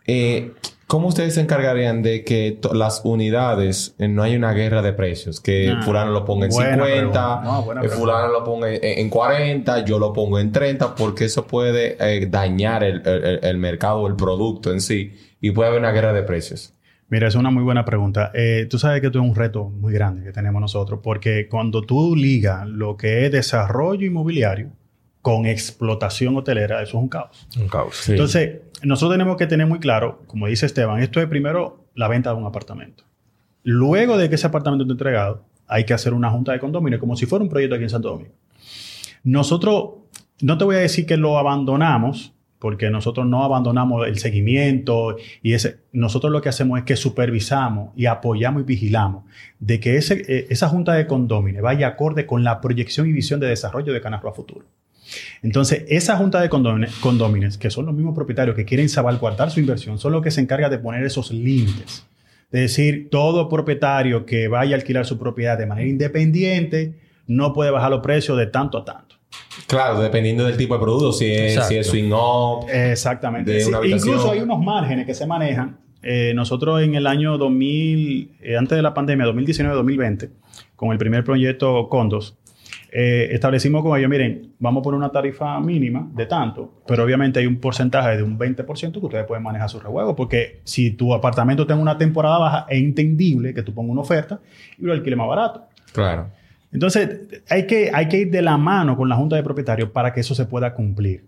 eh, 0.06 0.52
¿Cómo 0.92 1.08
ustedes 1.08 1.36
se 1.36 1.40
encargarían 1.40 2.02
de 2.02 2.22
que 2.22 2.58
las 2.74 3.00
unidades 3.02 3.94
eh, 3.98 4.08
no 4.08 4.22
haya 4.22 4.36
una 4.36 4.52
guerra 4.52 4.82
de 4.82 4.92
precios? 4.92 5.40
Que 5.40 5.70
ah, 5.70 5.80
fulano 5.82 6.12
lo 6.12 6.26
ponga 6.26 6.44
en 6.44 6.52
50, 6.52 7.40
no, 7.42 7.82
eh, 7.82 7.88
fulano 7.88 8.28
lo 8.28 8.44
ponga 8.44 8.68
en, 8.70 9.08
40, 9.08 9.86
yo 9.86 9.98
lo 9.98 10.12
pongo 10.12 10.38
en 10.38 10.52
30, 10.52 10.94
porque 10.94 11.24
eso 11.24 11.46
puede 11.46 11.96
eh, 11.98 12.26
dañar 12.26 12.84
el, 12.84 13.00
el, 13.06 13.56
mercado, 13.56 14.06
el 14.06 14.16
producto 14.16 14.70
en 14.70 14.82
sí, 14.82 15.16
y 15.40 15.52
puede 15.52 15.70
haber 15.70 15.80
una 15.80 15.92
guerra 15.92 16.12
de 16.12 16.24
precios. 16.24 16.74
Mira, 17.08 17.26
es 17.26 17.36
una 17.36 17.50
muy 17.50 17.62
buena 17.62 17.86
pregunta. 17.86 18.30
tú 18.68 18.78
sabes 18.78 19.00
que 19.00 19.06
esto 19.06 19.18
es 19.18 19.24
un 19.24 19.34
reto 19.34 19.70
muy 19.70 19.94
grande 19.94 20.24
que 20.24 20.32
tenemos 20.32 20.60
nosotros, 20.60 21.00
porque 21.02 21.48
cuando 21.48 21.80
tú 21.80 22.14
ligas 22.14 22.68
lo 22.68 22.98
que 22.98 23.24
es 23.24 23.32
desarrollo 23.32 24.06
inmobiliario 24.06 24.68
con 25.22 25.46
explotación 25.46 26.36
hotelera, 26.36 26.82
eso 26.82 26.98
es 26.98 27.02
un 27.02 27.08
caos. 27.08 27.48
Un 27.58 27.68
caos. 27.68 28.08
Entonces, 28.10 28.56
nosotros 28.82 29.14
tenemos 29.14 29.36
que 29.36 29.46
tener 29.46 29.66
muy 29.66 29.78
claro, 29.78 30.22
como 30.26 30.46
dice 30.46 30.66
Esteban, 30.66 31.00
esto 31.00 31.20
es 31.20 31.26
primero 31.26 31.84
la 31.94 32.08
venta 32.08 32.30
de 32.30 32.36
un 32.36 32.46
apartamento. 32.46 33.04
Luego 33.62 34.16
de 34.16 34.28
que 34.28 34.34
ese 34.34 34.46
apartamento 34.46 34.84
esté 34.84 34.92
entregado, 34.92 35.44
hay 35.68 35.84
que 35.84 35.94
hacer 35.94 36.14
una 36.14 36.30
junta 36.30 36.52
de 36.52 36.58
condominio, 36.58 36.98
como 36.98 37.16
si 37.16 37.26
fuera 37.26 37.42
un 37.42 37.48
proyecto 37.48 37.76
aquí 37.76 37.84
en 37.84 37.90
Santo 37.90 38.10
Domingo. 38.10 38.34
Nosotros, 39.24 39.90
no 40.40 40.58
te 40.58 40.64
voy 40.64 40.76
a 40.76 40.80
decir 40.80 41.06
que 41.06 41.16
lo 41.16 41.38
abandonamos, 41.38 42.34
porque 42.62 42.90
nosotros 42.90 43.26
no 43.26 43.42
abandonamos 43.42 44.06
el 44.06 44.20
seguimiento 44.20 45.16
y 45.42 45.54
ese, 45.54 45.80
nosotros 45.90 46.30
lo 46.30 46.40
que 46.40 46.48
hacemos 46.48 46.78
es 46.78 46.84
que 46.84 46.94
supervisamos 46.94 47.90
y 47.96 48.06
apoyamos 48.06 48.62
y 48.62 48.64
vigilamos 48.64 49.24
de 49.58 49.80
que 49.80 49.96
eh, 49.96 50.46
esa 50.48 50.68
junta 50.68 50.92
de 50.92 51.08
condominio 51.08 51.60
vaya 51.60 51.88
acorde 51.88 52.24
con 52.24 52.44
la 52.44 52.60
proyección 52.60 53.08
y 53.08 53.12
visión 53.12 53.40
de 53.40 53.48
desarrollo 53.48 53.92
de 53.92 54.00
Canarro 54.00 54.28
a 54.28 54.32
futuro. 54.32 54.64
Entonces, 55.42 55.84
esa 55.88 56.16
junta 56.16 56.40
de 56.40 56.48
condóminos, 56.48 57.58
que 57.58 57.70
son 57.70 57.86
los 57.86 57.94
mismos 57.94 58.14
propietarios 58.14 58.56
que 58.56 58.64
quieren 58.64 58.88
salvaguardar 58.88 59.50
su 59.50 59.60
inversión, 59.60 59.98
son 59.98 60.12
los 60.12 60.22
que 60.22 60.30
se 60.30 60.40
encargan 60.40 60.70
de 60.70 60.78
poner 60.78 61.04
esos 61.04 61.30
límites. 61.30 62.06
Es 62.52 62.60
decir, 62.60 63.08
todo 63.10 63.48
propietario 63.48 64.26
que 64.26 64.48
vaya 64.48 64.76
a 64.76 64.78
alquilar 64.78 65.06
su 65.06 65.18
propiedad 65.18 65.56
de 65.56 65.66
manera 65.66 65.88
independiente 65.88 66.94
no 67.26 67.52
puede 67.52 67.70
bajar 67.70 67.90
los 67.90 68.00
precios 68.00 68.36
de 68.36 68.46
tanto 68.46 68.78
a 68.78 68.84
tanto. 68.84 69.16
Claro, 69.66 70.00
dependiendo 70.00 70.44
del 70.44 70.56
tipo 70.56 70.74
de 70.74 70.80
producto, 70.80 71.12
si 71.12 71.26
es, 71.26 71.66
si 71.66 71.76
es 71.76 71.86
swing 71.86 72.12
up. 72.12 72.68
Exactamente. 72.70 73.62
incluso 73.84 74.30
hay 74.30 74.40
unos 74.40 74.60
márgenes 74.60 75.06
que 75.06 75.14
se 75.14 75.26
manejan. 75.26 75.78
Eh, 76.02 76.32
nosotros 76.34 76.82
en 76.82 76.94
el 76.94 77.06
año 77.06 77.38
2000, 77.38 78.36
eh, 78.42 78.56
antes 78.56 78.76
de 78.76 78.82
la 78.82 78.92
pandemia, 78.92 79.24
2019-2020, 79.26 80.30
con 80.74 80.90
el 80.90 80.98
primer 80.98 81.22
proyecto 81.22 81.88
Condos, 81.88 82.36
eh, 82.94 83.30
establecimos 83.32 83.82
con 83.82 83.98
ellos, 83.98 84.10
miren, 84.10 84.52
vamos 84.58 84.82
a 84.82 84.84
poner 84.84 84.98
una 84.98 85.10
tarifa 85.10 85.58
mínima 85.60 86.10
de 86.12 86.26
tanto, 86.26 86.82
pero 86.86 87.04
obviamente 87.04 87.40
hay 87.40 87.46
un 87.46 87.56
porcentaje 87.56 88.18
de 88.18 88.22
un 88.22 88.38
20% 88.38 88.92
que 88.92 88.98
ustedes 88.98 89.24
pueden 89.24 89.42
manejar 89.42 89.70
su 89.70 89.80
rejuego, 89.80 90.14
porque 90.14 90.60
si 90.64 90.90
tu 90.90 91.14
apartamento 91.14 91.66
tiene 91.66 91.80
una 91.80 91.96
temporada 91.96 92.36
baja, 92.36 92.66
es 92.68 92.82
entendible 92.82 93.54
que 93.54 93.62
tú 93.62 93.72
pongas 93.72 93.92
una 93.92 94.02
oferta 94.02 94.40
y 94.78 94.84
lo 94.84 94.92
alquiles 94.92 95.16
más 95.16 95.26
barato. 95.26 95.64
Claro. 95.94 96.28
Entonces, 96.70 97.42
hay 97.48 97.66
que, 97.66 97.90
hay 97.94 98.08
que 98.08 98.18
ir 98.18 98.30
de 98.30 98.42
la 98.42 98.58
mano 98.58 98.94
con 98.94 99.08
la 99.08 99.16
Junta 99.16 99.36
de 99.36 99.42
Propietarios 99.42 99.88
para 99.88 100.12
que 100.12 100.20
eso 100.20 100.34
se 100.34 100.44
pueda 100.44 100.74
cumplir. 100.74 101.24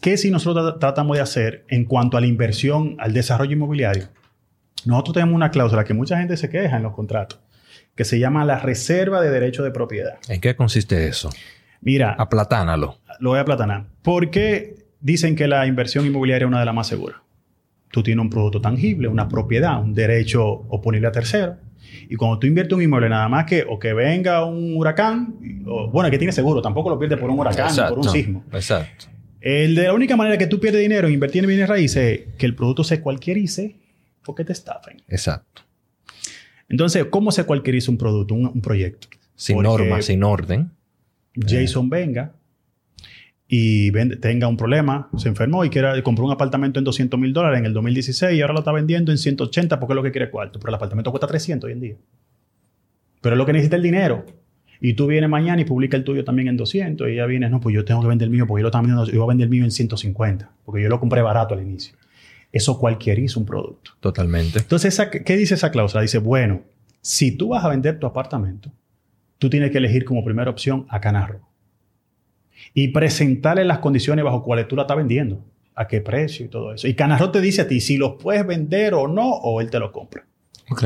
¿Qué 0.00 0.16
si 0.16 0.30
nosotros 0.30 0.78
tratamos 0.78 1.18
de 1.18 1.22
hacer 1.22 1.66
en 1.68 1.84
cuanto 1.84 2.16
a 2.16 2.22
la 2.22 2.26
inversión, 2.26 2.96
al 2.98 3.12
desarrollo 3.12 3.52
inmobiliario? 3.52 4.04
Nosotros 4.86 5.12
tenemos 5.12 5.34
una 5.34 5.50
cláusula 5.50 5.84
que 5.84 5.92
mucha 5.92 6.16
gente 6.16 6.38
se 6.38 6.48
queja 6.48 6.78
en 6.78 6.82
los 6.82 6.94
contratos 6.94 7.38
que 7.94 8.04
se 8.04 8.18
llama 8.18 8.44
la 8.44 8.58
reserva 8.58 9.20
de 9.20 9.30
derecho 9.30 9.62
de 9.62 9.70
propiedad. 9.70 10.14
¿En 10.28 10.40
qué 10.40 10.56
consiste 10.56 11.06
eso? 11.06 11.30
Mira. 11.80 12.14
Aplatánalo. 12.18 12.98
Lo 13.20 13.30
voy 13.30 13.38
a 13.38 13.42
aplatanar. 13.42 13.86
¿Por 14.02 14.30
qué 14.30 14.76
dicen 15.00 15.36
que 15.36 15.46
la 15.48 15.66
inversión 15.66 16.06
inmobiliaria 16.06 16.46
es 16.46 16.48
una 16.48 16.60
de 16.60 16.66
las 16.66 16.74
más 16.74 16.86
seguras? 16.86 17.18
Tú 17.90 18.02
tienes 18.02 18.22
un 18.22 18.30
producto 18.30 18.60
tangible, 18.60 19.08
una 19.08 19.28
propiedad, 19.28 19.82
un 19.82 19.92
derecho 19.92 20.44
oponible 20.44 21.08
a 21.08 21.12
tercero. 21.12 21.56
Y 22.08 22.16
cuando 22.16 22.38
tú 22.38 22.46
inviertes 22.46 22.74
un 22.74 22.82
inmueble, 22.82 23.08
nada 23.10 23.28
más 23.28 23.44
que 23.44 23.64
o 23.68 23.78
que 23.78 23.92
venga 23.92 24.44
un 24.46 24.76
huracán, 24.76 25.34
o, 25.66 25.90
bueno, 25.90 26.10
que 26.10 26.16
tiene 26.16 26.32
seguro, 26.32 26.62
tampoco 26.62 26.88
lo 26.88 26.98
pierdes 26.98 27.18
por 27.18 27.28
un 27.28 27.38
huracán 27.38 27.78
o 27.78 27.88
por 27.88 27.98
un 27.98 28.08
sismo. 28.08 28.44
Exacto. 28.52 29.06
El 29.40 29.74
de 29.74 29.82
la 29.82 29.92
única 29.92 30.16
manera 30.16 30.38
que 30.38 30.46
tú 30.46 30.60
pierdes 30.60 30.80
dinero 30.80 31.08
en 31.08 31.14
invertir 31.14 31.42
en 31.42 31.48
bienes 31.48 31.68
raíces 31.68 32.20
es 32.20 32.34
que 32.36 32.46
el 32.46 32.54
producto 32.54 32.84
se 32.84 33.00
cualquierice 33.00 33.76
o 34.24 34.34
que 34.34 34.44
te 34.44 34.52
estafen. 34.52 35.02
Exacto. 35.08 35.62
Entonces, 36.72 37.04
¿cómo 37.10 37.30
se 37.30 37.44
cualquieriza 37.44 37.90
un 37.90 37.98
producto, 37.98 38.34
un, 38.34 38.62
proyecto? 38.62 39.06
Sin 39.36 39.60
norma, 39.60 40.00
sin 40.00 40.24
orden. 40.24 40.70
Jason 41.34 41.88
venga 41.90 42.32
y 43.46 43.92
tenga 44.16 44.48
un 44.48 44.56
problema, 44.56 45.10
se 45.18 45.28
enfermó 45.28 45.66
y 45.66 45.70
quiera, 45.70 46.02
compró 46.02 46.24
un 46.24 46.32
apartamento 46.32 46.78
en 46.78 46.84
200 46.84 47.20
mil 47.20 47.34
dólares 47.34 47.58
en 47.58 47.66
el 47.66 47.74
2016 47.74 48.38
y 48.38 48.40
ahora 48.40 48.54
lo 48.54 48.60
está 48.60 48.72
vendiendo 48.72 49.12
en 49.12 49.18
180 49.18 49.78
porque 49.78 49.92
es 49.92 49.96
lo 49.96 50.02
que 50.02 50.12
quiere 50.12 50.30
cuarto. 50.30 50.58
Pero 50.58 50.70
el 50.70 50.74
apartamento 50.76 51.10
cuesta 51.10 51.26
300 51.26 51.68
hoy 51.68 51.72
en 51.74 51.80
día. 51.80 51.96
Pero 53.20 53.34
es 53.34 53.38
lo 53.38 53.44
que 53.44 53.52
necesita 53.52 53.76
el 53.76 53.82
dinero. 53.82 54.24
Y 54.80 54.94
tú 54.94 55.06
vienes 55.06 55.28
mañana 55.28 55.60
y 55.60 55.66
publica 55.66 55.98
el 55.98 56.04
tuyo 56.04 56.24
también 56.24 56.48
en 56.48 56.56
200 56.56 57.06
y 57.10 57.16
ya 57.16 57.26
vienes, 57.26 57.50
no, 57.50 57.60
pues 57.60 57.74
yo 57.74 57.84
tengo 57.84 58.00
que 58.00 58.08
vender 58.08 58.26
el 58.26 58.32
mío 58.32 58.46
porque 58.46 58.60
yo 58.60 58.64
lo 58.64 58.68
estaba 58.68 58.82
vendiendo, 58.82 59.04
yo 59.12 59.18
voy 59.18 59.26
a 59.26 59.28
vender 59.28 59.44
el 59.44 59.50
mío 59.50 59.64
en 59.64 59.70
150 59.70 60.50
porque 60.64 60.82
yo 60.82 60.88
lo 60.88 60.98
compré 60.98 61.20
barato 61.20 61.52
al 61.52 61.60
inicio. 61.60 61.94
Eso 62.52 62.78
cualquieriza 62.78 63.40
un 63.40 63.46
producto. 63.46 63.92
Totalmente. 63.98 64.58
Entonces, 64.58 65.00
¿qué 65.24 65.36
dice 65.36 65.54
esa 65.54 65.70
cláusula? 65.70 66.02
Dice, 66.02 66.18
bueno, 66.18 66.60
si 67.00 67.32
tú 67.32 67.48
vas 67.48 67.64
a 67.64 67.68
vender 67.68 67.98
tu 67.98 68.06
apartamento, 68.06 68.70
tú 69.38 69.48
tienes 69.50 69.70
que 69.70 69.78
elegir 69.78 70.04
como 70.04 70.22
primera 70.22 70.50
opción 70.50 70.86
a 70.90 71.00
Canarro. 71.00 71.40
Y 72.74 72.88
presentarle 72.88 73.64
las 73.64 73.78
condiciones 73.78 74.24
bajo 74.24 74.44
cuales 74.44 74.68
tú 74.68 74.76
la 74.76 74.82
estás 74.82 74.96
vendiendo. 74.96 75.42
A 75.74 75.88
qué 75.88 76.02
precio 76.02 76.44
y 76.44 76.48
todo 76.48 76.74
eso. 76.74 76.86
Y 76.86 76.94
Canarro 76.94 77.30
te 77.30 77.40
dice 77.40 77.62
a 77.62 77.68
ti 77.68 77.80
si 77.80 77.96
los 77.96 78.22
puedes 78.22 78.46
vender 78.46 78.92
o 78.92 79.08
no, 79.08 79.30
o 79.30 79.62
él 79.62 79.70
te 79.70 79.78
lo 79.78 79.90
compra. 79.90 80.26
Ok. 80.70 80.84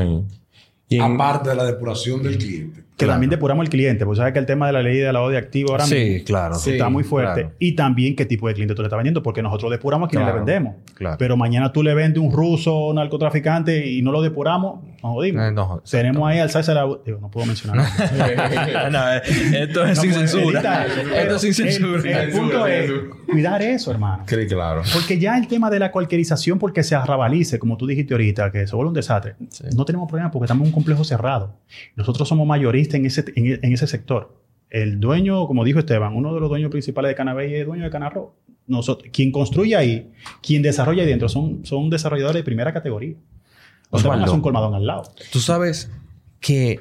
Aparte 1.01 1.51
de 1.51 1.57
la 1.57 1.65
depuración 1.65 2.23
del 2.23 2.39
cliente. 2.39 2.86
Que 2.97 3.05
también 3.05 3.29
depuramos 3.29 3.63
el 3.63 3.69
cliente, 3.69 4.07
porque 4.07 4.19
sabes 4.19 4.33
que 4.33 4.39
el 4.39 4.47
tema 4.47 4.67
de 4.67 4.73
la 4.73 4.83
ley 4.83 4.97
de 4.97 5.13
lavado 5.13 5.31
de 5.31 5.37
activos 5.37 5.73
ahora 5.73 5.85
sí, 5.85 6.23
claro. 6.25 6.57
está 6.57 6.89
muy 6.89 7.05
fuerte. 7.05 7.51
Y 7.59 7.73
también 7.73 8.17
qué 8.17 8.25
tipo 8.25 8.49
de 8.49 8.55
cliente 8.55 8.75
tú 8.75 8.81
le 8.81 8.87
estás 8.87 8.97
vendiendo, 8.97 9.23
porque 9.23 9.43
nosotros 9.43 9.71
depuramos 9.71 10.07
a 10.07 10.11
quienes 10.11 10.29
le 10.29 10.35
vendemos. 10.35 10.77
Pero 11.19 11.37
mañana 11.37 11.73
tú 11.73 11.83
le 11.83 11.95
vendes 11.95 12.23
un 12.23 12.33
ruso, 12.33 12.89
un 12.89 12.97
narcotraficante 12.97 13.87
y 13.87 14.01
no 14.01 14.13
lo 14.13 14.23
depuramos, 14.23 14.83
nos 15.03 15.13
jodimos. 15.13 15.47
Eh, 15.47 15.53
no, 15.53 15.83
Tenemos 15.91 16.27
ahí 16.27 16.39
al 16.39 16.51
salsa 16.51 16.73
la... 16.73 16.87
Digo, 17.05 17.19
no 17.21 17.31
puedo 17.31 17.47
mencionar. 17.47 17.77
no, 18.91 19.13
esto 19.13 19.85
es 19.85 19.99
sin 19.99 20.15
censura. 20.15 20.87
esto 21.17 21.37
es 21.37 21.43
sin 21.43 21.53
censura. 21.53 22.23
El, 22.23 22.31
punto 22.31 22.67
es 22.67 22.91
cuidar 23.31 23.61
eso, 23.61 23.91
hermano. 23.91 24.25
Sí, 24.27 24.47
claro. 24.47 24.83
Porque 24.95 25.19
ya 25.19 25.37
el 25.37 25.49
tema 25.49 25.69
de 25.69 25.81
la 25.81 25.93
cualquierización, 25.93 26.59
porque 26.59 26.83
se 26.83 26.95
arrabalice, 26.95 27.59
como 27.59 27.77
tú 27.77 27.87
dijiste 27.87 28.15
ahorita, 28.15 28.51
que 28.51 28.67
se 28.67 28.75
vuelve 28.75 28.89
un 28.89 28.95
desastre, 28.95 29.35
no 29.75 29.85
tenemos 29.85 30.09
problema 30.09 30.31
porque 30.31 30.45
estamos 30.45 30.63
en 30.63 30.69
un 30.69 30.73
complejo 30.73 31.05
cerrado. 31.05 31.59
Nosotros 31.95 32.27
somos 32.27 32.47
mayoristas 32.47 32.86
en 32.95 33.07
ese, 33.07 33.25
en, 33.35 33.73
ese 33.73 33.87
sector. 33.87 34.35
El 34.71 35.01
dueño, 35.01 35.47
como 35.47 35.65
dijo 35.65 35.79
Esteban, 35.79 36.15
uno 36.15 36.35
de 36.35 36.41
los 36.41 36.49
dueños 36.49 36.71
principales 36.71 37.11
de 37.11 37.15
Canabé 37.15 37.47
es 37.47 37.61
el 37.61 37.67
dueño 37.67 37.85
de 37.85 37.91
Canarro. 37.91 38.35
Nosotros, 38.67 39.11
quien 39.13 39.31
construye 39.31 39.77
ahí, 39.77 40.13
quien 40.43 40.63
desarrolla 40.63 41.03
ahí 41.03 41.09
dentro, 41.09 41.29
son, 41.29 41.65
son 41.65 41.89
desarrolladores 41.89 42.41
de 42.41 42.45
primera 42.45 42.73
categoría. 42.73 43.15
O 43.91 43.99
sea, 43.99 44.11
un 44.11 44.41
colmadón 44.41 44.75
al 44.75 44.87
lado. 44.87 45.05
Tú 45.31 45.39
sabes 45.39 45.91
que 46.41 46.81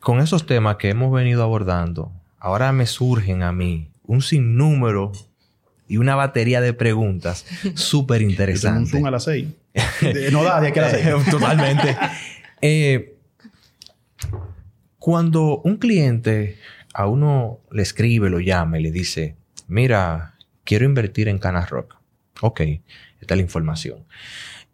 con 0.00 0.20
esos 0.20 0.46
temas 0.46 0.76
que 0.76 0.88
hemos 0.88 1.12
venido 1.12 1.42
abordando, 1.42 2.12
ahora 2.38 2.72
me 2.72 2.86
surgen 2.86 3.42
a 3.42 3.52
mí 3.52 3.88
un 4.06 4.22
sinnúmero 4.22 5.12
y 5.88 5.98
una 5.98 6.14
batería 6.14 6.60
de 6.60 6.72
preguntas 6.72 7.44
súper 7.74 8.22
interesantes. 8.22 8.94
Un 8.94 9.06
a 9.06 9.10
las 9.10 9.24
seis. 9.24 9.48
no 10.32 10.42
da 10.42 10.60
de 10.60 10.68
aquí 10.68 10.78
a 10.78 10.82
las 10.82 10.92
seis. 10.92 11.06
Totalmente. 11.30 11.96
Eh, 12.66 13.13
cuando 15.04 15.58
un 15.58 15.76
cliente 15.76 16.56
a 16.94 17.06
uno 17.06 17.60
le 17.70 17.82
escribe, 17.82 18.30
lo 18.30 18.40
llama 18.40 18.78
y 18.78 18.82
le 18.82 18.90
dice, 18.90 19.36
mira, 19.68 20.38
quiero 20.64 20.86
invertir 20.86 21.28
en 21.28 21.36
Canas 21.36 21.68
Rock. 21.68 21.96
Ok, 22.40 22.60
esta 23.20 23.34
es 23.34 23.36
la 23.36 23.42
información. 23.42 24.06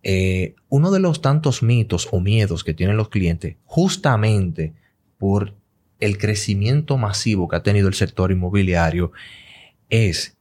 Eh, 0.05 0.55
uno 0.69 0.93
de 0.93 1.01
los 1.01 1.21
tantos 1.21 1.65
mitos 1.65 2.07
o 2.13 2.21
miedos 2.21 2.63
que 2.63 2.75
tienen 2.75 2.97
los 2.97 3.09
clientes, 3.09 3.57
justamente 3.65 4.73
por 5.19 5.57
el 5.99 6.17
crecimiento 6.17 6.97
masivo 6.97 7.49
que 7.49 7.57
ha 7.57 7.65
tenido 7.65 7.89
el 7.89 7.95
sector 7.95 8.31
inmobiliario, 8.31 9.11
es 9.89 10.37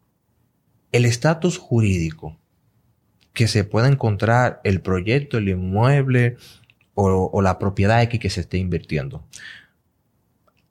el 0.91 1.05
estatus 1.05 1.57
jurídico 1.57 2.37
que 3.33 3.47
se 3.47 3.63
pueda 3.63 3.87
encontrar 3.87 4.61
el 4.63 4.81
proyecto, 4.81 5.39
el 5.39 5.49
inmueble 5.49 6.37
o, 6.93 7.41
la 7.41 7.57
propiedad 7.57 8.03
X 8.03 8.19
que 8.19 8.29
se 8.29 8.41
esté 8.41 8.57
invirtiendo 8.57 9.23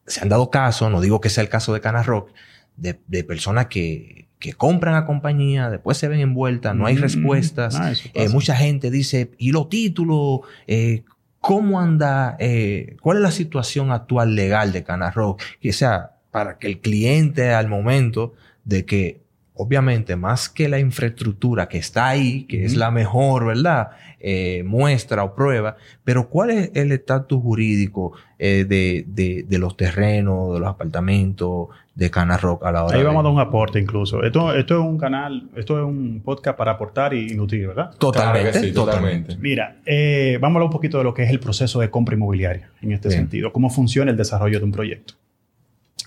se 0.08 0.20
han 0.20 0.28
dado 0.28 0.50
casos, 0.50 0.90
no 0.90 1.00
digo 1.00 1.20
que 1.20 1.28
sea 1.30 1.42
el 1.42 1.48
caso 1.48 1.72
de 1.74 1.80
Cana 1.80 2.02
Rock, 2.02 2.30
de, 2.76 2.98
de 3.06 3.24
personas 3.24 3.66
que, 3.66 4.28
que 4.38 4.52
compran 4.52 4.94
a 4.94 5.04
compañía, 5.04 5.68
después 5.70 5.98
se 5.98 6.08
ven 6.08 6.20
envueltas, 6.20 6.74
no 6.74 6.86
hay 6.86 6.96
Mm, 6.96 7.00
respuestas. 7.00 7.74
ah, 7.76 7.92
Eh, 8.14 8.28
mucha 8.28 8.54
gente 8.56 8.90
dice, 8.90 9.30
¿y 9.38 9.52
los 9.52 9.68
títulos? 9.68 10.40
Eh, 10.66 11.02
¿Cómo 11.40 11.80
anda? 11.80 12.36
eh, 12.40 12.96
¿Cuál 13.00 13.18
es 13.18 13.22
la 13.22 13.30
situación 13.30 13.90
actual 13.92 14.34
legal 14.34 14.72
de 14.72 14.82
Cana 14.84 15.10
Rock? 15.10 15.42
Que 15.60 15.72
sea, 15.72 16.12
para 16.30 16.58
que 16.58 16.66
el 16.66 16.80
cliente 16.80 17.52
al 17.52 17.68
momento 17.68 18.34
de 18.64 18.84
que, 18.84 19.20
obviamente, 19.58 20.16
más 20.16 20.48
que 20.48 20.68
la 20.68 20.78
infraestructura 20.78 21.68
que 21.68 21.78
está 21.78 22.08
ahí, 22.08 22.44
que 22.44 22.64
es 22.64 22.76
la 22.76 22.90
mejor, 22.90 23.46
¿verdad? 23.46 23.90
Eh, 24.20 24.62
muestra 24.66 25.22
o 25.22 25.34
prueba, 25.34 25.76
pero 26.02 26.28
¿cuál 26.28 26.50
es 26.50 26.70
el 26.74 26.90
estatus 26.92 27.40
jurídico 27.42 28.12
eh, 28.38 28.64
de, 28.68 29.04
de- 29.06 29.44
de 29.48 29.58
los 29.58 29.76
terrenos, 29.76 30.54
de 30.54 30.60
los 30.60 30.68
apartamentos 30.68 31.68
de 31.94 32.10
Cana 32.10 32.36
Rock 32.36 32.64
a 32.64 32.72
la 32.72 32.84
hora 32.84 32.94
Ahí 32.94 33.00
de- 33.00 33.06
vamos 33.06 33.20
a 33.20 33.22
dar 33.24 33.32
un 33.32 33.40
aporte 33.40 33.78
incluso. 33.80 34.22
Esto, 34.22 34.54
esto 34.54 34.74
es 34.74 34.80
un 34.80 34.98
canal, 34.98 35.48
esto 35.56 35.78
es 35.78 35.84
un 35.84 36.20
podcast 36.24 36.56
para 36.56 36.72
aportar 36.72 37.14
y 37.14 37.34
nutrir, 37.34 37.68
¿verdad? 37.68 37.90
Totalmente, 37.98 38.50
Claro 38.52 38.66
sí, 38.66 38.72
totalmente. 38.72 39.36
Mira, 39.36 39.76
eh, 39.86 40.38
vamos 40.40 40.54
a 40.54 40.58
hablar 40.58 40.66
un 40.66 40.72
poquito 40.72 40.98
de 40.98 41.04
lo 41.04 41.14
que 41.14 41.22
es 41.24 41.30
el 41.30 41.40
proceso 41.40 41.80
de 41.80 41.90
compra 41.90 42.14
inmobiliaria 42.16 42.70
en 42.82 42.92
este 42.92 43.08
Bien. 43.08 43.20
sentido. 43.22 43.52
Cómo 43.52 43.70
funciona 43.70 44.10
el 44.10 44.16
desarrollo 44.16 44.58
de 44.58 44.64
un 44.64 44.72
proyecto. 44.72 45.14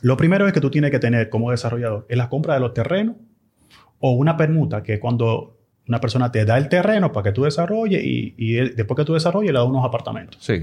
Lo 0.02 0.18
primero 0.18 0.47
es 0.47 0.54
que 0.54 0.62
tú 0.62 0.70
tienes 0.72 0.91
que 0.91 0.99
tener 0.99 1.30
como 1.30 1.52
desarrollador 1.52 2.06
es 2.10 2.18
la 2.18 2.28
compra 2.30 2.56
de 2.56 2.60
los 2.62 2.74
terrenos 2.74 3.16
o 4.02 4.12
una 4.12 4.36
permuta, 4.38 4.84
que 4.84 4.95
es 4.95 4.99
cuando 4.99 5.58
una 5.88 5.99
persona 5.99 6.32
te 6.32 6.45
da 6.45 6.58
el 6.58 6.70
terreno 6.70 7.12
para 7.12 7.24
que 7.26 7.32
tú 7.32 7.43
desarrolles 7.43 8.04
y, 8.04 8.34
y 8.38 8.58
él- 8.58 8.76
después 8.76 8.95
que 8.97 9.04
tú 9.06 9.14
desarrolles 9.14 9.52
le 9.52 9.58
da 9.58 9.64
unos 9.64 9.84
apartamentos. 9.86 10.38
Sí. 10.43 10.62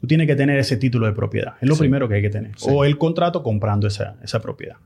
Tú 0.00 0.06
tienes 0.06 0.26
que 0.26 0.34
tener 0.36 0.58
ese 0.58 0.76
título 0.76 1.06
de 1.06 1.12
propiedad. 1.12 1.54
Es 1.60 1.68
lo 1.68 1.74
Sí. 1.76 1.80
primero 1.80 2.08
que 2.08 2.16
hay 2.16 2.22
que 2.22 2.30
tener. 2.30 2.52
Sí. 2.56 2.68
O 2.70 2.84
el 2.84 2.98
contrato 2.98 3.42
comprando 3.42 3.86
esa, 3.86 4.16
esa 4.22 4.40
propiedad. 4.40 4.76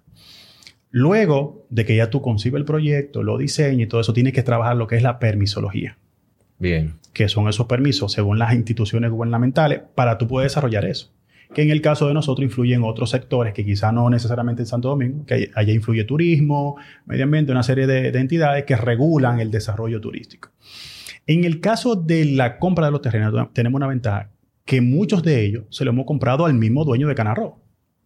Luego 0.90 1.66
de 1.70 1.84
que 1.84 1.94
ya 1.96 2.10
tú 2.10 2.20
concibes 2.20 2.58
el 2.58 2.64
proyecto, 2.64 3.22
lo 3.22 3.38
diseñas 3.38 3.82
y 3.82 3.86
todo 3.86 4.00
eso, 4.00 4.12
tienes 4.12 4.32
que 4.32 4.42
trabajar 4.42 4.76
lo 4.76 4.86
que 4.88 4.96
es 4.96 5.02
la 5.02 5.18
permisología, 5.20 5.96
Bien. 6.58 6.94
que 7.12 7.28
son 7.28 7.48
esos 7.48 7.66
permisos 7.66 8.12
según 8.12 8.38
las 8.38 8.54
instituciones 8.54 9.10
gubernamentales 9.10 9.80
para 9.94 10.18
tú 10.18 10.26
poder 10.26 10.46
desarrollar 10.46 10.84
eso. 10.84 11.12
Que 11.54 11.62
en 11.62 11.70
el 11.70 11.82
caso 11.82 12.06
de 12.06 12.14
nosotros 12.14 12.44
influyen 12.44 12.82
otros 12.84 13.10
sectores 13.10 13.52
que 13.52 13.64
quizá 13.64 13.90
no 13.90 14.08
necesariamente 14.08 14.62
en 14.62 14.66
Santo 14.66 14.88
Domingo, 14.88 15.26
que 15.26 15.50
allá 15.54 15.72
influye 15.72 16.04
turismo, 16.04 16.76
medio 17.06 17.24
ambiente, 17.24 17.50
una 17.52 17.62
serie 17.62 17.86
de, 17.86 18.12
de 18.12 18.18
entidades 18.20 18.64
que 18.64 18.76
regulan 18.76 19.40
el 19.40 19.50
desarrollo 19.50 20.00
turístico. 20.00 20.50
En 21.26 21.44
el 21.44 21.60
caso 21.60 21.96
de 21.96 22.24
la 22.24 22.58
compra 22.58 22.86
de 22.86 22.92
los 22.92 23.02
terrenos, 23.02 23.52
tenemos 23.52 23.78
una 23.78 23.86
ventaja 23.86 24.30
que 24.64 24.80
muchos 24.80 25.22
de 25.22 25.44
ellos 25.44 25.64
se 25.70 25.84
los 25.84 25.92
hemos 25.92 26.06
comprado 26.06 26.46
al 26.46 26.54
mismo 26.54 26.84
dueño 26.84 27.08
de 27.08 27.14
Canarro, 27.14 27.58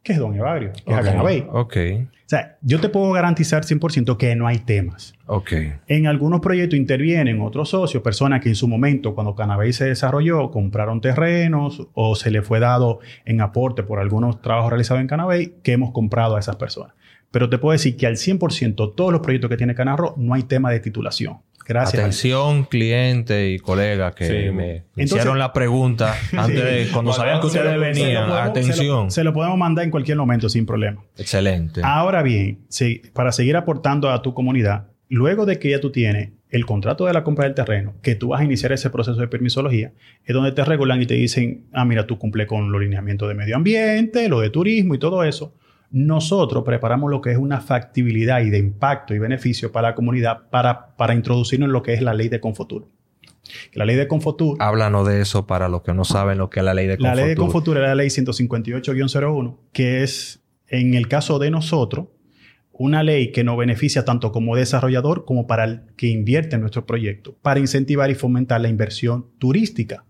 que 0.04 0.12
es 0.12 0.18
Don 0.18 0.34
Evagrio, 0.34 0.70
que 0.72 0.92
es. 0.92 0.98
Acanabey. 0.98 1.46
Ok. 1.50 1.76
O 2.24 2.28
sea, 2.28 2.56
yo 2.62 2.80
te 2.80 2.88
puedo 2.88 3.10
garantizar 3.12 3.64
100% 3.64 4.16
que 4.16 4.36
no 4.36 4.46
hay 4.46 4.58
temas. 4.58 5.14
Ok. 5.26 5.52
En 5.88 6.06
algunos 6.06 6.40
proyectos 6.40 6.78
intervienen 6.78 7.40
otros 7.40 7.70
socios, 7.70 8.02
personas 8.02 8.40
que 8.40 8.50
en 8.50 8.54
su 8.54 8.68
momento, 8.68 9.14
cuando 9.14 9.34
Canabey 9.34 9.72
se 9.72 9.86
desarrolló, 9.86 10.50
compraron 10.50 11.00
terrenos 11.00 11.86
o 11.94 12.14
se 12.14 12.30
le 12.30 12.42
fue 12.42 12.60
dado 12.60 13.00
en 13.24 13.40
aporte 13.40 13.82
por 13.82 13.98
algunos 13.98 14.40
trabajos 14.40 14.70
realizados 14.70 15.00
en 15.00 15.06
Canabey, 15.06 15.54
que 15.62 15.72
hemos 15.72 15.90
comprado 15.92 16.36
a 16.36 16.40
esas 16.40 16.56
personas. 16.56 16.94
Pero 17.34 17.50
te 17.50 17.58
puedo 17.58 17.72
decir 17.72 17.96
que 17.96 18.06
al 18.06 18.14
100% 18.16 18.94
todos 18.94 19.10
los 19.12 19.20
proyectos 19.20 19.50
que 19.50 19.56
tiene 19.56 19.74
Canarro 19.74 20.14
no 20.16 20.34
hay 20.34 20.44
tema 20.44 20.70
de 20.70 20.78
titulación. 20.78 21.38
Gracias. 21.66 22.00
Atención, 22.00 22.62
cliente 22.64 23.50
y 23.50 23.58
colega 23.58 24.12
que 24.14 24.26
Sí. 24.26 24.50
me 24.54 24.70
Entonces- 24.76 25.06
hicieron 25.16 25.38
la 25.40 25.52
pregunta 25.52 26.14
antes 26.36 26.62
de 26.62 26.76
cuando 26.92 26.92
Cuando 26.92 27.12
sabían 27.14 27.40
que 27.40 27.46
ustedes 27.48 27.80
venían. 27.80 28.30
Atención. 28.30 28.76
Se 28.76 28.84
lo, 28.84 29.10
se 29.10 29.24
lo 29.24 29.32
podemos 29.32 29.58
mandar 29.58 29.84
en 29.84 29.90
cualquier 29.90 30.16
momento 30.16 30.48
sin 30.48 30.64
problema. 30.64 31.02
Excelente. 31.18 31.80
Ahora 31.82 32.22
bien, 32.22 32.60
si- 32.68 33.02
para 33.12 33.32
seguir 33.32 33.56
aportando 33.56 34.10
a 34.10 34.22
tu 34.22 34.32
comunidad, 34.32 34.86
luego 35.08 35.44
de 35.44 35.58
que 35.58 35.70
ya 35.70 35.80
tú 35.80 35.90
tienes 35.90 36.28
el 36.50 36.66
contrato 36.66 37.06
de 37.06 37.14
la 37.14 37.24
compra 37.24 37.46
del 37.46 37.54
terreno, 37.54 37.94
que 38.00 38.14
tú 38.14 38.28
vas 38.28 38.42
a 38.42 38.44
iniciar 38.44 38.70
ese 38.70 38.90
proceso 38.90 39.18
de 39.20 39.26
permisología, 39.26 39.90
es 40.24 40.32
donde 40.34 40.52
te 40.52 40.64
regulan 40.64 41.02
y 41.02 41.06
te 41.06 41.14
dicen, 41.14 41.64
ah, 41.72 41.84
mira, 41.84 42.06
tú 42.06 42.16
cumple 42.16 42.46
con 42.46 42.70
los 42.70 42.80
lineamientos 42.80 43.28
de 43.28 43.34
medio 43.34 43.56
ambiente, 43.56 44.28
lo 44.28 44.38
de 44.40 44.50
turismo 44.50 44.94
y 44.94 44.98
todo 45.00 45.24
eso. 45.24 45.52
Nosotros 45.94 46.64
preparamos 46.64 47.08
lo 47.08 47.20
que 47.20 47.30
es 47.30 47.38
una 47.38 47.60
factibilidad 47.60 48.40
y 48.40 48.50
de 48.50 48.58
impacto 48.58 49.14
y 49.14 49.20
beneficio 49.20 49.70
para 49.70 49.90
la 49.90 49.94
comunidad 49.94 50.50
para, 50.50 50.96
para 50.96 51.14
introducirnos 51.14 51.68
en 51.68 51.72
lo 51.72 51.84
que 51.84 51.94
es 51.94 52.02
la 52.02 52.14
ley 52.14 52.28
de 52.28 52.40
Confotur. 52.40 52.88
La 53.74 53.84
ley 53.84 53.94
de 53.94 54.08
Confotur 54.08 54.56
Háblanos 54.58 55.06
de 55.06 55.20
eso 55.20 55.46
para 55.46 55.68
los 55.68 55.82
que 55.82 55.94
no 55.94 56.04
saben 56.04 56.38
lo 56.38 56.50
que 56.50 56.58
es 56.58 56.64
la 56.64 56.74
ley 56.74 56.88
de 56.88 56.98
la 56.98 57.14
ley 57.14 57.28
de 57.28 57.36
Confotur. 57.36 57.52
Confotur 57.52 57.76
era 57.76 57.88
la 57.90 57.94
ley 57.94 58.08
158-01, 58.08 59.56
que 59.72 60.02
es, 60.02 60.42
en 60.66 60.94
el 60.94 61.06
caso 61.06 61.38
de 61.38 61.52
nosotros, 61.52 62.08
una 62.72 63.04
ley 63.04 63.30
que 63.30 63.44
nos 63.44 63.56
beneficia 63.56 64.04
tanto 64.04 64.32
como 64.32 64.56
desarrollador 64.56 65.24
como 65.24 65.46
para 65.46 65.62
el 65.62 65.82
que 65.96 66.08
invierte 66.08 66.56
en 66.56 66.62
nuestro 66.62 66.86
proyecto, 66.86 67.36
para 67.40 67.60
incentivar 67.60 68.10
y 68.10 68.16
fomentar 68.16 68.60
la 68.60 68.68
inversión 68.68 69.26
turística. 69.38 70.04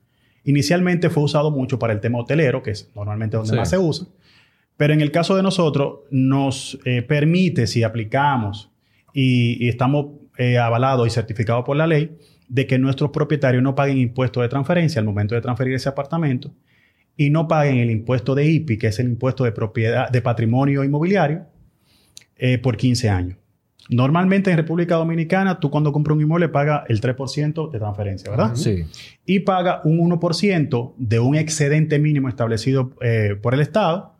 Inicialmente 0.45 1.11
fue 1.11 1.24
usado 1.24 1.51
mucho 1.51 1.78
para 1.78 1.93
el 1.93 2.01
tema 2.01 2.20
hotelero, 2.20 2.62
que 2.62 2.70
es 2.70 2.91
normalmente 2.95 3.37
donde 3.37 3.51
Sí. 3.51 3.57
más 3.57 3.68
se 3.68 3.76
usa, 3.76 4.07
pero 4.77 4.93
en 4.93 5.01
el 5.01 5.11
caso 5.11 5.37
de 5.37 5.43
nosotros 5.43 6.01
nos 6.11 6.79
eh, 6.85 7.03
permite, 7.03 7.66
si 7.66 7.83
aplicamos 7.83 8.70
y, 9.12 9.64
y 9.64 9.68
estamos 9.68 10.07
eh, 10.37 10.59
avalados 10.59 11.07
y 11.07 11.11
certificados 11.11 11.64
por 11.64 11.77
la 11.77 11.87
ley, 11.87 12.16
de 12.49 12.66
que 12.66 12.79
nuestros 12.79 13.11
propietarios 13.11 13.62
no 13.62 13.75
paguen 13.75 13.99
impuestos 13.99 14.43
de 14.43 14.49
transferencia 14.49 15.01
al 15.01 15.07
momento 15.07 15.35
de 15.35 15.41
transferir 15.41 15.75
ese 15.75 15.89
apartamento 15.89 16.53
y 17.16 17.31
no 17.31 17.47
paguen 17.47 17.79
el 17.79 17.91
impuesto 17.91 18.35
de 18.35 18.47
IPI, 18.47 18.79
que 18.79 18.87
es 18.89 18.99
el 18.99 19.07
impuesto 19.07 19.45
de 19.45 19.53
propiedad 19.53 20.11
de 20.11 20.20
patrimonio 20.20 20.83
inmobiliario, 20.83 21.47
eh, 22.37 22.59
por 22.59 22.77
15 22.77 23.09
años. 23.09 23.39
Normalmente 23.91 24.51
en 24.51 24.57
República 24.57 24.97
Dominicana, 24.97 25.61
tú 25.61 25.70
cuando 25.70 25.93
compras 25.93 26.16
un 26.16 26.22
inmueble 26.22 26.49
pagas 26.49 26.85
el 26.89 27.01
3% 27.01 27.70
de 27.70 27.79
transferencia, 27.79 28.31
¿verdad? 28.31 28.55
Sí. 28.55 28.85
Y 29.27 29.41
paga 29.41 29.83
un 29.85 29.99
1% 29.99 30.95
de 30.97 31.18
un 31.20 31.35
excedente 31.37 31.99
mínimo 31.99 32.29
establecido 32.29 32.95
eh, 33.03 33.37
por 33.41 33.55
el 33.55 33.61
Estado. 33.61 34.14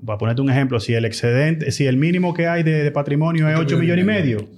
Voy 0.00 0.14
a 0.14 0.18
ponerte 0.18 0.42
un 0.42 0.50
ejemplo. 0.50 0.80
Si 0.80 0.94
el 0.94 1.04
excedente, 1.04 1.70
si 1.70 1.86
el 1.86 1.96
mínimo 1.96 2.34
que 2.34 2.46
hay 2.46 2.62
de, 2.62 2.82
de 2.84 2.90
patrimonio 2.90 3.48
es 3.48 3.56
8 3.58 3.78
millones 3.78 4.02
y 4.04 4.06
medio 4.06 4.48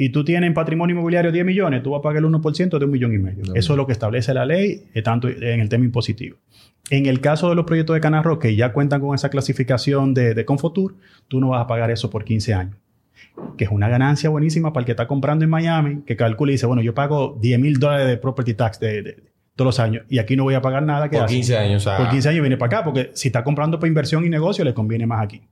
y 0.00 0.10
tú 0.10 0.24
tienes 0.24 0.46
en 0.46 0.54
patrimonio 0.54 0.94
inmobiliario 0.94 1.32
10 1.32 1.44
millones, 1.44 1.82
tú 1.82 1.90
vas 1.90 1.98
a 1.98 2.02
pagar 2.02 2.22
el 2.22 2.30
1% 2.30 2.78
de 2.78 2.84
un 2.84 2.90
millón 2.90 3.14
y 3.14 3.18
medio. 3.18 3.42
Eso 3.54 3.72
es 3.72 3.76
lo 3.76 3.84
que 3.84 3.92
establece 3.92 4.32
la 4.32 4.46
ley, 4.46 4.84
eh, 4.94 5.02
tanto 5.02 5.28
en 5.28 5.58
el 5.58 5.68
tema 5.68 5.84
impositivo. 5.84 6.36
En 6.88 7.06
el 7.06 7.20
caso 7.20 7.48
de 7.48 7.56
los 7.56 7.64
proyectos 7.64 7.94
de 7.94 8.00
Canarro 8.00 8.38
que 8.38 8.54
ya 8.54 8.72
cuentan 8.72 9.00
con 9.00 9.14
esa 9.16 9.28
clasificación 9.28 10.14
de, 10.14 10.34
de 10.34 10.44
Confotur, 10.44 10.94
tú 11.26 11.40
no 11.40 11.48
vas 11.48 11.62
a 11.62 11.66
pagar 11.66 11.90
eso 11.90 12.10
por 12.10 12.24
15 12.24 12.54
años. 12.54 12.76
Que 13.56 13.64
es 13.64 13.70
una 13.70 13.88
ganancia 13.88 14.30
buenísima 14.30 14.72
para 14.72 14.82
el 14.82 14.86
que 14.86 14.92
está 14.92 15.08
comprando 15.08 15.44
en 15.44 15.50
Miami, 15.50 16.02
que 16.06 16.16
calcula 16.16 16.52
y 16.52 16.54
dice, 16.54 16.66
bueno, 16.66 16.80
yo 16.80 16.94
pago 16.94 17.36
10 17.40 17.58
mil 17.58 17.80
dólares 17.80 18.06
de 18.06 18.16
property 18.18 18.54
tax 18.54 18.78
de 18.78 19.16
todos 19.58 19.66
los 19.66 19.80
años 19.80 20.04
y 20.08 20.18
aquí 20.20 20.36
no 20.36 20.44
voy 20.44 20.54
a 20.54 20.62
pagar 20.62 20.82
nada. 20.84 21.10
¿qué 21.10 21.16
Por 21.16 21.26
hace? 21.26 21.34
15 21.34 21.56
años, 21.58 21.84
Por 21.84 22.08
15 22.08 22.28
años 22.30 22.40
viene 22.42 22.56
para 22.56 22.78
acá, 22.78 22.84
porque 22.84 23.10
si 23.14 23.28
está 23.28 23.42
comprando 23.44 23.78
para 23.78 23.88
inversión 23.88 24.24
y 24.24 24.28
negocio, 24.30 24.64
le 24.64 24.72
conviene 24.72 25.06
más 25.06 25.20
aquí. 25.22 25.42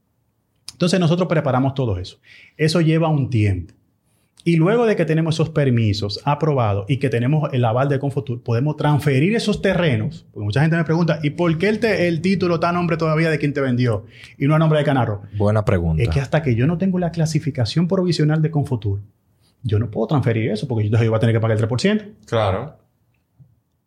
Entonces 0.71 0.99
nosotros 0.99 1.27
preparamos 1.27 1.73
todo 1.73 1.97
eso. 1.99 2.17
Eso 2.55 2.81
lleva 2.81 3.09
un 3.09 3.29
tiempo. 3.29 3.73
Y 4.43 4.55
luego 4.55 4.85
de 4.85 4.95
que 4.95 5.03
tenemos 5.03 5.35
esos 5.35 5.49
permisos 5.49 6.21
aprobados 6.23 6.85
y 6.87 6.97
que 6.97 7.09
tenemos 7.09 7.49
el 7.51 7.65
aval 7.65 7.89
de 7.89 7.99
Confotur, 7.99 8.41
podemos 8.43 8.77
transferir 8.77 9.35
esos 9.35 9.61
terrenos. 9.61 10.25
Porque 10.31 10.45
mucha 10.45 10.61
gente 10.61 10.77
me 10.77 10.85
pregunta, 10.85 11.19
¿y 11.21 11.31
por 11.31 11.57
qué 11.57 11.67
el, 11.67 11.79
te- 11.79 12.07
el 12.07 12.21
título 12.21 12.53
está 12.55 12.69
a 12.69 12.71
nombre 12.71 12.95
todavía 12.95 13.29
de 13.29 13.39
quien 13.39 13.51
te 13.53 13.59
vendió 13.59 14.05
y 14.37 14.47
no 14.47 14.55
a 14.55 14.59
nombre 14.59 14.79
de 14.79 14.85
Canarro? 14.85 15.23
Buena 15.35 15.65
pregunta. 15.65 16.01
Es 16.01 16.07
que 16.09 16.21
hasta 16.21 16.41
que 16.43 16.55
yo 16.55 16.65
no 16.65 16.77
tengo 16.77 16.97
la 16.97 17.11
clasificación 17.11 17.89
provisional 17.89 18.41
de 18.41 18.49
Confotur, 18.49 19.01
yo 19.63 19.79
no 19.79 19.91
puedo 19.91 20.07
transferir 20.07 20.49
eso 20.49 20.65
porque 20.65 20.85
entonces 20.85 21.05
yo 21.05 21.11
voy 21.11 21.17
a 21.17 21.19
tener 21.19 21.35
que 21.35 21.41
pagar 21.41 21.57
el 21.57 21.67
3%. 21.67 22.05
claro. 22.25 22.77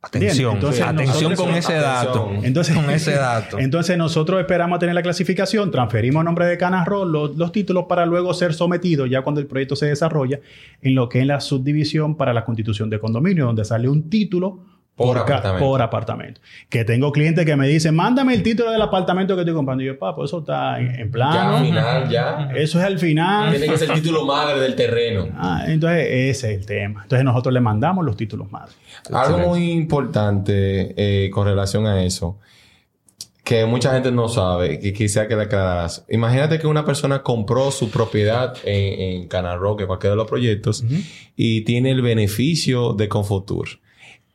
Atención. 0.03 0.55
Entonces, 0.55 0.83
atención 0.83 1.35
con 1.37 1.51
ese 1.51 1.75
dato. 1.75 2.31
Entonces, 2.43 2.75
Con 2.75 2.89
ese 2.89 3.13
dato. 3.17 3.59
Entonces 3.59 3.99
nosotros 3.99 4.41
esperamos 4.41 4.77
a 4.77 4.81
tener 4.81 4.95
la 4.95 5.03
clasificación, 5.03 5.71
transferimos 5.71 6.23
a 6.23 6.25
nombre 6.25 6.47
de 6.47 6.57
Canarro 6.57 7.05
los, 7.05 7.37
los 7.37 7.53
títulos 7.53 7.85
para 7.87 8.07
luego 8.07 8.33
ser 8.33 8.55
sometidos, 8.55 9.11
ya 9.11 9.21
cuando 9.21 9.43
el 9.43 9.47
proyecto 9.47 9.77
se 9.77 9.87
desarrolla, 9.87 10.41
en 10.81 10.95
lo 10.95 11.09
que 11.11 11.21
es 11.21 11.27
la 11.27 11.41
subdivisión 11.41 12.17
para 12.17 12.33
la 12.33 12.47
constitución 12.47 12.89
de 12.89 12.99
condominio, 12.99 13.45
donde 13.45 13.65
sale 13.65 13.91
un 13.91 14.09
título 14.09 14.61
Por 15.07 15.19
apartamento. 15.19 15.67
por 15.67 15.83
apartamento. 15.83 16.41
Que 16.69 16.85
tengo 16.85 17.11
clientes 17.13 17.45
que 17.47 17.57
me 17.57 17.67
dicen, 17.69 17.95
mándame 17.95 18.35
el 18.35 18.43
título 18.43 18.71
del 18.71 18.83
apartamento 18.83 19.35
que 19.35 19.43
estoy 19.43 19.55
comprando. 19.55 19.83
Y 19.83 19.87
yo, 19.87 19.99
papo, 19.99 20.25
eso 20.25 20.41
está 20.41 20.79
en, 20.79 20.89
en 20.91 21.07
Ya 21.07 21.11
plano. 21.13 21.57
al 21.57 21.65
final, 21.65 22.09
ya. 22.11 22.51
Eso 22.55 22.79
es 22.79 22.85
al 22.85 22.99
final. 22.99 23.51
Tiene 23.51 23.67
que 23.67 23.79
ser 23.79 23.91
el 23.91 24.03
título 24.03 24.25
madre 24.27 24.61
del 24.61 24.75
terreno. 24.75 25.29
Ah, 25.37 25.65
entonces, 25.67 26.07
ese 26.11 26.53
es 26.53 26.59
el 26.61 26.67
tema. 26.67 27.03
Entonces, 27.03 27.25
nosotros 27.25 27.53
le 27.55 27.61
mandamos 27.61 28.05
los 28.05 28.17
títulos 28.17 28.51
madre. 28.51 28.73
Algo 29.09 29.21
Excelente. 29.21 29.49
muy 29.49 29.71
importante 29.73 30.95
eh, 30.97 31.31
con 31.31 31.47
relación 31.47 31.87
a 31.87 32.03
eso, 32.05 32.39
que 33.43 33.65
mucha 33.65 33.93
gente 33.95 34.13
no 34.13 34.29
sabe, 34.29 34.79
que 34.79 34.93
quisiera 34.93 35.27
que 35.27 35.35
le 35.35 35.43
aclararas. 35.45 36.05
Imagínate 36.09 36.59
que 36.59 36.67
una 36.67 36.85
persona 36.85 37.23
compró 37.23 37.71
su 37.71 37.91
propiedad 37.91 38.55
en, 38.65 39.01
en 39.23 39.29
Canal 39.29 39.59
Rock, 39.59 39.81
en 39.81 39.87
cualquiera 39.87 40.13
de 40.13 40.17
los 40.19 40.29
proyectos, 40.29 40.85
y 41.37 41.63
tiene 41.63 41.91
el 41.91 42.03
beneficio 42.03 42.93
de 42.93 43.09
Confutur. 43.09 43.69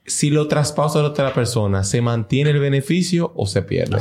Si 0.05 0.29
lo 0.29 0.47
traspasa 0.47 0.99
a 0.99 1.03
otra 1.03 1.33
persona, 1.33 1.83
¿se 1.83 2.01
mantiene 2.01 2.51
el 2.51 2.59
beneficio 2.59 3.31
o 3.35 3.47
se 3.47 3.61
pierde? 3.63 3.97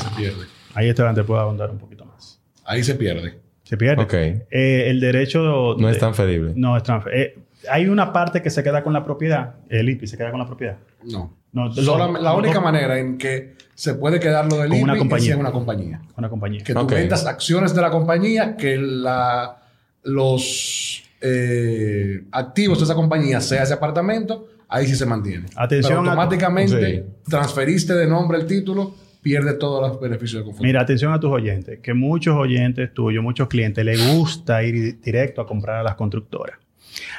Ahí 0.75 0.89
Esteban 0.89 1.15
te 1.15 1.25
puede 1.25 1.41
ahondar 1.41 1.71
un 1.71 1.79
poquito 1.79 2.05
más. 2.05 2.41
Ahí 2.65 2.83
se 2.85 2.95
pierde. 2.95 3.39
Se 3.63 3.77
pierde. 3.77 4.03
Ok. 4.03 4.13
Eh, 4.15 4.43
el 4.91 5.01
derecho... 5.01 5.77
No 5.79 5.89
es 5.89 5.99
transferible. 5.99 6.53
No 6.57 6.77
es 6.77 6.83
transferible. 6.83 7.43
hay 7.71 7.87
una 7.89 8.13
parte 8.13 8.43
que 8.43 8.51
se 8.51 8.63
queda 8.63 8.83
con 8.83 8.93
la 8.93 9.03
propiedad. 9.05 9.55
El 9.71 9.89
IPI 9.89 10.07
se 10.07 10.17
queda 10.19 10.31
con 10.31 10.41
la 10.41 10.47
propiedad. 10.47 10.77
No. 11.05 11.33
No, 11.53 11.69
la 11.69 12.07
lo- 12.21 12.37
única 12.37 12.61
manera 12.61 12.99
en 12.99 13.17
que 13.17 13.55
se 13.75 13.95
puede 13.95 14.19
quedar 14.21 14.47
lo 14.51 14.59
del 14.59 14.73
una 14.73 14.79
IPI 14.79 14.93
es 14.93 14.99
compañía. 14.99 15.33
es 15.35 15.39
una 15.41 15.53
compañía. 15.53 16.01
Una 16.17 16.29
compañía. 16.29 16.65
Que 16.65 16.75
tú 16.75 16.81
Ok. 16.81 16.91
vendas 16.93 17.25
acciones 17.27 17.75
de 17.75 17.81
la 17.81 17.91
compañía, 17.91 18.57
que 18.57 18.77
la, 18.77 19.63
los 20.03 21.03
eh, 21.21 22.25
activos 22.33 22.79
de 22.79 22.85
esa 22.85 22.95
compañía 22.95 23.41
sea 23.41 23.63
ese 23.63 23.73
apartamento, 23.75 24.49
ahí 24.75 24.87
sí 24.87 24.95
se 24.97 25.07
mantiene. 25.07 25.47
Atención 25.57 26.01
Pero 26.01 26.11
a- 26.11 26.13
automáticamente 26.15 27.07
transferiste 27.29 27.95
de 27.95 28.07
nombre 28.07 28.39
el 28.39 28.47
título, 28.47 28.95
pierde 29.23 29.55
todos 29.55 29.89
los 29.89 30.01
beneficios 30.01 30.41
de 30.43 30.45
conformidad. 30.45 30.69
Mira, 30.69 30.81
atención 30.83 31.13
a 31.13 31.21
tus 31.21 31.31
oyentes, 31.31 31.81
que 31.81 31.95
muchos 31.95 32.37
oyentes 32.37 32.93
tuyos, 32.93 33.23
muchos 33.23 33.49
clientes, 33.49 33.85
les 33.85 34.15
gusta 34.15 34.63
ir 34.63 35.01
directo 35.01 35.41
a 35.41 35.47
comprar 35.47 35.77
a 35.77 35.83
las 35.83 35.95
constructoras. 35.95 36.59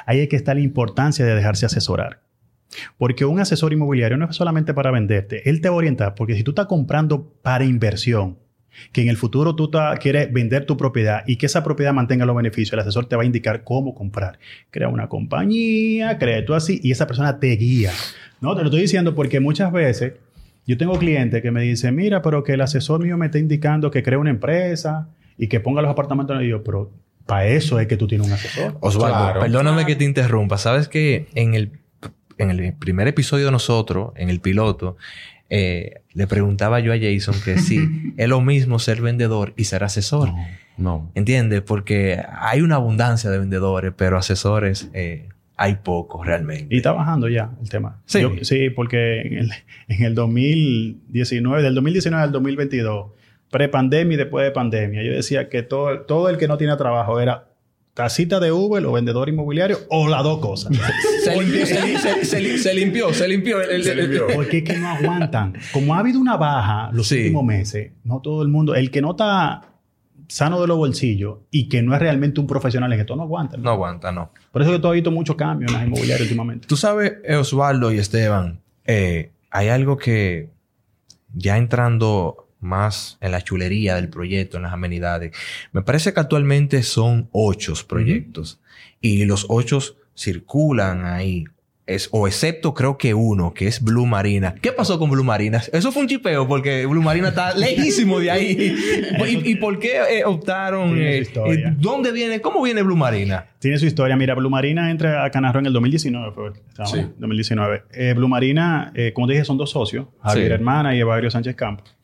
Ahí 0.06 0.20
es 0.20 0.28
que 0.28 0.36
está 0.36 0.54
la 0.54 0.60
importancia 0.60 1.24
de 1.24 1.34
dejarse 1.34 1.66
asesorar. 1.66 2.20
Porque 2.98 3.24
un 3.24 3.40
asesor 3.40 3.72
inmobiliario 3.72 4.16
no 4.16 4.28
es 4.28 4.36
solamente 4.36 4.74
para 4.74 4.90
venderte, 4.90 5.48
él 5.48 5.60
te 5.60 5.68
va 5.68 5.74
a 5.74 5.78
orientar, 5.78 6.14
porque 6.14 6.34
si 6.34 6.42
tú 6.42 6.50
estás 6.52 6.66
comprando 6.66 7.32
para 7.42 7.64
inversión, 7.64 8.38
que 8.92 9.02
en 9.02 9.08
el 9.08 9.16
futuro 9.16 9.54
tú 9.54 9.68
ta- 9.70 9.96
quieres 9.98 10.32
vender 10.32 10.64
tu 10.66 10.76
propiedad 10.76 11.22
y 11.26 11.36
que 11.36 11.46
esa 11.46 11.62
propiedad 11.64 11.92
mantenga 11.92 12.26
los 12.26 12.36
beneficios, 12.36 12.72
el 12.74 12.80
asesor 12.80 13.06
te 13.06 13.16
va 13.16 13.22
a 13.22 13.26
indicar 13.26 13.64
cómo 13.64 13.94
comprar. 13.94 14.38
Crea 14.70 14.88
una 14.88 15.08
compañía, 15.08 16.18
crea 16.18 16.44
tú 16.44 16.54
así 16.54 16.80
y 16.82 16.90
esa 16.90 17.06
persona 17.06 17.38
te 17.38 17.48
guía. 17.56 17.92
No, 18.40 18.54
te 18.54 18.62
lo 18.62 18.66
estoy 18.68 18.82
diciendo 18.82 19.14
porque 19.14 19.40
muchas 19.40 19.72
veces 19.72 20.14
yo 20.66 20.76
tengo 20.76 20.98
clientes 20.98 21.42
que 21.42 21.50
me 21.50 21.62
dicen, 21.62 21.94
mira, 21.94 22.22
pero 22.22 22.42
que 22.42 22.52
el 22.54 22.60
asesor 22.60 23.00
mío 23.02 23.16
me 23.16 23.26
está 23.26 23.38
indicando 23.38 23.90
que 23.90 24.02
cree 24.02 24.16
una 24.18 24.30
empresa 24.30 25.08
y 25.38 25.46
que 25.48 25.60
ponga 25.60 25.80
los 25.82 25.90
apartamentos. 25.90 26.42
Y 26.42 26.48
yo, 26.48 26.62
pero 26.64 26.90
para 27.24 27.46
eso 27.46 27.78
es 27.80 27.86
que 27.86 27.96
tú 27.96 28.06
tienes 28.06 28.26
un 28.26 28.32
asesor. 28.32 28.76
Osvaldo, 28.80 29.16
Claro. 29.16 29.40
perdóname 29.40 29.86
que 29.86 29.94
te 29.96 30.04
interrumpa. 30.04 30.58
Sabes 30.58 30.88
que 30.88 31.26
en 31.34 31.54
el, 31.54 31.70
en 32.38 32.50
el 32.50 32.72
primer 32.74 33.06
episodio 33.08 33.46
de 33.46 33.52
nosotros, 33.52 34.10
en 34.16 34.28
el 34.28 34.40
piloto, 34.40 34.96
eh, 35.50 36.00
le 36.12 36.26
preguntaba 36.26 36.80
yo 36.80 36.92
a 36.92 36.96
Jason 36.98 37.34
que 37.44 37.58
sí, 37.58 38.12
es 38.16 38.28
lo 38.28 38.40
mismo 38.40 38.78
ser 38.78 39.00
vendedor 39.02 39.52
y 39.56 39.64
ser 39.64 39.84
asesor. 39.84 40.30
No. 40.76 41.10
¿Entiendes? 41.14 41.62
Porque 41.62 42.20
hay 42.40 42.60
una 42.60 42.74
abundancia 42.76 43.30
de 43.30 43.38
vendedores, 43.38 43.92
pero 43.96 44.18
asesores 44.18 44.90
eh, 44.92 45.28
hay 45.56 45.76
pocos 45.76 46.26
realmente. 46.26 46.74
Y 46.74 46.78
está 46.78 46.92
bajando 46.92 47.28
ya 47.28 47.50
el 47.62 47.68
tema. 47.70 48.00
Sí. 48.04 48.20
Yo- 48.20 48.32
sí, 48.42 48.68
porque 48.70 49.20
en 49.22 49.38
el, 49.38 49.50
en 49.88 50.02
el 50.04 50.14
2019, 50.14 51.62
del 51.62 51.74
2019 51.74 52.22
al 52.24 52.32
2022, 52.32 53.10
prepandemia 53.50 54.14
y 54.14 54.18
después 54.18 54.44
de 54.44 54.50
pandemia, 54.50 55.02
yo 55.02 55.12
decía 55.12 55.48
que 55.48 55.62
todo, 55.62 56.00
todo 56.00 56.28
el 56.28 56.36
que 56.36 56.48
no 56.48 56.58
tiene 56.58 56.76
trabajo 56.76 57.20
era 57.20 57.44
casita 57.96 58.38
de 58.40 58.52
Uber 58.52 58.84
o 58.84 58.92
vendedor 58.92 59.28
inmobiliario 59.30 59.78
o 59.88 60.06
las 60.06 60.22
dos 60.22 60.38
cosas. 60.40 60.70
Se 61.24 61.34
limpió, 61.34 61.66
se, 61.66 61.86
li- 61.86 61.96
se- 61.96 62.24
se 62.26 62.40
li- 62.40 62.58
se 62.58 62.74
limpió, 62.74 63.12
se 63.14 63.26
limpió. 63.26 63.60
el- 63.62 63.84
el- 63.88 63.98
el- 63.98 64.22
Porque 64.34 64.58
es 64.58 64.64
que 64.64 64.76
no 64.78 64.88
aguantan. 64.90 65.54
Como 65.72 65.94
ha 65.94 65.98
habido 66.00 66.20
una 66.20 66.36
baja 66.36 66.90
los 66.92 67.08
Sí. 67.08 67.16
últimos 67.16 67.42
meses, 67.44 67.92
no 68.04 68.20
todo 68.20 68.42
el 68.42 68.48
mundo, 68.48 68.74
el 68.76 68.90
que 68.92 69.00
no 69.00 69.12
está 69.12 69.62
sano 70.28 70.60
de 70.60 70.66
los 70.68 70.76
bolsillos 70.76 71.38
y 71.50 71.68
que 71.68 71.82
no 71.82 71.94
es 71.94 72.00
realmente 72.00 72.38
un 72.38 72.46
profesional 72.46 72.92
en 72.92 73.00
esto, 73.00 73.16
no 73.16 73.22
aguanta. 73.22 73.56
No 73.56 73.70
aguanta, 73.70 74.12
no. 74.12 74.30
Por 74.52 74.60
eso 74.62 74.70
que 74.72 74.78
tú 74.78 74.88
has 74.88 74.94
visto 74.94 75.10
mucho 75.10 75.36
cambio 75.36 75.66
en 75.68 75.74
las 75.74 75.82
inmobiliarias 75.84 76.20
últimamente. 76.22 76.68
Tú 76.68 76.76
sabes, 76.76 77.14
eh, 77.24 77.34
Osvaldo 77.36 77.90
y 77.92 77.98
Esteban, 77.98 78.60
eh, 78.84 79.30
hay 79.50 79.68
algo 79.68 79.96
que 79.96 80.50
ya 81.34 81.56
entrando 81.56 82.45
más 82.66 83.16
en 83.20 83.32
la 83.32 83.40
chulería 83.40 83.94
del 83.96 84.08
proyecto, 84.10 84.56
en 84.58 84.64
las 84.64 84.72
amenidades, 84.72 85.32
me 85.72 85.82
parece 85.82 86.12
que 86.12 86.20
actualmente 86.20 86.82
son 86.82 87.28
ocho 87.32 87.72
proyectos 87.88 88.60
y 89.00 89.24
los 89.24 89.46
ocho 89.48 89.80
circulan 90.14 91.04
ahí. 91.04 91.44
Es, 91.86 92.08
o 92.10 92.26
excepto 92.26 92.74
creo 92.74 92.98
que 92.98 93.14
uno, 93.14 93.54
que 93.54 93.68
es 93.68 93.80
Blue 93.80 94.06
Marina. 94.06 94.56
¿Qué 94.60 94.72
pasó 94.72 94.98
con 94.98 95.08
Blue 95.08 95.22
Marina? 95.22 95.62
Eso 95.72 95.92
fue 95.92 96.02
un 96.02 96.08
chipeo 96.08 96.48
porque 96.48 96.84
Blue 96.84 97.00
Marina 97.00 97.28
está 97.28 97.54
lejísimo 97.56 98.18
de 98.18 98.28
ahí. 98.32 98.76
¿Y, 99.24 99.50
y 99.52 99.54
por 99.54 99.78
qué 99.78 99.98
eh, 100.10 100.24
optaron? 100.24 100.98
Eh, 100.98 101.18
eh, 101.20 101.74
¿Dónde 101.78 102.10
viene? 102.10 102.40
¿Cómo 102.40 102.60
viene 102.60 102.82
Blue 102.82 102.96
Marina? 102.96 103.46
Tiene 103.60 103.78
su 103.78 103.86
historia. 103.86 104.16
Mira, 104.16 104.34
Blue 104.34 104.50
Marina 104.50 104.90
entra 104.90 105.24
a 105.24 105.30
Canarro 105.30 105.60
en 105.60 105.66
el 105.66 105.72
2019. 105.74 106.32
Fue. 106.34 106.52
Sí. 106.86 107.06
2019. 107.18 107.84
Eh, 107.92 108.14
Blue 108.16 108.26
Marina, 108.26 108.92
como 109.14 109.28
te 109.28 109.34
dije, 109.34 109.44
son 109.44 109.56
dos 109.56 109.70
socios, 109.70 110.06
Javier 110.24 110.48
Sí. 110.48 110.52
Hermana 110.54 110.96
y 110.96 110.98
Evario 110.98 111.30
Sánchez 111.30 111.54
Campos. 111.54 111.96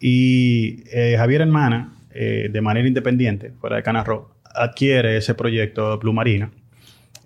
Y 0.00 0.84
eh, 0.92 1.14
Javier 1.16 1.42
Hermana, 1.42 1.94
eh, 2.12 2.48
de 2.52 2.60
manera 2.60 2.86
independiente, 2.86 3.52
fuera 3.60 3.76
de 3.76 3.82
Canarro, 3.82 4.36
adquiere 4.44 5.16
ese 5.16 5.34
proyecto 5.34 5.98
Blue 5.98 6.12
Marina 6.12 6.50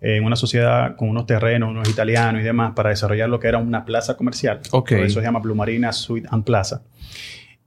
en 0.01 0.25
una 0.25 0.37
sociedad 0.37 0.97
con 0.97 1.09
unos 1.09 1.27
terrenos, 1.27 1.71
unos 1.71 1.89
italianos 1.89 2.41
y 2.41 2.45
demás, 2.45 2.73
para 2.75 2.91
desarrollar 2.91 3.29
lo 3.29 3.41
que 3.41 3.49
era 3.49 3.59
una 3.59 3.85
plaza 3.85 4.17
comercial. 4.17 4.61
Ok. 4.71 4.91
Por 4.91 5.01
eso 5.01 5.21
se 5.21 5.27
llama 5.27 5.41
Blue 5.41 5.55
Marina 5.55 5.93
Suite 5.93 6.29
and 6.31 6.45
Plaza. 6.45 6.83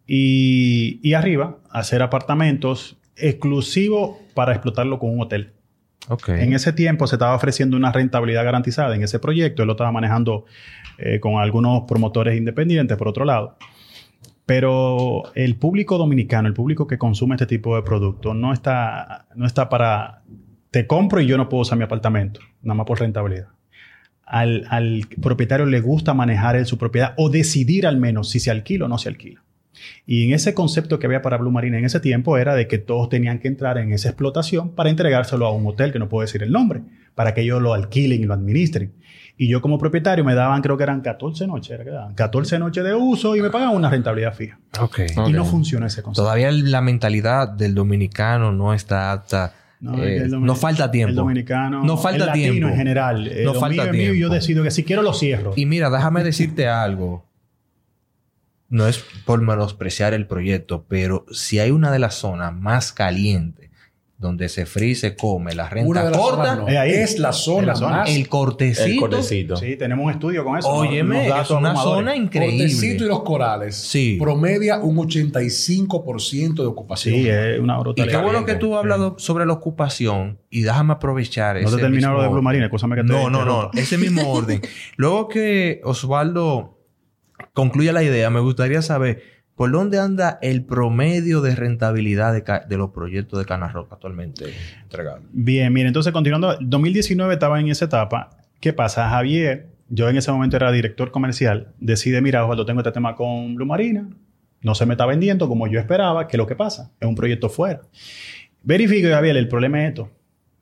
Y, 0.08 1.00
y 1.04 1.14
arriba, 1.14 1.58
hacer 1.70 2.02
apartamentos 2.02 2.98
exclusivos 3.16 4.18
para 4.34 4.54
explotarlo 4.54 4.98
con 4.98 5.12
un 5.12 5.22
hotel. 5.22 5.52
Ok. 6.08 6.30
En 6.30 6.54
ese 6.54 6.74
tiempo 6.74 7.06
se 7.08 7.16
estaba 7.16 7.36
ofreciendo 7.36 7.78
una 7.78 7.92
rentabilidad 7.92 8.44
garantizada 8.44 8.96
en 8.96 9.04
ese 9.04 9.20
proyecto. 9.20 9.64
Él 9.64 9.68
lo 9.68 9.74
estaba 9.74 9.92
manejando 9.92 10.46
eh, 10.98 11.20
con 11.20 11.36
algunos 11.36 11.84
promotores 11.88 12.38
independientes, 12.38 12.98
por 12.98 13.08
otro 13.08 13.26
lado. 13.26 13.58
Pero 14.52 15.32
el 15.34 15.56
público 15.56 15.98
dominicano, 15.98 16.46
el 16.46 16.54
público 16.54 16.86
que 16.86 16.98
consume 16.98 17.36
este 17.36 17.46
tipo 17.46 17.78
de 17.78 17.84
productos, 17.84 18.36
no 18.36 18.52
está, 18.52 19.26
no 19.34 19.46
está 19.46 19.70
para... 19.70 20.24
Te 20.72 20.86
compro 20.88 21.22
y 21.22 21.26
yo 21.26 21.38
no 21.38 21.48
puedo 21.48 21.62
usar 21.62 21.78
mi 21.78 21.86
apartamento, 21.86 22.42
nada 22.62 22.76
más 22.76 22.86
por 22.86 23.00
rentabilidad. 23.00 23.48
Al, 24.26 24.66
al 24.70 25.08
propietario 25.22 25.66
le 25.66 25.80
gusta 25.80 26.14
manejar 26.14 26.58
él 26.58 26.66
su 26.66 26.78
propiedad 26.78 27.14
o 27.16 27.30
decidir 27.30 27.88
al 27.88 27.96
menos 27.96 28.30
si 28.30 28.42
se 28.42 28.52
alquila 28.52 28.88
o 28.88 28.88
no 28.90 28.98
se 28.98 29.08
alquila. 29.08 29.42
Y 30.06 30.26
en 30.26 30.34
ese 30.34 30.54
concepto 30.54 31.00
que 31.00 31.06
había 31.06 31.22
para 31.22 31.38
Blue 31.38 31.50
Marina 31.50 31.78
en 31.78 31.86
ese 31.86 32.02
tiempo 32.02 32.38
era 32.38 32.54
de 32.54 32.68
que 32.68 32.78
todos 32.78 33.08
tenían 33.08 33.40
que 33.40 33.48
entrar 33.48 33.78
en 33.78 33.94
esa 33.94 34.10
explotación 34.10 34.76
para 34.76 34.90
entregárselo 34.90 35.46
a 35.46 35.54
un 35.54 35.66
hotel 35.66 35.94
que 35.94 36.00
no 36.00 36.10
puedo 36.10 36.24
decir 36.24 36.44
el 36.44 36.52
nombre, 36.52 36.82
para 37.16 37.34
que 37.34 37.40
ellos 37.40 37.62
lo 37.62 37.74
alquilen 37.74 38.20
y 38.20 38.26
lo 38.26 38.34
administren. 38.34 38.92
Y 39.38 39.48
yo 39.50 39.62
como 39.62 39.80
propietario 39.80 40.24
me 40.24 40.36
daban, 40.36 40.62
creo 40.62 40.78
que 40.78 40.84
eran 40.84 41.02
14 41.02 41.48
noches, 41.48 41.72
era 41.72 41.84
que 41.84 41.90
daban 41.90 42.14
14 42.14 42.60
noches 42.60 42.84
de 42.84 42.94
uso 42.94 43.36
y 43.36 43.42
me 43.42 43.50
pagaban 43.50 43.76
una 43.76 43.90
rentabilidad 43.90 44.34
fija. 44.36 44.60
Y 45.28 45.32
no 45.34 45.46
funciona 45.46 45.88
ese 45.88 46.04
concepto. 46.04 46.24
Todavía 46.24 46.52
la 46.52 46.82
mentalidad 46.82 47.48
del 47.50 47.74
dominicano 47.74 48.52
no 48.52 48.74
está 48.74 49.12
apta. 49.12 49.54
No, 49.80 49.98
Eh, 50.04 50.28
no 50.28 50.56
falta 50.56 50.92
tiempo. 50.92 51.10
El 51.10 51.16
dominicano. 51.16 51.84
No 51.84 51.98
falta 51.98 52.20
el 52.26 52.26
latino 52.28 52.52
tiempo. 52.52 52.70
en 52.70 52.76
general. 52.76 53.28
eh, 53.28 53.42
No 53.46 53.54
lo 53.54 53.60
falta 53.60 53.86
mío 53.92 54.14
y 54.14 54.20
yo 54.20 54.28
tiempo. 54.28 54.36
decido 54.36 54.64
que 54.64 54.70
si 54.70 54.84
quiero 54.84 55.02
lo 55.02 55.12
cierro. 55.14 55.54
Y 55.56 55.66
mira, 55.66 55.90
déjame 55.90 56.24
decirte 56.24 56.68
algo. 56.68 57.26
No 58.70 58.88
es 58.88 59.04
por 59.26 59.42
menospreciar 59.42 60.14
el 60.14 60.28
proyecto, 60.28 60.86
pero 60.88 61.26
si 61.32 61.58
hay 61.58 61.72
una 61.72 61.92
de 61.92 61.98
las 61.98 62.14
zonas 62.14 62.54
más 62.54 62.94
calientes 62.94 63.71
donde 64.22 64.48
se 64.50 64.66
fríe 64.66 64.92
y 64.92 64.96
se 64.96 65.16
come 65.16 65.54
la 65.56 65.64
Una 65.64 65.70
renta 65.72 66.04
de 66.06 66.10
las 66.12 66.18
corta, 66.20 66.44
zonas 66.44 66.58
no. 66.60 66.68
Es 66.70 66.78
ahí. 66.78 66.92
Es 66.92 67.20
la 67.20 67.34
zona, 67.34 67.60
Es 67.62 67.68
la 67.68 67.76
zona. 67.76 67.98
más 67.98 68.10
el 68.16 68.30
cortecito. 68.30 68.86
El 68.88 69.00
cortecito. 69.00 69.56
Sí, 69.58 69.76
tenemos 69.76 70.06
un 70.06 70.12
estudio 70.12 70.46
con 70.46 70.58
eso. 70.60 70.70
Óyeme, 70.70 71.26
unos 71.26 71.42
es 71.42 71.50
una 71.52 71.76
zona 71.76 72.16
increíble. 72.16 72.60
Cortecito 72.60 73.04
y 73.04 73.08
los 73.08 73.24
corales 73.24 73.76
Sí. 73.76 74.18
promedia 74.22 74.78
un 74.80 74.96
85% 74.98 76.62
de 76.62 76.68
ocupación. 76.68 77.16
Sí, 77.16 77.28
es 77.28 77.60
una 77.60 77.78
Y 77.78 77.80
brutalidad. 77.82 78.20
qué 78.20 78.24
bueno 78.24 78.46
que 78.46 78.56
tú 78.56 78.76
hablas 78.78 79.00
do- 79.00 79.16
sobre 79.18 79.46
la 79.46 79.54
ocupación 79.54 80.40
y 80.50 80.62
déjame 80.62 80.94
aprovechar 80.94 81.56
No 81.56 81.68
ese 81.68 81.76
te 81.78 81.82
terminaron 81.82 82.18
mismo 82.18 82.24
de 82.24 82.30
Blue. 82.34 82.42
Marina, 82.44 82.66
escúchame 82.66 82.96
que 82.96 83.02
te 83.02 83.08
No, 83.08 83.30
no, 83.30 83.44
no. 83.44 83.72
Ese 83.74 83.98
mismo 83.98 84.22
orden. 84.32 84.62
Luego 84.98 85.28
que 85.28 85.82
Osvaldo 85.84 86.78
concluya 87.54 87.92
la 87.92 88.04
idea, 88.04 88.30
me 88.30 88.40
gustaría 88.40 88.82
saber 88.84 89.41
por 89.62 89.72
dónde 89.72 90.00
anda 90.00 90.40
el 90.42 90.66
promedio 90.66 91.40
de 91.40 91.54
rentabilidad 91.54 92.34
de, 92.34 92.78
los 92.78 92.90
proyectos 92.90 93.38
de 93.38 93.46
Cana 93.46 93.68
Roca 93.68 93.94
actualmente 93.94 94.46
entregados. 94.82 95.22
Bien, 95.34 95.72
mire, 95.72 95.88
entonces 95.88 96.12
continuando, 96.12 96.58
2019 96.60 97.32
estaba 97.32 97.60
en 97.60 97.68
esa 97.68 97.86
etapa. 97.86 98.32
¿Qué 98.60 98.74
pasa? 98.74 99.08
Javier, 99.08 99.68
yo 99.88 100.10
en 100.10 100.18
ese 100.18 100.32
momento 100.32 100.56
era 100.56 100.72
director 100.72 101.12
comercial, 101.12 101.74
decide, 101.80 102.22
mira, 102.22 102.44
Osvaldo, 102.44 102.66
tengo 102.66 102.80
este 102.80 102.92
tema 102.92 103.14
con 103.16 103.54
Blue 103.54 103.68
Marina, 103.68 104.10
no 104.64 104.74
se 104.74 104.88
me 104.88 104.96
está 104.96 105.06
vendiendo 105.06 105.48
como 105.48 105.68
yo 105.68 105.80
esperaba, 105.80 106.28
¿qué 106.28 106.38
es 106.38 106.40
lo 106.40 106.48
que 106.48 106.56
pasa? 106.56 106.90
Es 107.00 107.08
un 107.08 107.14
proyecto 107.14 107.48
fuera. 107.48 107.82
Verifico, 108.64 109.10
Javier, 109.10 109.38
el 109.38 109.48
problema 109.48 109.84
es 109.84 109.90
esto. 109.90 110.10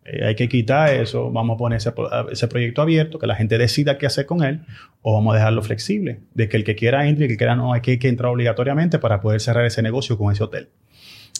Eh, 0.06 0.26
hay 0.26 0.36
que 0.36 0.48
quitar 0.50 0.94
eso, 0.94 1.32
vamos 1.32 1.56
a 1.56 1.58
poner 1.58 1.78
ese, 1.78 1.92
pro- 1.92 2.30
ese 2.30 2.48
proyecto 2.48 2.82
abierto, 2.82 3.20
que 3.20 3.28
la 3.28 3.36
gente 3.36 3.58
decida 3.58 3.98
qué 3.98 4.06
hacer 4.06 4.26
con 4.26 4.44
él, 4.44 4.62
o 5.02 5.14
vamos 5.14 5.34
a 5.34 5.38
dejarlo 5.38 5.62
flexible, 5.62 6.20
de 6.34 6.50
que 6.50 6.58
el 6.58 6.64
que 6.64 6.76
quiera 6.76 7.08
entre 7.08 7.26
y 7.26 7.28
el 7.28 7.34
que 7.34 7.38
quiera 7.38 7.56
no, 7.56 7.74
hay 7.74 7.82
que 7.82 8.00
entrar 8.08 8.32
obligatoriamente 8.32 9.00
para 9.00 9.22
poder 9.22 9.42
cerrar 9.42 9.66
ese 9.66 9.82
negocio 9.82 10.18
con 10.18 10.32
ese 10.32 10.44
hotel. 10.44 10.70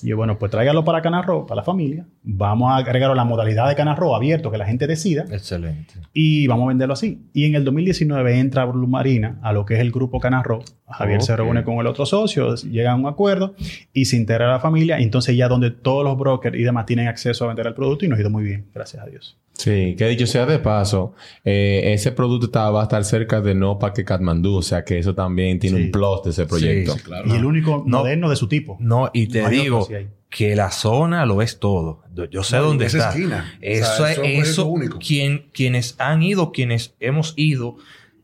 Y 0.04 0.10
yo, 0.10 0.18
bueno, 0.18 0.38
pues 0.38 0.52
tráigalo 0.52 0.84
para 0.84 1.02
Canarro, 1.02 1.46
para 1.46 1.62
la 1.62 1.64
familia. 1.64 2.06
Vamos 2.24 2.72
a 2.72 2.78
agregarlo 2.78 3.14
a 3.14 3.16
la 3.16 3.24
modalidad 3.24 3.68
de 3.68 3.76
Canarro 3.76 4.16
abierto, 4.16 4.52
que 4.52 4.58
la 4.58 4.66
gente 4.66 4.88
decida. 4.88 5.26
Excelente. 5.32 5.96
Y 6.14 6.48
vamos 6.48 6.66
a 6.66 6.70
venderlo 6.70 6.94
así. 6.94 7.30
Y 7.34 7.46
en 7.46 7.56
el 7.56 7.66
2019 7.66 8.40
entra 8.40 8.66
Blue 8.66 8.88
Marina 8.88 9.40
a 9.42 9.54
lo 9.54 9.66
que 9.66 9.76
es 9.76 9.80
el 9.80 9.92
grupo 9.92 10.20
Canarro. 10.20 10.62
Javier 10.88 11.22
se 11.22 11.36
reúne 11.36 11.64
con 11.64 11.76
el 11.76 11.88
otro 11.88 12.06
socio, 12.06 12.56
llegan 12.56 12.94
a 12.94 12.96
un 12.96 13.08
acuerdo 13.08 13.56
y 13.94 14.06
se 14.06 14.18
integra 14.18 14.50
a 14.50 14.54
la 14.54 14.60
familia. 14.60 15.00
Y 15.00 15.04
entonces 15.04 15.36
ya 15.36 15.48
donde 15.48 15.72
todos 15.72 16.04
los 16.04 16.18
brokers 16.18 16.58
y 16.58 16.64
demás 16.64 16.86
tienen 16.86 17.08
acceso 17.08 17.46
a 17.46 17.48
vender 17.48 17.68
el 17.68 17.74
producto 17.74 18.06
y 18.06 18.08
nos 18.08 18.18
ha 18.18 18.22
ido 18.22 18.30
muy 18.30 18.44
bien, 18.44 18.68
gracias 18.74 19.04
a 19.04 19.06
Dios. 19.06 19.38
Sí, 19.60 19.96
que 19.98 20.08
dicho 20.08 20.26
sea 20.26 20.46
de 20.46 20.58
paso, 20.60 21.14
eh, 21.44 21.82
ese 21.94 22.14
producto 22.14 22.46
está- 22.46 22.70
va 22.70 22.80
a 22.80 22.84
estar 22.84 23.04
cerca 23.04 23.42
de 23.42 23.54
NOPA 23.56 23.92
que 23.94 24.06
Katmandú, 24.06 24.56
o 24.56 24.62
sea 24.62 24.86
que 24.86 24.98
eso 25.00 25.14
también 25.14 25.60
tiene 25.60 25.78
Sí. 25.80 25.84
un 25.84 25.92
plus 25.92 26.24
de 26.24 26.30
ese 26.30 26.46
proyecto. 26.46 26.94
Sí, 26.94 27.00
Claro. 27.04 27.28
Y 27.28 27.36
el 27.38 27.44
único 27.44 27.84
No. 27.86 27.98
moderno 28.00 28.30
de 28.30 28.38
su 28.38 28.48
tipo. 28.48 28.78
No, 28.80 29.10
y 29.14 29.28
te 29.28 29.42
No 29.42 29.50
digo 29.50 29.82
sí 29.86 29.96
que 30.30 30.56
la 30.56 30.70
zona 30.72 31.26
lo 31.26 31.42
es 31.42 31.60
todo. 31.60 32.04
Yo, 32.32 32.44
sé 32.44 32.58
No, 32.58 32.64
dónde 32.66 32.86
esa 32.86 32.98
está. 33.00 33.10
esquina. 33.10 33.58
Eso 33.62 33.92
O 33.92 33.96
sea, 33.98 34.12
es 34.12 34.18
eso 34.20 34.24
es 34.24 34.50
eso. 34.50 34.66
único. 34.68 35.00
Quien, 35.00 35.50
quienes 35.54 35.96
han 35.98 36.22
ido, 36.24 36.52
quienes 36.52 36.94
hemos 37.00 37.34
ido, 37.36 37.78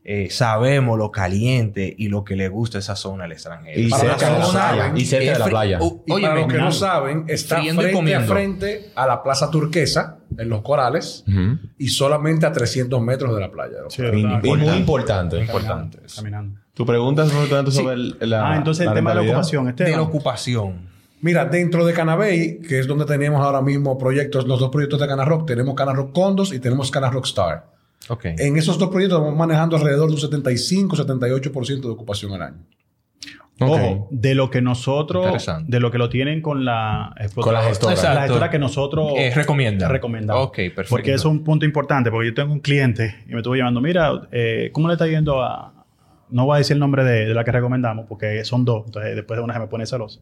eh, 0.08 0.28
sabemos 0.30 0.96
lo 0.96 1.10
caliente 1.10 1.92
y 1.98 2.08
lo 2.08 2.22
que 2.22 2.36
le 2.36 2.48
gusta 2.48 2.78
esa 2.78 2.94
zona 2.94 3.24
al 3.24 3.32
extranjero. 3.32 3.80
Y 3.80 3.90
cerca 3.90 4.30
de 4.30 4.38
la 4.38 4.46
playa. 4.46 4.52
saben, 4.52 4.96
Y 4.96 5.04
cerca 5.04 5.32
de 5.32 5.38
la 5.40 5.44
playa. 5.46 5.78
Y 6.06 6.12
óyeme, 6.12 6.28
para 6.28 6.40
los 6.42 6.52
que 6.52 6.58
no 6.58 6.70
saben, 6.72 7.24
está 7.26 7.56
frente 7.60 8.14
a 8.14 8.20
frente 8.20 8.90
a 8.94 9.06
la 9.08 9.20
Plaza 9.24 9.50
Turquesa, 9.50 10.18
en 10.38 10.48
los 10.48 10.62
Corales, 10.62 11.24
y 11.76 11.88
solamente 11.88 12.46
a 12.46 12.52
300 12.52 13.00
metros 13.02 13.34
de 13.34 13.40
la 13.40 13.50
playa. 13.50 13.78
Sí, 13.88 14.02
muy 14.02 14.68
importante. 14.76 15.40
Importante. 15.40 15.98
Caminando. 16.14 16.60
Tu 16.72 16.86
pregunta 16.86 17.24
es 17.24 17.32
muy 17.32 17.48
tanto 17.48 17.72
Sí. 17.72 17.78
sobre 17.78 17.94
el- 17.94 18.16
la. 18.20 18.52
ah, 18.52 18.56
entonces 18.56 18.86
el 18.86 18.94
tema 18.94 19.10
de 19.12 19.16
la 19.16 19.22
ocupación. 19.22 19.68
Este 19.70 19.84
de 19.84 19.90
la 19.90 20.02
ocupación. 20.02 20.94
Mira, 21.22 21.46
dentro 21.46 21.84
de 21.84 21.94
Canabey, 21.94 22.60
que 22.60 22.78
es 22.78 22.86
donde 22.86 23.06
tenemos 23.06 23.40
ahora 23.44 23.60
mismo 23.62 23.98
proyectos, 23.98 24.46
los 24.46 24.60
dos 24.60 24.70
proyectos 24.70 25.00
de 25.00 25.08
Canarock, 25.08 25.46
tenemos 25.48 25.74
Canarock 25.74 26.12
Condos 26.12 26.52
y 26.52 26.60
tenemos 26.60 26.90
Canarock 26.92 27.24
Star. 27.24 27.74
Ok. 28.08 28.24
En 28.38 28.56
esos 28.56 28.78
dos 28.78 28.88
proyectos 28.90 29.20
vamos 29.20 29.36
manejando 29.36 29.76
alrededor 29.76 30.08
de 30.08 30.14
un 30.14 30.20
75-78% 30.20 31.80
de 31.80 31.88
ocupación 31.88 32.32
al 32.34 32.42
año. 32.42 32.58
Ok. 33.58 33.70
Ojo, 33.70 34.08
de 34.10 34.34
lo 34.34 34.50
que 34.50 34.60
nosotros, 34.60 35.24
Interesante. 35.24 35.70
de 35.72 35.80
lo 35.80 35.90
que 35.90 35.96
lo 35.96 36.10
tienen 36.10 36.42
con 36.42 36.64
la 36.66 37.14
Con 37.34 37.54
la 37.54 37.62
gestora. 37.62 38.14
La 38.14 38.20
gestora 38.22 38.50
que 38.50 38.58
nosotros 38.58 39.12
Eh, 39.16 39.32
recomienda. 39.34 39.88
recomendamos. 39.88 40.48
Ok, 40.48 40.56
perfecto. 40.56 40.90
Porque 40.90 41.14
eso 41.14 41.28
es 41.28 41.32
un 41.34 41.42
punto 41.42 41.64
importante, 41.64 42.10
porque 42.10 42.28
yo 42.28 42.34
tengo 42.34 42.52
un 42.52 42.60
cliente 42.60 43.24
y 43.26 43.30
me 43.32 43.38
estuvo 43.38 43.54
llamando, 43.56 43.80
mira, 43.80 44.28
eh, 44.30 44.68
¿cómo 44.72 44.88
le 44.88 44.94
está 44.94 45.06
yendo 45.06 45.42
a... 45.42 45.72
No 46.30 46.44
voy 46.46 46.56
a 46.56 46.58
decir 46.58 46.74
el 46.74 46.80
nombre 46.80 47.04
de, 47.04 47.26
de 47.26 47.34
la 47.34 47.44
que 47.44 47.52
recomendamos, 47.52 48.06
porque 48.08 48.44
son 48.44 48.64
dos. 48.64 48.84
Entonces, 48.86 49.14
después 49.14 49.38
de 49.38 49.44
una 49.44 49.54
se 49.54 49.60
me 49.60 49.66
pone 49.68 49.86
celoso. 49.86 50.20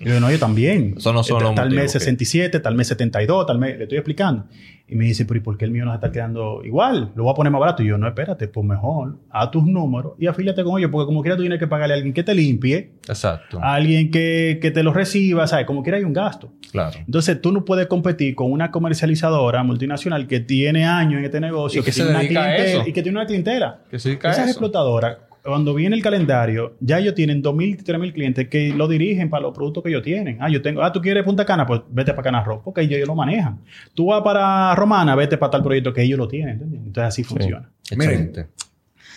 Y 0.00 0.04
le 0.04 0.10
digo, 0.12 0.20
no, 0.20 0.30
yo 0.30 0.38
también. 0.38 0.94
Eso 0.98 1.12
no 1.12 1.22
son 1.22 1.38
Tal- 1.38 1.44
los 1.48 1.54
Tal 1.54 1.64
motivos, 1.66 1.82
mes 1.84 1.94
ok. 1.96 2.00
67, 2.00 2.60
tal 2.60 2.74
mes 2.74 2.88
72, 2.88 3.46
tal 3.46 3.58
mes... 3.58 3.76
Le 3.76 3.82
estoy 3.84 3.98
explicando. 3.98 4.44
Y 4.88 4.94
me 4.94 5.04
dice, 5.04 5.24
pero 5.24 5.38
¿y 5.38 5.42
por 5.42 5.56
qué 5.58 5.64
el 5.64 5.72
mío 5.72 5.84
nos 5.84 5.94
está 5.96 6.12
quedando 6.12 6.62
igual? 6.64 7.10
Lo 7.16 7.24
voy 7.24 7.32
a 7.32 7.34
poner 7.34 7.50
más 7.50 7.60
barato. 7.60 7.82
Y 7.82 7.86
yo, 7.86 7.98
no, 7.98 8.06
espérate, 8.06 8.46
pues 8.46 8.64
mejor, 8.64 9.18
a 9.30 9.50
tus 9.50 9.64
números 9.64 10.12
y 10.18 10.28
afíliate 10.28 10.62
con 10.62 10.78
ellos, 10.78 10.90
porque 10.92 11.06
como 11.06 11.22
quiera 11.22 11.34
tú 11.36 11.42
tienes 11.42 11.58
que 11.58 11.66
pagarle 11.66 11.94
a 11.94 11.96
alguien 11.96 12.14
que 12.14 12.22
te 12.22 12.34
limpie, 12.34 12.92
Exacto. 13.08 13.58
a 13.60 13.74
alguien 13.74 14.12
que, 14.12 14.58
que 14.62 14.70
te 14.70 14.84
lo 14.84 14.92
reciba, 14.92 15.46
¿sabes? 15.48 15.66
Como 15.66 15.82
quiera 15.82 15.98
hay 15.98 16.04
un 16.04 16.12
gasto. 16.12 16.52
Claro. 16.70 16.98
Entonces 17.04 17.40
tú 17.40 17.50
no 17.50 17.64
puedes 17.64 17.86
competir 17.88 18.36
con 18.36 18.52
una 18.52 18.70
comercializadora 18.70 19.64
multinacional 19.64 20.28
que 20.28 20.38
tiene 20.40 20.84
años 20.86 21.18
en 21.18 21.24
este 21.24 21.40
negocio 21.40 21.80
Y 21.80 21.84
que 21.84 21.90
se 21.92 22.02
tiene 22.04 22.10
una 22.10 22.20
a 22.20 22.28
clientela- 22.56 22.88
y 22.88 22.92
que 22.92 23.02
tiene 23.02 23.18
una 23.18 23.26
clientela. 23.26 23.80
Que 23.90 23.98
se 23.98 24.10
dedica 24.10 24.28
a 24.28 24.32
Esas 24.32 24.44
eso. 24.44 24.50
explotadoras, 24.52 25.18
cuando 25.46 25.74
viene 25.74 25.96
el 25.96 26.02
calendario, 26.02 26.76
ya 26.80 26.98
ellos 26.98 27.14
tienen 27.14 27.42
2.000, 27.42 27.84
3.000 27.84 28.12
clientes 28.12 28.48
que 28.48 28.70
lo 28.70 28.88
dirigen 28.88 29.30
para 29.30 29.42
los 29.42 29.54
productos 29.54 29.82
que 29.82 29.90
ellos 29.90 30.02
tienen. 30.02 30.38
Ah, 30.40 30.50
yo 30.50 30.60
tengo, 30.60 30.82
ah, 30.82 30.92
tú 30.92 31.00
quieres 31.00 31.24
Punta 31.24 31.44
Cana, 31.44 31.66
pues 31.66 31.82
vete 31.90 32.12
para 32.12 32.24
Cana 32.24 32.44
Rock, 32.44 32.64
porque 32.64 32.82
ellos, 32.82 32.96
ellos 32.96 33.08
lo 33.08 33.14
manejan. 33.14 33.60
Tú 33.94 34.06
vas 34.06 34.22
para 34.22 34.74
Romana, 34.74 35.14
vete 35.14 35.38
para 35.38 35.50
tal 35.50 35.62
proyecto 35.62 35.92
que 35.92 36.02
ellos 36.02 36.18
lo 36.18 36.28
tienen. 36.28 36.60
Entonces 36.62 37.04
así 37.04 37.24
funciona. 37.24 37.70
Excelente. 37.90 38.48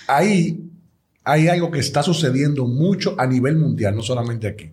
Ahí 0.08 0.70
hay 1.24 1.48
algo 1.48 1.70
que 1.70 1.80
está 1.80 2.02
sucediendo 2.02 2.66
mucho 2.68 3.16
a 3.18 3.28
nivel 3.28 3.58
mundial, 3.58 3.96
no 3.96 4.02
solamente 4.02 4.48
aquí. 4.48 4.72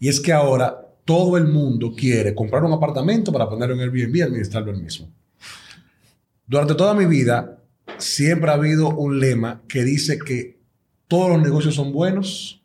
Y 0.00 0.08
es 0.08 0.20
que 0.20 0.32
ahora 0.32 0.76
todo 1.04 1.38
el 1.38 1.46
mundo 1.46 1.94
quiere 1.96 2.34
comprar 2.34 2.64
un 2.64 2.72
apartamento 2.72 3.32
para 3.32 3.48
ponerlo 3.48 3.74
en 3.74 3.80
Airbnb 3.80 4.16
y 4.16 4.20
administrarlo 4.20 4.70
él 4.70 4.82
mismo. 4.82 5.08
Durante 6.46 6.74
toda 6.74 6.94
mi 6.94 7.06
vida 7.06 7.58
siempre 7.96 8.50
ha 8.50 8.54
habido 8.54 8.90
un 8.90 9.18
lema 9.18 9.62
que 9.68 9.84
dice 9.84 10.18
que 10.18 10.57
todos 11.08 11.30
los 11.30 11.42
negocios 11.42 11.74
son 11.74 11.92
buenos, 11.92 12.62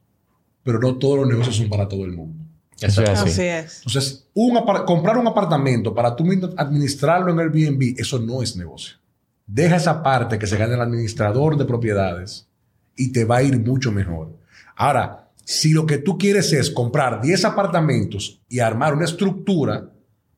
pero 0.64 0.80
no 0.80 0.96
todos 0.98 1.20
los 1.20 1.28
negocios 1.28 1.56
son 1.56 1.70
para 1.70 1.88
todo 1.88 2.06
el 2.06 2.12
mundo. 2.12 2.46
Eso 2.80 3.02
es 3.02 3.10
así. 3.10 3.30
Así 3.30 3.42
es. 3.44 3.78
Entonces, 3.78 4.28
un 4.34 4.60
comprar 4.86 5.18
un 5.18 5.28
apartamento 5.28 5.94
para 5.94 6.16
tú 6.16 6.26
mismo 6.26 6.50
administrarlo 6.58 7.32
en 7.32 7.40
Airbnb, 7.40 7.96
eso 7.98 8.20
no 8.20 8.42
es 8.42 8.56
negocio. 8.56 8.98
Deja 9.46 9.76
esa 9.76 10.04
parte 10.04 10.38
que 10.38 10.48
se 10.48 10.58
gane 10.58 10.74
el 10.74 10.82
administrador 10.82 11.58
de 11.58 11.66
propiedades 11.66 12.48
y 12.96 13.12
te 13.12 13.26
va 13.26 13.38
a 13.38 13.44
ir 13.44 13.60
mucho 13.60 13.92
mejor. 13.92 14.38
Ahora, 14.76 15.32
si 15.44 15.74
lo 15.74 15.86
que 15.86 15.98
tú 15.98 16.18
quieres 16.18 16.52
es 16.54 16.72
comprar 16.72 17.22
10 17.22 17.46
apartamentos 17.46 18.42
y 18.48 18.60
armar 18.60 18.94
una 18.94 19.06
estructura 19.06 19.90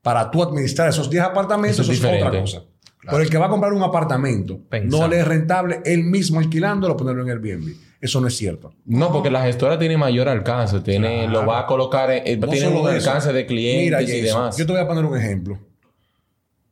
para 0.01 0.30
tú 0.30 0.43
administrar 0.43 0.89
esos 0.89 1.10
10 1.10 1.24
apartamentos, 1.24 1.80
Eso 1.80 1.91
eso 1.91 2.08
es 2.08 2.24
otra 2.24 2.39
cosa. 2.39 2.64
Pero 3.01 3.20
el 3.20 3.30
que 3.30 3.38
va 3.38 3.45
a 3.45 3.49
comprar 3.49 3.72
un 3.74 3.84
apartamento, 3.84 4.60
Pensando. 4.68 4.99
no 4.99 5.08
le 5.08 5.20
es 5.20 5.28
rentable 5.28 5.82
él 5.86 6.03
mismo 6.03 6.39
alquilándolo, 6.39 6.97
ponerlo 6.97 7.22
en 7.22 7.30
Airbnb. 7.30 7.76
Eso 8.06 8.22
no 8.22 8.28
es 8.28 8.38
cierto. 8.38 8.72
No, 8.86 9.12
porque 9.12 9.32
la 9.32 9.41
gestora 9.45 9.80
tiene 9.80 9.97
mayor 9.97 10.30
alcance, 10.30 10.80
tiene, 10.82 11.28
lo 11.28 11.43
va 11.43 11.62
a 11.62 11.66
colocar, 11.66 12.12
en, 12.12 12.22
eh, 12.28 12.38
No 12.38 12.47
tiene 12.49 12.68
un 12.68 12.88
eso. 12.88 13.10
alcance 13.10 13.34
de 13.34 13.47
clientes 13.47 13.84
Mira, 13.84 14.01
y 14.03 14.06
Jason, 14.06 14.24
demás. 14.26 14.58
Yo 14.58 14.68
te 14.68 14.74
voy 14.74 14.82
a 14.82 14.88
poner 14.88 15.03
un 15.06 15.18
ejemplo. 15.18 15.58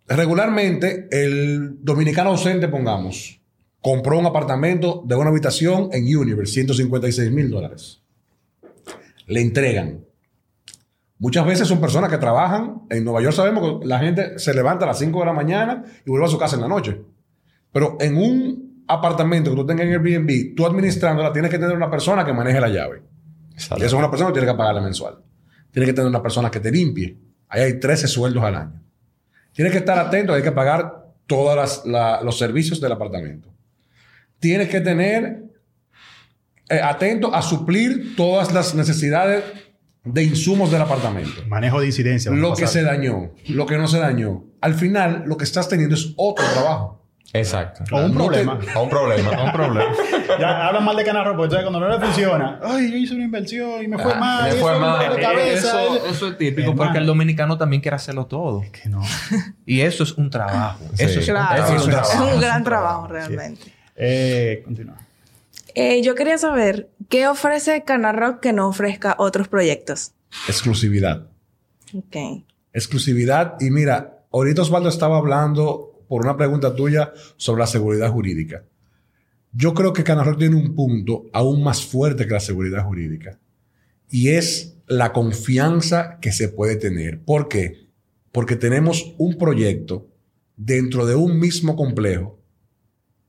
Regularmente, 0.07 1.07
el 1.09 1.83
dominicano 1.83 2.29
ausente, 2.29 2.67
pongamos, 2.67 3.41
compró 3.81 4.19
un 4.19 4.27
apartamento 4.27 5.01
de 5.07 5.15
una 5.15 5.31
habitación 5.31 5.89
en 5.91 6.03
Universe, 6.15 6.53
156 6.53 7.31
mil 7.31 7.49
dólares. 7.49 8.03
Le 9.25 9.41
entregan. 9.41 10.05
Muchas 11.17 11.47
veces 11.47 11.67
son 11.67 11.81
personas 11.81 12.11
que 12.11 12.19
trabajan. 12.19 12.83
En 12.91 13.05
Nueva 13.05 13.23
York 13.23 13.33
sabemos 13.35 13.79
que 13.79 13.87
la 13.87 13.97
gente 13.97 14.37
se 14.37 14.53
levanta 14.53 14.85
a 14.85 14.89
las 14.89 14.99
5 14.99 15.19
de 15.21 15.25
la 15.25 15.33
mañana 15.33 15.83
y 16.05 16.11
vuelve 16.11 16.27
a 16.27 16.29
su 16.29 16.37
casa 16.37 16.57
en 16.57 16.61
la 16.61 16.67
noche. 16.67 17.01
Pero 17.71 17.97
en 17.99 18.17
un 18.17 18.72
apartamento 18.87 19.51
que 19.51 19.55
tú 19.55 19.65
tengas 19.65 19.85
en 19.85 19.93
Airbnb, 19.93 20.55
tú 20.55 20.65
administrándola, 20.65 21.31
tienes 21.31 21.51
que 21.51 21.57
tener 21.57 21.75
una 21.75 21.89
persona 21.89 22.25
que 22.25 22.33
maneje 22.33 22.59
la 22.59 22.69
llave. 22.69 23.03
Exacto. 23.53 23.83
Y 23.83 23.85
esa 23.85 23.95
es 23.95 23.99
una 23.99 24.09
persona 24.09 24.29
que 24.29 24.39
tiene 24.39 24.51
que 24.51 24.57
pagarle 24.57 24.81
mensual. 24.81 25.19
Tienes 25.71 25.89
que 25.89 25.93
tener 25.93 26.07
una 26.07 26.21
persona 26.21 26.51
que 26.51 26.59
te 26.59 26.71
limpie. 26.71 27.17
Ahí 27.49 27.61
hay 27.61 27.79
13 27.79 28.07
sueldos 28.07 28.43
al 28.43 28.55
año. 28.55 28.81
Tienes 29.53 29.71
que 29.71 29.79
estar 29.79 29.97
atento, 29.99 30.33
hay 30.33 30.41
que 30.41 30.51
pagar 30.51 31.13
todos 31.27 31.83
los 31.85 32.37
servicios 32.37 32.81
del 32.81 32.91
apartamento. 32.91 33.53
Tienes 34.39 34.69
que 34.69 34.81
tener 34.81 35.43
eh, 36.69 36.79
atento 36.83 37.33
a 37.33 37.41
suplir 37.41 38.15
todas 38.15 38.53
las 38.53 38.73
necesidades 38.75 39.43
de 40.03 40.23
insumos 40.23 40.71
del 40.71 40.81
apartamento. 40.81 41.43
Manejo 41.47 41.79
de 41.79 41.87
incidencia. 41.87 42.31
Lo 42.31 42.55
que 42.55 42.67
se 42.67 42.83
dañó, 42.83 43.31
lo 43.49 43.65
que 43.65 43.77
no 43.77 43.87
se 43.87 43.99
dañó. 43.99 44.45
Al 44.59 44.73
final, 44.73 45.23
lo 45.27 45.37
que 45.37 45.43
estás 45.43 45.69
teniendo 45.69 45.95
es 45.95 46.13
otro 46.17 46.45
trabajo. 46.53 47.02
Exacto. 47.35 47.83
O 47.91 47.97
un 47.97 48.13
No 48.13 48.29
te- 48.29 48.43
problema. 48.43 48.59
A 48.75 48.79
un 48.79 48.89
problema. 48.89 49.43
Un 49.43 49.51
problema. 49.51 49.91
Ya 50.39 50.67
hablan 50.67 50.83
mal 50.85 50.95
de 50.95 51.03
Canarro, 51.03 51.31
porque 51.35 51.55
entonces 51.55 51.69
cuando 51.69 51.79
no 51.79 51.89
le 51.89 52.03
funciona, 52.03 52.59
ay, 52.63 52.89
yo 52.91 52.97
hice 52.97 53.13
una 53.15 53.25
inversión 53.25 53.83
y 53.83 53.87
me 53.87 53.97
fue 53.99 54.11
Ah, 54.13 54.19
mal. 54.19 54.43
me 54.53 54.59
fue 54.59 54.79
mal. 54.79 54.99
dolor 54.99 55.15
de 55.15 55.21
cabeza. 55.21 55.83
Eso, 55.83 56.05
eso 56.07 56.27
es 56.29 56.37
típico 56.37 56.75
porque 56.75 56.97
el 56.97 57.05
dominicano 57.05 57.57
también 57.57 57.81
quiere 57.81 57.95
hacerlo 57.95 58.25
todo. 58.25 58.63
Que 58.71 58.89
no. 58.89 59.01
Y 59.65 59.81
eso 59.81 60.03
es 60.03 60.13
un 60.13 60.29
trabajo. 60.29 60.79
Sí. 60.95 61.03
Eso 61.03 61.19
es 61.19 61.29
un 61.29 61.35
es 61.37 61.69
un 61.69 61.75
es 61.77 61.83
trabajo. 61.85 62.25
un 62.35 62.41
gran 62.41 62.63
trabajo 62.63 63.07
realmente. 63.07 63.73
Eh, 63.95 64.61
continúa. 64.65 64.95
Eh, 65.75 66.01
yo 66.03 66.15
quería 66.15 66.37
saber, 66.37 66.89
¿qué 67.09 67.27
ofrece 67.27 67.83
Canarrock 67.83 68.39
que 68.39 68.53
no 68.53 68.67
ofrezca 68.67 69.15
otros 69.17 69.47
proyectos? 69.47 70.11
Exclusividad. 70.47 71.23
Ok. 71.95 72.43
exclusividad. 72.73 73.55
Y 73.59 73.69
mira, 73.69 74.17
ahorita 74.31 74.63
Osvaldo 74.63 74.89
estaba 74.89 75.17
hablando 75.17 75.92
por 76.13 76.21
una 76.27 76.37
pregunta 76.37 76.75
tuya 76.75 77.11
sobre 77.37 77.61
la 77.61 77.65
seguridad 77.65 78.11
jurídica. 78.11 78.63
Yo 79.51 79.73
creo 79.73 79.93
que 79.93 80.03
Canarrock 80.03 80.37
tiene 80.37 80.55
un 80.55 80.75
punto 80.75 81.25
aún 81.33 81.63
más 81.63 81.83
fuerte 81.83 82.27
que 82.27 82.33
la 82.33 82.39
seguridad 82.39 82.83
jurídica. 82.85 83.39
Y 84.11 84.29
es 84.29 84.77
la 84.85 85.11
confianza 85.11 86.19
que 86.21 86.31
se 86.31 86.49
puede 86.49 86.75
tener. 86.75 87.23
¿Por 87.23 87.47
qué? 87.47 87.87
Porque 88.31 88.55
tenemos 88.55 89.15
un 89.17 89.39
proyecto 89.39 90.07
dentro 90.55 91.07
de 91.07 91.15
un 91.15 91.39
mismo 91.39 91.75
complejo 91.75 92.37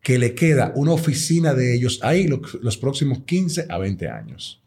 que 0.02 0.18
le 0.18 0.34
queda 0.34 0.70
una 0.76 0.92
oficina 0.92 1.54
de 1.54 1.74
ellos 1.74 2.00
ahí 2.02 2.26
lo- 2.28 2.42
los 2.60 2.76
próximos 2.76 3.20
15 3.24 3.64
a 3.70 3.78
20 3.78 4.08
años. 4.10 4.62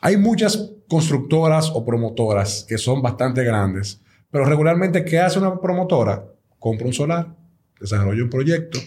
Hay 0.00 0.16
muchas 0.16 0.70
constructoras 0.88 1.70
o 1.74 1.84
promotoras 1.84 2.64
que 2.66 2.78
son 2.78 3.02
bastante 3.02 3.44
grandes, 3.44 4.00
pero 4.30 4.46
regularmente, 4.46 5.04
¿qué 5.04 5.18
hace 5.18 5.38
una 5.38 5.60
promotora? 5.60 6.24
Compra 6.58 6.86
un 6.86 6.92
solar, 6.94 7.36
desarrolla 7.80 8.22
un 8.22 8.30
proyecto, 8.30 8.78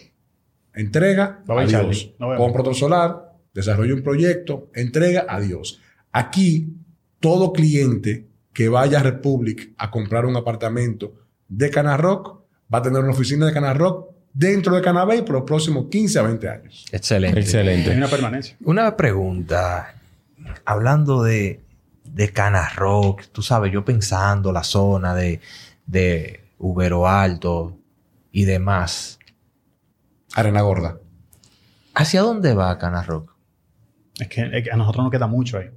entrega, 0.74 1.42
bye, 1.46 1.64
adiós. 1.64 2.14
Compra 2.18 2.62
otro 2.62 2.74
solar, 2.74 3.34
desarrolla 3.54 3.94
un 3.94 4.04
proyecto, 4.04 4.70
entrega, 4.74 5.26
adiós. 5.28 5.82
Aquí, 6.12 6.74
todo 7.20 7.54
cliente 7.54 8.28
que 8.54 8.70
vaya 8.70 9.00
a 9.00 9.04
Republic 9.04 9.74
a 9.78 9.92
comprar 9.92 10.26
un 10.26 10.36
apartamento 10.36 11.14
de 11.48 11.70
Cana 11.70 11.98
Rock, 11.98 12.42
va 12.74 12.80
a 12.80 12.82
tener 12.82 13.02
una 13.02 13.12
oficina 13.12 13.46
de 13.46 13.54
Cana 13.54 13.74
Rock 13.74 14.12
dentro 14.34 14.76
de 14.76 14.82
Canabay 14.82 15.24
por 15.24 15.36
los 15.36 15.44
próximos 15.44 15.88
15 15.90 16.20
a 16.20 16.22
20 16.24 16.50
años. 16.50 16.86
Excelente. 16.92 17.40
Excelente. 17.40 17.92
Hay 17.92 17.98
una 17.98 18.08
permanencia. 18.08 18.56
Una 18.64 18.96
pregunta. 18.96 19.96
Hablando 20.66 21.24
de, 21.24 21.60
de 22.04 22.30
Cana 22.30 22.70
Rock, 22.76 23.24
tú 23.32 23.42
sabes, 23.42 23.72
yo 23.72 23.84
pensando 23.86 24.52
la 24.52 24.64
zona 24.64 25.14
de, 25.16 25.40
de 25.86 26.40
Ubero 26.58 27.08
Alto 27.08 27.78
y 28.32 28.46
demás. 28.46 29.20
Arena 30.36 30.62
Gorda. 30.62 31.00
¿Hacia 31.94 32.22
dónde 32.22 32.54
va 32.54 32.78
Cana 32.78 33.04
Rock? 33.04 33.36
Es 34.20 34.28
que, 34.28 34.42
es 34.54 34.64
que 34.64 34.72
a 34.72 34.76
nosotros 34.78 35.04
nos 35.04 35.12
queda 35.12 35.28
mucho 35.28 35.58
ahí. 35.58 35.70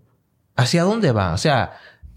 ¿Hacia 0.56 0.82
dónde 0.84 1.10
va? 1.12 1.32
O 1.32 1.38
sea, 1.38 1.72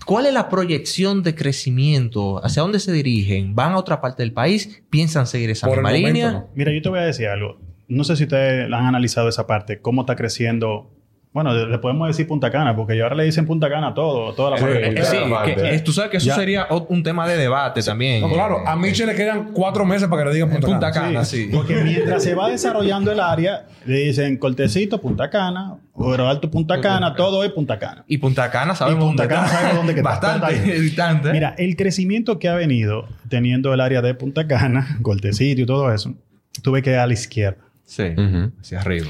¿cuál 0.06 0.28
es 0.28 0.34
la 0.34 0.50
proyección 0.50 1.24
de 1.24 1.34
crecimiento? 1.34 2.44
¿Hacia 2.46 2.62
dónde 2.62 2.80
se 2.80 2.92
dirigen? 2.92 3.56
¿Van 3.56 3.74
a 3.74 3.78
otra 3.78 4.00
parte 4.02 4.22
del 4.24 4.34
país? 4.34 4.84
¿Piensan 4.90 5.26
seguir 5.26 5.50
esa 5.50 5.68
Por 5.68 5.80
el 5.80 5.84
misma 5.84 5.98
momento, 5.98 6.14
línea? 6.14 6.32
no. 6.32 6.50
Mira, 6.54 6.72
yo 6.74 6.82
te 6.82 6.90
voy 6.90 7.00
a 7.00 7.04
decir 7.04 7.28
algo. 7.28 7.60
No 7.88 8.04
sé 8.04 8.16
si 8.16 8.24
ustedes 8.24 8.66
han 8.66 8.86
analizado 8.86 9.30
esa 9.30 9.48
parte, 9.48 9.82
cómo 9.82 10.02
está 10.02 10.16
creciendo. 10.16 10.92
Bueno, 11.34 11.54
le 11.54 11.78
podemos 11.78 12.08
decir 12.08 12.26
Punta 12.26 12.50
Cana, 12.50 12.76
porque 12.76 13.00
ahora 13.00 13.14
le 13.16 13.24
dicen 13.26 13.46
Punta 13.46 13.70
Cana 13.70 13.90
a 13.90 13.94
todo, 13.94 14.34
toda 14.34 14.52
la 14.52 14.58
Sí, 14.58 14.64
parte 14.64 14.80
de 14.80 14.84
eh, 14.86 14.88
Punta 14.88 15.06
sí, 15.46 15.54
que- 15.54 15.76
eh, 15.76 15.80
tú 15.82 15.92
sabes 15.94 16.10
que 16.10 16.18
eso 16.18 16.26
Ya. 16.28 16.36
sería 16.36 16.68
un 16.90 17.04
tema 17.04 17.28
de 17.28 17.38
debate 17.38 17.84
también. 17.84 18.22
No, 18.22 18.30
claro, 18.30 18.60
Eh, 18.62 18.64
a 18.66 18.76
Miche 18.76 19.06
le 19.06 19.14
quedan 19.14 19.52
cuatro 19.54 19.86
meses 19.86 20.08
para 20.08 20.24
que 20.24 20.30
le 20.30 20.34
digan 20.36 20.50
Punta, 20.50 20.66
Punta 20.68 20.92
Cana. 20.92 21.08
Cana, 21.08 21.26
sí. 21.26 21.50
Porque 21.54 21.76
mientras 21.84 22.24
se 22.24 22.34
va 22.34 22.50
desarrollando 22.50 23.12
el 23.12 23.20
área, 23.20 23.68
le 23.86 23.98
dicen 24.08 24.38
Cortecito, 24.38 25.00
Punta 25.00 25.30
Cana, 25.30 25.76
Oro 25.94 26.28
Alto, 26.28 26.50
Punta 26.50 26.82
Cana, 26.82 27.14
todo 27.14 27.44
es 27.44 27.52
Punta 27.52 27.78
Cana. 27.78 28.04
Y 28.08 28.18
Punta 28.18 28.50
Cana 28.50 28.74
sabemos 28.74 29.04
Y 29.04 29.08
Punta 29.10 29.24
dónde 29.24 29.36
Cana 29.36 29.46
está. 29.46 29.58
sabemos 29.60 29.78
dónde 29.78 29.94
que 29.94 30.00
está. 30.00 30.10
Bastante 30.10 30.80
distante. 30.80 31.32
Mira, 31.34 31.54
el 31.60 31.76
crecimiento 31.76 32.40
que 32.40 32.48
ha 32.48 32.56
venido 32.56 33.08
teniendo 33.30 33.74
el 33.76 33.82
área 33.82 34.02
de 34.02 34.16
Punta 34.16 34.48
Cana, 34.48 34.98
Cortecito 35.04 35.62
y 35.62 35.66
todo 35.68 35.94
eso, 35.94 36.16
tuve 36.64 36.82
que 36.82 36.92
ir 36.92 36.96
a 36.96 37.06
la 37.06 37.14
izquierda. 37.14 37.60
Sí, 37.86 38.06
hacia 38.60 38.80
arriba. 38.82 39.08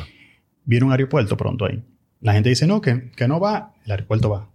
Viene 0.65 0.85
un 0.85 0.91
aeropuerto 0.91 1.37
pronto 1.37 1.65
ahí. 1.65 1.81
La 2.21 2.33
gente 2.33 2.49
dice, 2.49 2.67
no, 2.67 2.81
que, 2.81 3.11
que 3.15 3.27
no 3.27 3.39
va. 3.39 3.73
El 3.85 3.91
aeropuerto 3.91 4.29
va. 4.29 4.49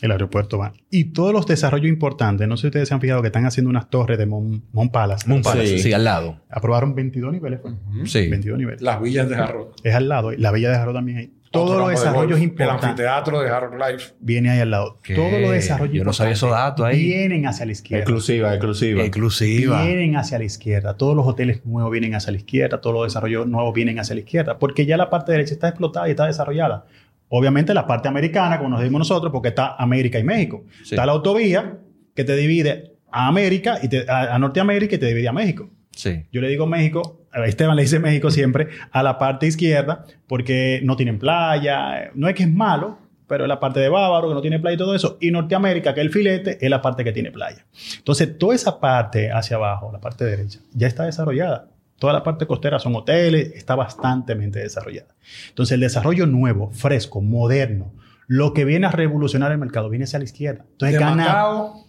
El 0.00 0.12
aeropuerto 0.12 0.58
va. 0.58 0.72
Y 0.90 1.06
todos 1.06 1.32
los 1.32 1.44
desarrollos 1.46 1.88
importantes, 1.88 2.46
no 2.46 2.56
sé 2.56 2.62
si 2.62 2.66
ustedes 2.68 2.88
se 2.88 2.94
han 2.94 3.00
fijado 3.00 3.20
que 3.20 3.26
están 3.28 3.44
haciendo 3.46 3.68
unas 3.68 3.90
torres 3.90 4.16
de 4.16 4.26
Mon, 4.26 4.62
Mon 4.72 4.90
Palace. 4.90 5.28
Moon 5.28 5.42
Palace, 5.42 5.78
Sí. 5.78 5.78
sí, 5.80 5.92
al 5.92 6.04
lado. 6.04 6.40
Aprobaron 6.48 6.94
22 6.94 7.32
niveles. 7.32 7.60
fue. 7.60 7.72
Sí. 8.06 8.28
22 8.28 8.58
niveles. 8.58 8.80
Las 8.80 9.02
villas 9.02 9.28
de 9.28 9.34
Jarro. 9.34 9.72
Es 9.82 9.94
al 9.94 10.08
lado. 10.08 10.30
La 10.32 10.52
Villa 10.52 10.70
de 10.70 10.76
Jarro 10.76 10.92
también 10.94 11.18
hay. 11.18 11.32
Todos 11.50 11.68
los 11.70 11.76
campo 11.76 11.88
de 11.88 11.94
desarrollos 11.96 12.28
golf. 12.30 12.38
El 12.38 12.42
importantes 12.44 12.84
anfiteatro 12.90 13.40
de 13.40 13.48
Jarro 13.48 13.76
Life. 13.78 14.12
viene 14.20 14.50
ahí 14.50 14.60
al 14.60 14.70
lado. 14.70 14.98
¿Qué? 15.02 15.14
Todos 15.14 15.40
los 15.40 15.50
desarrollos 15.52 15.94
Yo 15.94 16.04
no 16.04 16.12
sabía 16.12 16.34
esos 16.34 16.50
datos 16.50 16.84
ahí. 16.86 17.02
Vienen 17.04 17.46
hacia 17.46 17.64
la 17.66 17.72
izquierda. 17.72 18.02
Exclusiva, 18.02 18.50
exclusiva. 18.54 19.02
Exclusiva. 19.02 19.82
Vienen 19.84 20.16
hacia 20.16 20.38
la 20.38 20.44
izquierda. 20.44 20.96
Todos 20.96 21.16
los 21.16 21.26
hoteles 21.26 21.64
nuevos 21.64 21.90
vienen 21.92 22.14
hacia 22.14 22.30
la 22.32 22.38
izquierda. 22.38 22.80
Todos 22.80 22.94
los 22.94 23.04
desarrollos 23.04 23.46
nuevos 23.46 23.72
vienen 23.74 23.98
hacia 23.98 24.14
la 24.14 24.20
izquierda. 24.20 24.58
Porque 24.58 24.84
ya 24.86 24.96
la 24.96 25.08
parte 25.10 25.32
derecha 25.32 25.54
está 25.54 25.68
explotada 25.68 26.06
y 26.08 26.10
está 26.10 26.26
desarrollada. 26.26 26.84
Obviamente 27.30 27.74
la 27.74 27.86
parte 27.86 28.08
americana, 28.08 28.58
como 28.58 28.70
nos 28.70 28.82
dimos 28.82 28.98
nosotros, 29.00 29.30
porque 29.32 29.48
está 29.48 29.74
América 29.76 30.18
y 30.18 30.24
México. 30.24 30.64
Sí. 30.82 30.94
Está 30.94 31.04
la 31.06 31.12
autovía 31.12 31.78
que 32.14 32.24
te 32.24 32.34
divide 32.36 32.92
a 33.10 33.26
América 33.28 33.78
y 33.82 33.88
te- 33.88 34.04
a, 34.10 34.34
a 34.34 34.38
Norteamérica 34.38 34.94
y 34.96 34.98
te 34.98 35.06
divide 35.06 35.28
a 35.28 35.32
México. 35.32 35.68
Sí. 35.92 36.24
Yo 36.32 36.40
le 36.40 36.48
digo 36.48 36.66
México, 36.66 37.17
Esteban 37.32 37.76
le 37.76 37.82
dice 37.82 37.98
México 37.98 38.30
siempre, 38.30 38.68
a 38.90 39.02
la 39.02 39.18
parte 39.18 39.46
izquierda, 39.46 40.04
porque 40.26 40.80
no 40.84 40.96
tienen 40.96 41.18
playa. 41.18 42.10
No 42.14 42.28
es 42.28 42.34
que 42.34 42.44
es 42.44 42.52
malo, 42.52 42.98
pero 43.26 43.44
es 43.44 43.48
la 43.48 43.60
parte 43.60 43.80
de 43.80 43.88
Bávaro, 43.88 44.28
que 44.28 44.34
no 44.34 44.40
tiene 44.40 44.58
playa 44.58 44.74
y 44.74 44.78
todo 44.78 44.94
eso. 44.94 45.18
Y 45.20 45.30
Norteamérica, 45.30 45.94
que 45.94 46.00
es 46.00 46.06
el 46.06 46.12
filete, 46.12 46.58
es 46.64 46.70
la 46.70 46.82
parte 46.82 47.04
que 47.04 47.12
tiene 47.12 47.30
playa. 47.30 47.64
Entonces, 47.98 48.38
toda 48.38 48.54
esa 48.54 48.80
parte 48.80 49.30
hacia 49.30 49.56
abajo, 49.56 49.90
la 49.92 50.00
parte 50.00 50.24
derecha, 50.24 50.60
ya 50.72 50.86
está 50.86 51.04
desarrollada. 51.04 51.68
Toda 51.98 52.12
la 52.12 52.22
parte 52.22 52.46
costera 52.46 52.78
son 52.78 52.94
hoteles, 52.94 53.52
está 53.54 53.74
bastante 53.74 54.34
desarrollada. 54.34 55.14
Entonces, 55.48 55.74
el 55.74 55.80
desarrollo 55.80 56.26
nuevo, 56.26 56.70
fresco, 56.70 57.20
moderno, 57.20 57.92
lo 58.26 58.54
que 58.54 58.64
viene 58.64 58.86
a 58.86 58.90
revolucionar 58.90 59.52
el 59.52 59.58
mercado 59.58 59.90
viene 59.90 60.04
hacia 60.04 60.18
la 60.18 60.24
izquierda. 60.24 60.64
Entonces, 60.70 60.98
de 60.98 61.04
gana. 61.04 61.24
Macao 61.24 61.84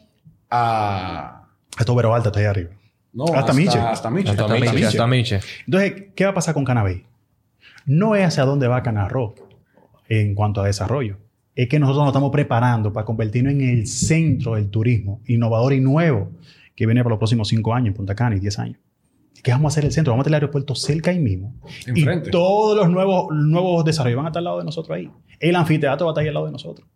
a... 0.50 1.48
Esto 1.78 1.96
Vero 1.96 2.14
Alta 2.14 2.30
está 2.30 2.40
ahí 2.40 2.46
arriba. 2.48 2.72
No, 3.14 3.26
Hasta 3.26 3.54
Miche. 3.54 3.78
Hasta 3.78 4.10
Miche. 4.10 4.30
Hasta 4.30 4.44
Hasta 4.44 4.56
Miche. 4.56 4.74
Miche. 4.74 4.86
Hasta 4.86 5.08
Miche. 5.08 5.40
Entonces, 5.66 6.04
¿qué 6.16 6.24
va 6.26 6.32
a 6.32 6.34
pasar 6.34 6.54
con 6.54 6.64
Canabey? 6.64 7.06
No 7.86 8.16
es 8.16 8.26
hacia 8.26 8.46
dónde 8.46 8.68
va 8.68 8.84
Canarro 8.84 9.36
en 10.08 10.36
cuanto 10.36 10.62
a 10.62 10.66
desarrollo. 10.66 11.18
Es 11.56 11.68
que 11.68 11.80
nosotros 11.80 12.04
nos 12.04 12.12
estamos 12.12 12.32
preparando 12.32 12.94
para 12.94 13.06
convertirnos 13.06 13.54
en 13.54 13.62
el 13.62 13.88
centro 13.88 14.56
del 14.56 14.70
turismo 14.70 15.22
innovador 15.28 15.74
y 15.74 15.80
nuevo 15.80 16.32
que 16.76 16.86
viene 16.86 17.04
para 17.04 17.12
los 17.12 17.20
próximos 17.20 17.50
cinco 17.50 17.74
años 17.74 17.90
en 17.90 17.94
Punta 17.96 18.16
Cana 18.16 18.36
y 18.36 18.40
10 18.40 18.60
años. 18.60 18.80
¿Qué 19.44 19.52
vamos 19.52 19.72
a 19.72 19.74
hacer 19.74 19.86
el 19.86 19.92
centro? 19.92 20.14
Vamos 20.14 20.24
a 20.24 20.26
tener 20.26 20.38
el 20.38 20.44
aeropuerto 20.44 20.76
cerca 20.76 21.12
ahí 21.12 21.20
mismo. 21.20 21.56
Enfrente. 21.86 22.30
Y 22.30 22.32
todos 22.32 22.78
los 22.78 22.90
nuevos, 22.90 23.28
nuevos 23.32 23.84
desarrollos 23.86 24.18
van 24.18 24.28
a 24.28 24.30
estar 24.30 24.40
al 24.40 24.46
lado 24.46 24.60
de 24.60 24.66
nosotros 24.66 24.96
ahí. 24.96 25.10
El 25.40 25.56
anfiteatro 25.56 26.06
va 26.06 26.12
a 26.12 26.14
estar 26.14 26.22
ahí 26.22 26.28
al 26.28 26.34
lado 26.34 26.46
de 26.46 26.52
nosotros. 26.52 26.88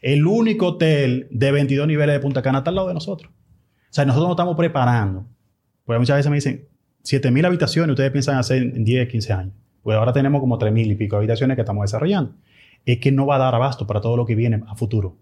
El 0.00 0.26
único 0.26 0.66
hotel 0.66 1.28
de 1.30 1.52
22 1.52 1.86
niveles 1.86 2.14
de 2.14 2.20
Punta 2.20 2.42
Cana 2.42 2.58
está 2.58 2.70
al 2.70 2.76
lado 2.76 2.88
de 2.88 2.94
nosotros. 2.94 3.30
O 3.30 3.94
sea, 3.94 4.04
nosotros 4.04 4.28
nos 4.28 4.34
estamos 4.34 4.56
preparando. 4.56 5.26
Porque 5.84 5.98
muchas 5.98 6.16
veces 6.16 6.30
me 6.30 6.36
dicen, 6.36 6.64
7.000 7.04 7.46
habitaciones 7.46 7.90
ustedes 7.94 8.10
piensan 8.12 8.36
hacer 8.38 8.62
en 8.62 8.84
10, 8.84 9.08
15 9.08 9.32
años. 9.32 9.54
Pues 9.82 9.96
ahora 9.96 10.12
tenemos 10.12 10.40
como 10.40 10.58
3.000 10.58 10.92
y 10.92 10.94
pico 10.94 11.16
habitaciones 11.16 11.56
que 11.56 11.62
estamos 11.62 11.82
desarrollando. 11.82 12.32
Es 12.86 12.98
que 12.98 13.10
no 13.12 13.26
va 13.26 13.36
a 13.36 13.38
dar 13.38 13.54
abasto 13.54 13.86
para 13.86 14.00
todo 14.00 14.16
lo 14.16 14.24
que 14.26 14.34
viene 14.34 14.62
a 14.68 14.74
futuro. 14.76 15.16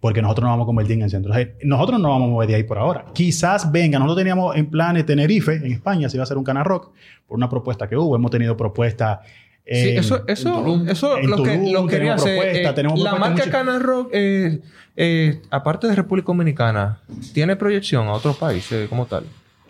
Porque 0.00 0.22
nosotros 0.22 0.44
nos 0.44 0.52
vamos 0.52 0.64
a 0.64 0.66
convertir 0.66 0.96
en 0.96 1.02
el 1.02 1.10
centro. 1.10 1.32
Nosotros 1.64 1.98
no 1.98 2.10
vamos 2.10 2.28
a 2.28 2.30
mover 2.30 2.48
de 2.48 2.54
ahí 2.56 2.62
por 2.64 2.78
ahora. 2.78 3.06
Quizás 3.14 3.72
venga. 3.72 3.98
Nosotros 3.98 4.18
teníamos 4.18 4.54
en 4.54 4.66
planes 4.70 5.04
Tenerife, 5.06 5.54
en 5.54 5.72
España, 5.72 6.08
se 6.08 6.16
iba 6.16 6.22
a 6.22 6.24
hacer 6.24 6.36
un 6.36 6.44
Cana 6.44 6.62
Rock, 6.62 6.92
por 7.26 7.36
una 7.36 7.48
propuesta 7.48 7.88
que 7.88 7.96
hubo. 7.96 8.14
Hemos 8.14 8.30
tenido 8.30 8.56
propuestas... 8.56 9.20
Sí, 9.68 9.90
en- 9.90 9.98
eso, 9.98 10.22
eso, 10.28 10.60
Tulum. 10.62 10.88
eso 10.88 11.18
En 11.18 11.28
lo 11.30 11.42
que 11.42 11.56
lo 11.72 11.86
quería 11.88 12.14
tenemos 12.14 12.22
hacer. 12.22 12.56
eh, 12.56 13.02
la 13.02 13.14
marca 13.16 13.50
Cana 13.50 13.80
Rock, 13.80 14.10
eh, 14.12 14.60
eh, 14.94 15.40
aparte 15.50 15.88
de 15.88 15.96
República 15.96 16.26
Dominicana, 16.26 17.00
¿tiene 17.34 17.56
proyección 17.56 18.06
a 18.06 18.12
otros 18.12 18.36
países 18.36 18.88
como 18.88 19.06
tal? 19.06 19.24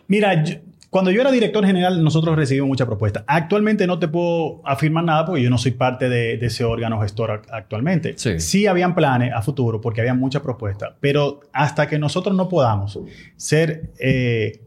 Mira, 0.09 0.43
yo- 0.45 0.57
cuando 0.89 1.11
yo 1.11 1.21
era 1.21 1.31
director 1.31 1.67
general, 1.67 2.03
nosotros 2.03 2.37
recibimos 2.37 2.69
muchas 2.69 2.87
propuestas. 2.87 3.25
Actualmente 3.27 3.87
no 3.87 3.99
te 3.99 4.09
puedo 4.09 4.63
afirmar 4.65 5.05
nada 5.05 5.27
porque 5.27 5.43
yo 5.43 5.51
no 5.51 5.59
soy 5.59 5.73
parte 5.73 6.09
de, 6.09 6.39
de 6.39 6.47
ese 6.47 6.65
órgano 6.65 7.01
gestor 7.03 7.31
ac- 7.31 7.49
actualmente. 7.53 8.15
Sí. 8.17 8.67
habían 8.67 8.95
planes 8.95 9.33
a 9.35 9.43
futuro 9.43 9.81
porque 9.81 10.01
había 10.01 10.15
muchas 10.15 10.41
propuestas, 10.43 10.93
pero 11.01 11.41
hasta 11.53 11.87
que 11.87 11.99
nosotros 11.99 12.35
no 12.35 12.49
podamos 12.49 12.99
ser 13.37 13.91
eh, 13.99 14.61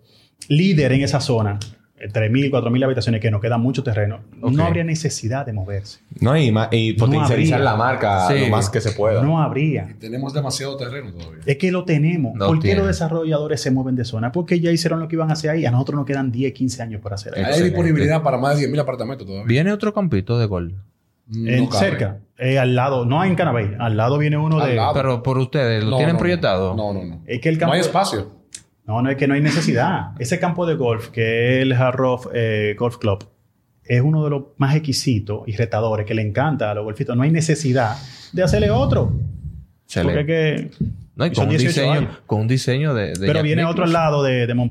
líder 0.50 0.92
en 0.92 1.02
esa 1.04 1.20
zona, 1.22 1.58
3.000, 2.00 2.50
4.000 2.50 2.84
habitaciones, 2.86 3.20
que 3.22 3.30
nos 3.30 3.42
queda 3.42 3.58
mucho 3.58 3.84
terreno, 3.84 4.20
Ok. 4.42 4.52
no 4.54 4.64
habría 4.66 4.84
necesidad 4.84 5.46
de 5.46 5.54
moverse. 5.54 6.00
No, 6.22 6.38
y, 6.38 6.54
y 6.72 6.94
potencializar 6.94 7.60
habría. 7.60 7.72
la 7.72 7.76
marca 7.76 8.28
Sí. 8.28 8.40
lo 8.40 8.48
más 8.50 8.70
que 8.70 8.80
se 8.82 8.92
pueda. 8.94 9.22
No 9.22 9.42
habría. 9.42 9.96
Tenemos 10.00 10.34
demasiado 10.34 10.78
terreno 10.78 11.12
todavía. 11.12 11.42
Es 11.46 11.58
que 11.58 11.72
lo 11.72 11.84
tenemos. 11.86 12.38
Lo 12.38 12.48
¿Por 12.48 12.58
qué 12.60 12.62
tienen. 12.70 12.80
los 12.80 12.88
desarrolladores 12.88 13.62
se 13.62 13.72
mueven 13.72 13.96
de 13.96 14.06
zona? 14.06 14.32
Porque 14.32 14.60
ya 14.60 14.72
hicieron 14.72 15.00
lo 15.00 15.08
que 15.08 15.16
iban 15.16 15.30
a 15.30 15.34
hacer 15.34 15.50
ahí. 15.52 15.66
A 15.66 15.72
nosotros 15.72 15.98
nos 15.98 16.06
quedan 16.06 16.32
10, 16.32 16.54
15 16.54 16.82
años 16.82 17.02
por 17.02 17.14
hacer 17.14 17.34
ahí. 17.38 17.44
Hay 17.44 17.64
disponibilidad 17.64 18.24
para 18.24 18.38
más 18.38 18.58
de 18.60 18.70
10.000 18.70 18.80
apartamentos 18.80 19.28
todavía. 19.28 19.48
¿Viene 19.48 19.72
otro 19.74 19.94
campito 19.94 20.40
de 20.40 20.46
gol? 20.46 20.76
No 21.28 21.48
En- 21.52 21.68
cabe. 21.68 21.80
cerca, 21.86 22.18
eh, 22.40 22.58
al 22.58 22.76
lado, 22.76 23.06
no 23.06 23.24
en 23.24 23.36
Canabay, 23.36 23.76
al 23.78 23.96
lado 23.98 24.18
viene 24.18 24.36
uno 24.38 24.60
Al 24.60 24.70
de. 24.70 24.76
lado. 24.78 24.94
Pero 24.96 25.22
por 25.22 25.38
ustedes, 25.38 25.84
¿lo 25.84 25.92
No, 25.92 25.98
tienen 25.98 26.16
no, 26.16 26.20
proyectado? 26.20 26.76
No, 26.76 26.92
no, 26.92 27.06
no. 27.06 27.22
Es 27.28 27.40
que 27.40 27.50
el 27.50 27.56
No 27.56 27.60
campo. 27.60 27.74
hay 27.76 27.82
espacio. 27.82 28.39
No, 28.90 29.02
no 29.04 29.10
es 29.12 29.18
que 29.18 29.28
no 29.28 29.36
hay 29.36 29.42
necesidad. 29.42 30.14
Ese 30.20 30.40
campo 30.40 30.66
de 30.66 30.74
golf, 30.74 31.10
que 31.10 31.58
es 31.58 31.62
el 31.62 31.74
Hard 31.74 31.96
Rock 31.96 32.32
eh, 32.34 32.76
Golf 32.78 32.98
Club, 32.98 33.24
es 33.84 34.02
uno 34.02 34.24
de 34.24 34.32
los 34.32 34.44
más 34.58 34.76
exquisitos 34.76 35.42
y 35.48 35.56
retadores 35.56 36.06
que 36.08 36.16
le 36.16 36.24
encanta 36.24 36.72
a 36.72 36.74
los 36.74 36.84
golfistas. 36.84 37.16
No 37.16 37.22
hay 37.22 37.30
necesidad 37.32 37.96
de 38.34 38.42
hacerle 38.44 38.72
otro. 38.72 39.14
Excelente. 39.86 40.14
Porque 40.20 40.26
que. 40.26 40.86
No, 41.16 41.26
y 41.28 41.32
con, 41.32 41.44
un 41.46 41.50
18 41.52 41.68
diseño, 41.82 42.18
con 42.26 42.42
un 42.42 42.48
diseño 42.48 42.94
de... 42.96 43.08
de 43.10 43.20
Pero 43.20 43.34
Jack 43.34 43.44
viene 43.44 43.66
otro 43.66 43.84
al 43.84 43.90
Nicklaus. 43.90 44.06
lado 44.12 44.24
de, 44.24 44.48
de. 44.48 44.70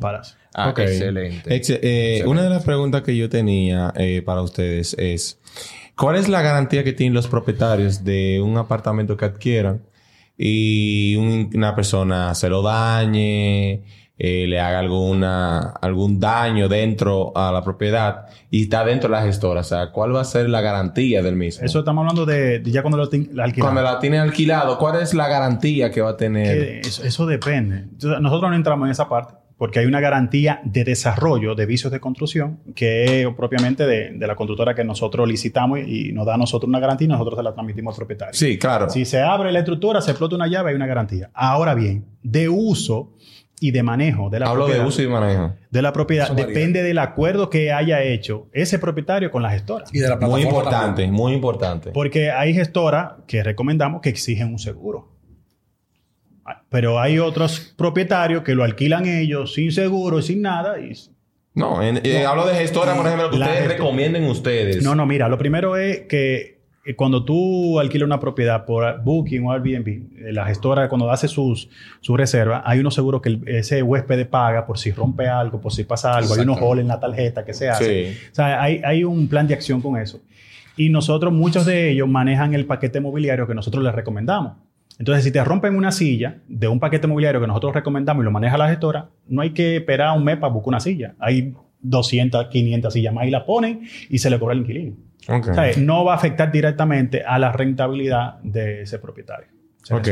Ah, 0.55 0.71
Ok. 0.71 0.79
excelente. 0.81 1.55
Ex- 1.55 1.79
eh, 1.83 2.25
Una 2.27 2.43
de 2.43 2.51
las 2.51 2.65
preguntas 2.65 3.03
que 3.03 3.17
yo 3.17 3.29
tenía 3.29 3.93
eh, 3.97 4.23
para 4.23 4.43
ustedes 4.43 4.95
es, 4.99 5.39
¿cuál 5.97 6.17
es 6.17 6.29
la 6.29 6.43
garantía 6.43 6.83
que 6.83 6.93
tienen 6.93 7.15
los 7.15 7.29
propietarios 7.29 8.03
de 8.03 8.41
un 8.43 8.57
apartamento 8.57 9.17
que 9.17 9.27
adquieran 9.27 9.83
y 10.39 11.17
un- 11.17 11.51
una 11.55 11.75
persona 11.75 12.35
se 12.35 12.49
lo 12.49 12.63
dañe, 12.63 13.83
eh, 14.19 14.47
le 14.49 14.61
haga 14.61 14.81
alguna, 14.81 15.71
algún 15.81 16.19
daño 16.19 16.69
dentro 16.69 17.33
a 17.37 17.53
la 17.53 17.63
propiedad 17.63 18.27
y 18.51 18.63
está 18.63 18.85
dentro 18.85 19.09
de 19.09 19.17
la 19.17 19.23
gestora? 19.23 19.61
O 19.61 19.65
sea, 19.65 19.91
¿cuál 19.91 20.15
va 20.15 20.23
a 20.23 20.25
ser 20.25 20.49
la 20.49 20.61
garantía 20.61 21.23
del 21.23 21.37
mismo? 21.37 21.65
Eso 21.65 21.81
estamos 21.81 22.03
hablando 22.03 22.27
de, 22.27 22.59
de 22.59 22.71
ya 22.71 22.83
cuando 22.83 22.99
lo 22.99 23.05
la 23.05 23.45
alquilamos. 23.45 23.73
Cuando 23.73 23.83
la 23.83 23.99
tiene 23.99 24.19
alquilado, 24.19 24.79
¿cuál 24.79 25.01
es 25.03 25.15
la 25.15 25.29
garantía 25.29 25.91
que 25.91 26.01
va 26.01 26.11
a 26.11 26.17
tener? 26.17 26.81
Eso, 26.85 27.05
eso 27.05 27.27
depende. 27.27 27.77
Entonces, 27.79 28.21
nosotros 28.21 28.51
no 28.51 28.57
entramos 28.57 28.87
en 28.87 28.93
esa 28.93 29.09
parte 29.09 29.35
porque 29.59 29.81
hay 29.81 29.87
una 29.87 30.01
garantía 30.01 30.61
de 30.65 30.85
desarrollo 30.85 31.57
de 31.57 31.67
vicios 31.67 31.93
de 31.93 31.99
construcción 31.99 32.61
que 32.77 33.23
es 33.23 33.35
propiamente 33.35 33.87
de, 33.87 34.27
la 34.27 34.37
constructora 34.37 34.75
que 34.75 34.85
nosotros 34.85 35.29
licitamos 35.29 35.81
y, 35.81 36.13
nos 36.13 36.25
da 36.27 36.35
a 36.35 36.39
nosotros 36.39 36.69
una 36.69 36.79
garantía 36.79 37.07
y 37.07 37.09
nosotros 37.09 37.37
se 37.37 37.43
la 37.43 37.53
transmitimos 37.53 37.93
al 37.95 37.97
propietario. 37.97 38.35
Sí, 38.35 38.57
claro. 38.57 38.89
Si 38.89 39.05
se 39.05 39.21
abre 39.21 39.53
la 39.53 39.59
estructura, 39.59 40.01
se 40.01 40.13
explota 40.13 40.37
una 40.37 40.47
llave, 40.47 40.71
hay 40.71 40.77
una 40.77 40.87
garantía. 40.87 41.31
Ahora 41.35 41.75
bien, 41.75 42.07
de 42.23 42.49
uso 42.49 43.17
y 43.61 43.71
de 43.71 43.83
manejo 43.83 44.31
de 44.31 44.41
la 44.41 44.47
Hablo 44.47 44.67
de 44.67 44.81
uso 44.81 45.03
y 45.03 45.09
manejo. 45.09 45.55
De 45.71 45.83
la 45.83 45.93
propiedad. 45.93 46.31
Depende 46.33 46.83
del 46.83 46.99
acuerdo 46.99 47.51
que 47.51 47.73
haya 47.73 48.03
hecho 48.03 48.49
ese 48.53 48.79
propietario 48.79 49.31
con 49.31 49.43
la 49.43 49.51
gestora. 49.51 49.85
Y 49.93 49.99
de 49.99 50.09
la 50.09 50.17
Muy 50.17 50.43
importante, 50.43 51.07
muy 51.09 51.33
importante. 51.33 51.91
Porque 51.91 52.31
hay 52.31 52.55
gestoras 52.55 53.13
que 53.27 53.43
recomendamos 53.43 54.01
que 54.01 54.09
exigen 54.09 54.49
un 54.49 54.59
seguro. 54.59 55.13
Pero 56.71 57.01
hay 57.01 57.19
otros 57.19 57.75
propietarios 57.77 58.43
que 58.43 58.55
lo 58.55 58.65
alquilan 58.65 59.07
ellos 59.07 59.55
sin 59.55 59.73
seguro, 59.73 60.23
sin 60.23 60.43
nada. 60.43 60.81
Y... 60.81 60.93
No, 61.55 61.83
eh, 61.83 62.27
hablo 62.27 62.47
de 62.47 62.55
gestora, 62.55 62.95
por 62.95 63.07
ejemplo, 63.07 63.31
que 63.31 63.37
ustedes 63.37 63.69
recomienden 63.69 64.25
ustedes. 64.25 64.83
No, 64.83 64.95
no, 64.95 65.07
mira, 65.07 65.29
lo 65.29 65.37
primero 65.39 65.77
es 65.77 66.03
que 66.03 66.58
cuando 66.97 67.25
tú 67.25 67.79
alquilas 67.79 68.07
una 68.07 68.21
propiedad 68.21 68.65
por 68.65 69.03
Booking 69.03 69.47
o 69.47 69.53
Airbnb, 69.53 69.89
eh, 69.89 70.33
la 70.33 70.47
gestora 70.47 70.89
cuando 70.89 71.11
hace 71.11 71.29
sus, 71.29 71.69
su 72.01 72.17
reserva, 72.17 72.63
hay 72.65 72.81
unos 72.81 72.95
seguros 72.95 73.21
que 73.21 73.41
ese 73.47 73.83
huésped 73.83 74.27
paga 74.29 74.67
por 74.67 74.79
si 74.79 74.93
rompe 74.93 75.29
algo, 75.29 75.61
por 75.61 75.73
si 75.73 75.85
pasa 75.85 76.15
algo, 76.15 76.35
hay 76.35 76.41
unos 76.41 76.59
holes 76.61 76.83
en 76.83 76.89
la 76.89 77.01
tarjeta 77.01 77.45
que 77.45 77.55
se 77.55 77.69
hace. 77.69 78.17
O 78.33 78.35
sea, 78.35 78.63
hay, 78.63 78.81
hay 78.85 79.05
un 79.05 79.29
plan 79.29 79.47
de 79.47 79.55
acción 79.55 79.81
con 79.81 79.97
eso. 79.97 80.21
Y 80.77 80.91
nosotros, 80.91 81.33
muchos 81.33 81.67
de 81.67 81.91
ellos 81.91 82.09
manejan 82.09 82.55
el 82.55 82.65
paquete 82.65 83.01
mobiliario 83.01 83.47
que 83.47 83.55
nosotros 83.55 83.83
les 83.83 83.95
recomendamos. 83.95 84.53
Entonces, 84.99 85.25
si 85.25 85.31
te 85.31 85.43
rompen 85.45 85.77
una 85.77 85.93
silla 85.93 86.39
de 86.49 86.67
un 86.69 86.81
paquete 86.81 87.07
mobiliario 87.07 87.41
que 87.41 87.47
nosotros 87.47 87.75
recomendamos 87.75 88.23
y 88.23 88.25
lo 88.25 88.31
maneja 88.31 88.59
la 88.59 88.69
gestora, 88.69 89.09
no 89.29 89.43
hay 89.43 89.51
que 89.51 89.77
esperar 89.77 90.17
un 90.17 90.25
mes 90.25 90.37
para 90.37 90.53
buscar 90.53 90.69
una 90.69 90.81
silla. 90.81 91.15
Hay 91.21 91.55
200, 91.81 92.47
500 92.49 92.93
sillas 92.93 93.15
más 93.15 93.27
y 93.27 93.31
la 93.31 93.45
ponen 93.45 93.83
y 94.09 94.19
se 94.19 94.31
le 94.31 94.39
cobra 94.39 94.55
el 94.55 94.61
inquilino. 94.61 94.97
no 95.79 96.05
va 96.05 96.15
a 96.15 96.17
afectar 96.17 96.51
directamente 96.51 97.23
a 97.25 97.39
la 97.39 97.53
rentabilidad 97.53 98.39
de 98.43 98.83
ese 98.83 98.99
propietario. 98.99 99.59
Ok. 99.91 100.09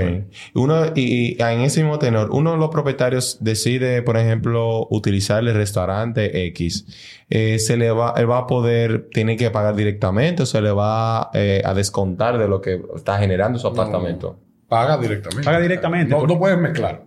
Uno, 0.55 0.87
y, 0.95 1.37
en 1.43 1.61
ese 1.61 1.83
mismo 1.83 1.99
tenor, 1.99 2.31
uno 2.31 2.53
de 2.53 2.57
los 2.57 2.71
propietarios 2.71 3.39
decide, 3.41 4.01
por 4.03 4.17
ejemplo, 4.17 4.87
utilizar 4.91 5.47
el 5.47 5.55
restaurante 5.55 6.47
X. 6.47 6.87
Eh, 7.29 7.59
se 7.59 7.77
le 7.77 7.91
va, 7.91 8.15
él 8.17 8.31
va 8.31 8.39
a 8.39 8.47
poder, 8.47 9.09
tiene 9.13 9.37
que 9.37 9.51
pagar 9.51 9.77
directamente 9.77 10.45
o 10.45 10.47
se 10.47 10.63
le 10.63 10.71
va 10.71 11.31
eh, 11.35 11.63
a 11.65 11.75
descontar 11.75 12.39
de 12.39 12.49
lo 12.49 12.61
que 12.61 12.81
está 12.95 13.19
generando 13.19 13.59
su 13.59 13.67
apartamento. 13.67 14.39
Paga 14.69 14.97
directamente. 14.97 15.45
Paga 15.45 15.61
directamente. 15.61 16.11
No, 16.11 16.27
no 16.27 16.39
puedes 16.39 16.59
mezclar. 16.59 17.05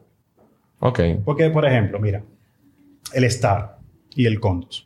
Ok. 0.79 0.99
Porque, 1.25 1.49
por 1.49 1.65
ejemplo, 1.65 1.99
mira, 1.99 2.23
el 3.13 3.23
Star 3.25 3.78
y 4.19 4.25
el 4.25 4.41
Condos. 4.41 4.85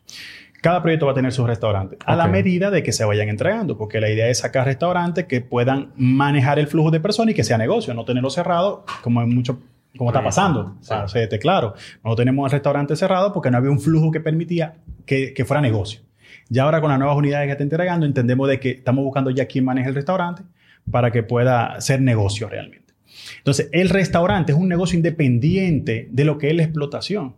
Cada 0.61 0.83
proyecto 0.83 1.07
va 1.07 1.13
a 1.13 1.15
tener 1.15 1.31
su 1.33 1.45
restaurante 1.47 1.97
a 2.05 2.15
la 2.15 2.27
medida 2.27 2.69
de 2.69 2.83
que 2.83 2.91
se 2.91 3.03
vayan 3.03 3.29
entregando, 3.29 3.79
porque 3.79 3.99
la 3.99 4.11
idea 4.11 4.29
es 4.29 4.37
sacar 4.37 4.65
restaurantes 4.65 5.25
que 5.25 5.41
puedan 5.41 5.91
manejar 5.97 6.59
el 6.59 6.67
flujo 6.67 6.91
de 6.91 6.99
personas 6.99 7.31
y 7.31 7.35
que 7.35 7.43
sea 7.43 7.57
negocio, 7.57 7.95
no 7.95 8.05
tenerlo 8.05 8.29
cerrado 8.29 8.85
como 9.01 9.23
en 9.23 9.33
mucho 9.33 9.59
como 9.97 10.11
está 10.11 10.23
pasando. 10.23 10.77
O 10.79 10.83
sea, 10.83 11.07
se 11.07 11.27
claro. 11.39 11.73
No 12.03 12.15
tenemos 12.15 12.45
el 12.45 12.51
restaurante 12.51 12.95
cerrado 12.95 13.33
porque 13.33 13.49
no 13.49 13.57
había 13.57 13.71
un 13.71 13.79
flujo 13.79 14.11
que 14.11 14.19
permitía 14.19 14.75
que, 15.07 15.33
que 15.33 15.45
fuera 15.45 15.61
negocio. 15.61 16.01
Ya 16.49 16.63
ahora 16.63 16.79
con 16.79 16.91
las 16.91 16.99
nuevas 16.99 17.17
unidades 17.17 17.47
que 17.47 17.53
está 17.53 17.63
entregando, 17.63 18.05
entendemos 18.05 18.47
de 18.47 18.59
que 18.59 18.69
estamos 18.69 19.03
buscando 19.03 19.31
ya 19.31 19.47
quién 19.47 19.65
maneja 19.65 19.89
el 19.89 19.95
restaurante 19.95 20.43
para 20.89 21.09
que 21.11 21.23
pueda 21.23 21.81
ser 21.81 22.01
negocio 22.01 22.49
realmente. 22.49 22.93
Entonces, 23.39 23.69
el 23.71 23.89
restaurante 23.89 24.51
es 24.51 24.57
un 24.57 24.69
negocio 24.69 24.95
independiente 24.95 26.07
de 26.11 26.23
lo 26.23 26.37
que 26.37 26.49
es 26.49 26.55
la 26.55 26.63
explotación, 26.63 27.35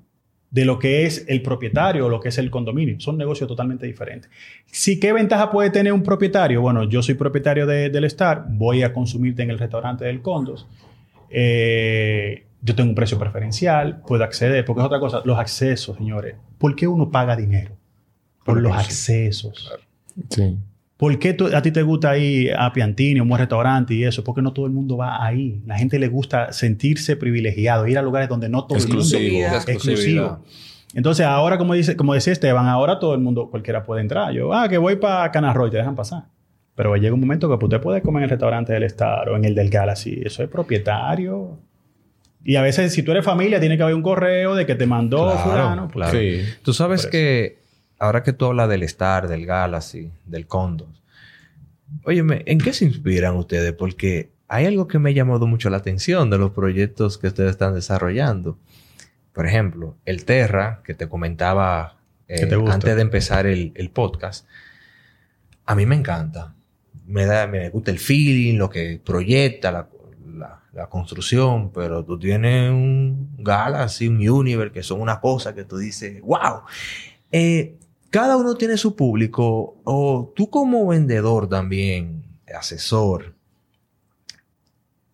de 0.56 0.64
lo 0.64 0.80
que 0.80 1.06
es 1.06 1.26
el 1.28 1.42
propietario 1.42 2.06
o 2.06 2.10
lo 2.10 2.22
que 2.22 2.30
es 2.30 2.38
el 2.38 2.50
condominio. 2.50 2.98
Son 3.02 3.18
negocios 3.18 3.46
totalmente 3.46 3.86
diferentes. 3.86 4.32
Si 4.68 5.02
qué 5.02 5.12
ventaja 5.12 5.52
puede 5.52 5.70
tener 5.70 5.92
un 5.92 6.02
propietario? 6.02 6.62
Bueno, 6.62 6.86
yo 6.86 7.04
soy 7.04 7.16
propietario 7.16 7.68
del 7.68 8.06
Star, 8.06 8.46
voy 8.48 8.82
a 8.82 8.94
consumirte 8.94 9.44
en 9.44 9.50
el 9.50 9.60
restaurante 9.60 10.06
del 10.06 10.22
Condos. 10.22 10.66
Eh, 11.30 12.46
yo 12.62 12.74
tengo 12.74 12.88
un 12.88 12.96
precio 12.96 13.20
preferencial, 13.20 14.00
puedo 14.08 14.24
acceder, 14.24 14.64
porque 14.64 14.80
es 14.80 14.86
otra 14.86 15.02
cosa, 15.02 15.22
los 15.26 15.38
accesos, 15.38 15.98
señores. 15.98 16.38
¿Por 16.58 16.74
qué 16.74 16.88
uno 16.88 17.12
paga 17.12 17.36
dinero? 17.36 17.76
Por, 18.46 18.62
los 18.62 18.78
accesos. 18.78 19.74
Sí. 20.30 20.58
¿Por 20.98 21.20
qué 21.20 21.36
a 21.54 21.62
ti 21.62 21.72
te 21.72 21.82
gusta 21.82 22.18
ir 22.18 22.54
a 22.58 22.72
Piantini, 22.72 23.20
un 23.20 23.28
buen 23.28 23.40
restaurante 23.40 23.94
y 23.94 24.06
eso? 24.06 24.24
Porque 24.24 24.42
no 24.42 24.54
todo 24.54 24.66
el 24.66 24.72
mundo 24.72 24.96
va 24.96 25.26
ahí. 25.26 25.62
La 25.66 25.78
gente 25.78 26.00
le 26.00 26.08
gusta 26.08 26.54
sentirse 26.54 27.18
privilegiado, 27.18 27.86
ir 27.88 27.98
a 27.98 28.02
lugares 28.02 28.30
donde 28.30 28.48
no 28.48 28.66
todo 28.66 28.78
el 28.78 28.88
mundo 28.88 29.02
es 29.04 29.68
exclusivo. 29.68 30.40
Entonces, 30.94 31.26
ahora, 31.26 31.58
como, 31.58 31.74
dice, 31.74 31.98
como 31.98 32.14
decía 32.14 32.32
Esteban, 32.32 32.68
ahora 32.68 33.00
todo 33.00 33.14
el 33.14 33.20
mundo, 33.20 33.50
cualquiera 33.50 33.84
puede 33.84 34.02
entrar. 34.02 34.32
Yo, 34.32 34.54
ah, 34.54 34.70
que 34.70 34.78
voy 34.78 34.96
para 34.96 35.30
Canarroy, 35.32 35.70
te 35.70 35.76
dejan 35.76 35.96
pasar. 35.96 36.28
Pero 36.76 36.96
llega 36.96 37.14
un 37.14 37.20
momento 37.20 37.50
que 37.50 37.66
usted 37.66 37.82
puede 37.82 38.02
comer 38.02 38.22
en 38.22 38.24
el 38.26 38.30
restaurante 38.30 38.72
del 38.72 38.84
Star 38.84 39.28
o 39.28 39.36
en 39.36 39.44
el 39.44 39.54
del 39.54 39.70
Galaxy. 39.70 40.22
Eso 40.24 40.44
es 40.44 40.50
propietario. 40.50 41.60
Y 42.46 42.56
a 42.56 42.62
veces, 42.62 42.94
si 42.94 43.04
tú 43.04 43.12
eres 43.12 43.26
familia, 43.26 43.60
tiene 43.60 43.76
que 43.76 43.84
haber 43.84 43.96
un 43.96 44.02
correo 44.02 44.56
de 44.56 44.66
que 44.66 44.76
te 44.76 44.86
mandó 44.86 45.38
fulano. 45.40 45.90
Claro. 45.90 46.18
Sí. 46.18 46.42
Tú 46.62 46.74
sabes 46.74 47.08
que 47.08 47.65
ahora 48.00 48.24
que 48.24 48.34
tú 48.34 48.46
hablas 48.46 48.70
del 48.70 48.84
Star, 48.84 49.28
del 49.28 49.46
Galaxy, 49.46 50.12
del 50.26 50.48
Condos, 50.48 51.04
óyeme, 52.04 52.44
¿en 52.46 52.60
qué 52.60 52.74
se 52.74 52.86
inspiran 52.86 53.36
ustedes? 53.36 53.74
Porque 53.74 54.30
hay 54.48 54.66
algo 54.66 54.88
que 54.88 55.00
me 55.00 55.10
ha 55.10 55.14
llamado 55.14 55.48
mucho 55.48 55.70
la 55.70 55.78
atención 55.78 56.30
de 56.30 56.38
los 56.38 56.52
proyectos 56.52 57.18
que 57.18 57.28
ustedes 57.28 57.52
están 57.52 57.74
desarrollando. 57.74 58.58
Por 59.34 59.48
ejemplo, 59.48 59.98
el 60.06 60.24
Terra, 60.26 60.82
que 60.84 60.94
te 60.94 61.10
comentaba 61.10 61.98
eh, 62.28 62.48
antes 62.68 62.96
de 62.96 63.02
empezar 63.02 63.46
el, 63.46 63.90
podcast, 63.94 64.48
a 65.66 65.76
mí 65.76 65.86
me 65.86 65.96
encanta. 65.96 66.54
Me, 67.06 67.26
da, 67.26 67.48
me 67.48 67.70
gusta 67.70 67.92
el 67.92 68.00
feeling, 68.00 68.58
lo 68.58 68.70
que 68.70 69.00
proyecta, 69.04 69.72
la, 69.72 69.90
construcción, 70.90 71.72
pero 71.72 72.04
tú 72.04 72.20
tienes 72.20 72.70
un 72.70 73.34
Galaxy, 73.38 74.10
un 74.10 74.28
Universe, 74.28 74.74
que 74.74 74.84
son 74.84 75.00
una 75.00 75.22
cosa 75.22 75.56
que 75.56 75.64
tú 75.64 75.78
dices, 75.78 76.20
wow. 76.22 76.64
Eh, 77.32 77.78
cada 78.16 78.38
uno 78.38 78.56
tiene 78.56 78.78
su 78.78 78.96
público, 78.96 79.76
o 79.84 80.32
tú 80.34 80.50
como 80.50 80.88
vendedor 80.88 81.50
también, 81.50 82.24
asesor, 82.58 83.34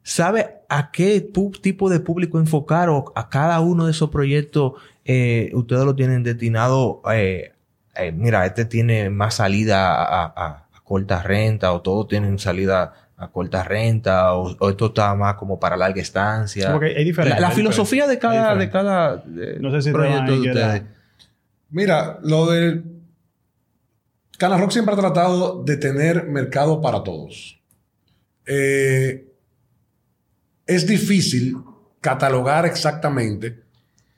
¿sabe 0.03 0.57
a 0.69 0.91
qué 0.91 1.19
tipo 1.61 1.89
de 1.89 1.99
público 1.99 2.37
enfocar 2.37 2.89
o 2.89 3.11
a 3.15 3.27
cada 3.27 3.59
uno 3.59 3.85
de 3.85 3.91
esos 3.91 4.11
proyectos 4.11 4.73
eh, 5.03 5.49
ustedes 5.55 5.83
lo 5.83 5.95
tienen 5.95 6.21
destinado? 6.21 7.01
Eh, 7.11 7.53
eh, 7.95 8.11
mira, 8.11 8.45
este 8.45 8.65
tiene 8.65 9.09
más 9.09 9.33
salida 9.33 9.95
a, 9.97 10.67
corta 10.83 11.23
renta 11.23 11.73
o 11.73 11.81
todos 11.81 12.07
tienen 12.07 12.37
salida 12.37 12.93
a 13.17 13.29
corta 13.29 13.63
renta 13.63 14.35
o, 14.35 14.69
esto 14.69 14.85
está 14.85 15.15
más 15.15 15.33
como 15.37 15.59
para 15.59 15.75
larga 15.75 15.99
estancia. 15.99 16.79
La, 17.39 17.49
filosofía 17.49 18.05
de 18.05 18.19
cada, 18.19 18.55
de 18.55 18.69
cada 18.69 19.23
no 19.59 19.71
sé 19.71 19.81
si 19.81 19.91
proyecto 19.91 20.39
de 20.39 20.49
ustedes. 20.49 20.83
Mira, 21.71 22.19
lo 22.21 22.51
del 22.51 22.83
Cana 24.41 24.57
Rock 24.57 24.71
siempre 24.71 24.95
ha 24.95 24.97
tratado 24.97 25.61
de 25.63 25.77
tener 25.77 26.25
mercado 26.27 26.81
para 26.81 27.03
todos. 27.03 27.61
Eh, 28.47 29.31
es 30.65 30.87
difícil 30.87 31.57
catalogar 31.99 32.65
exactamente 32.65 33.59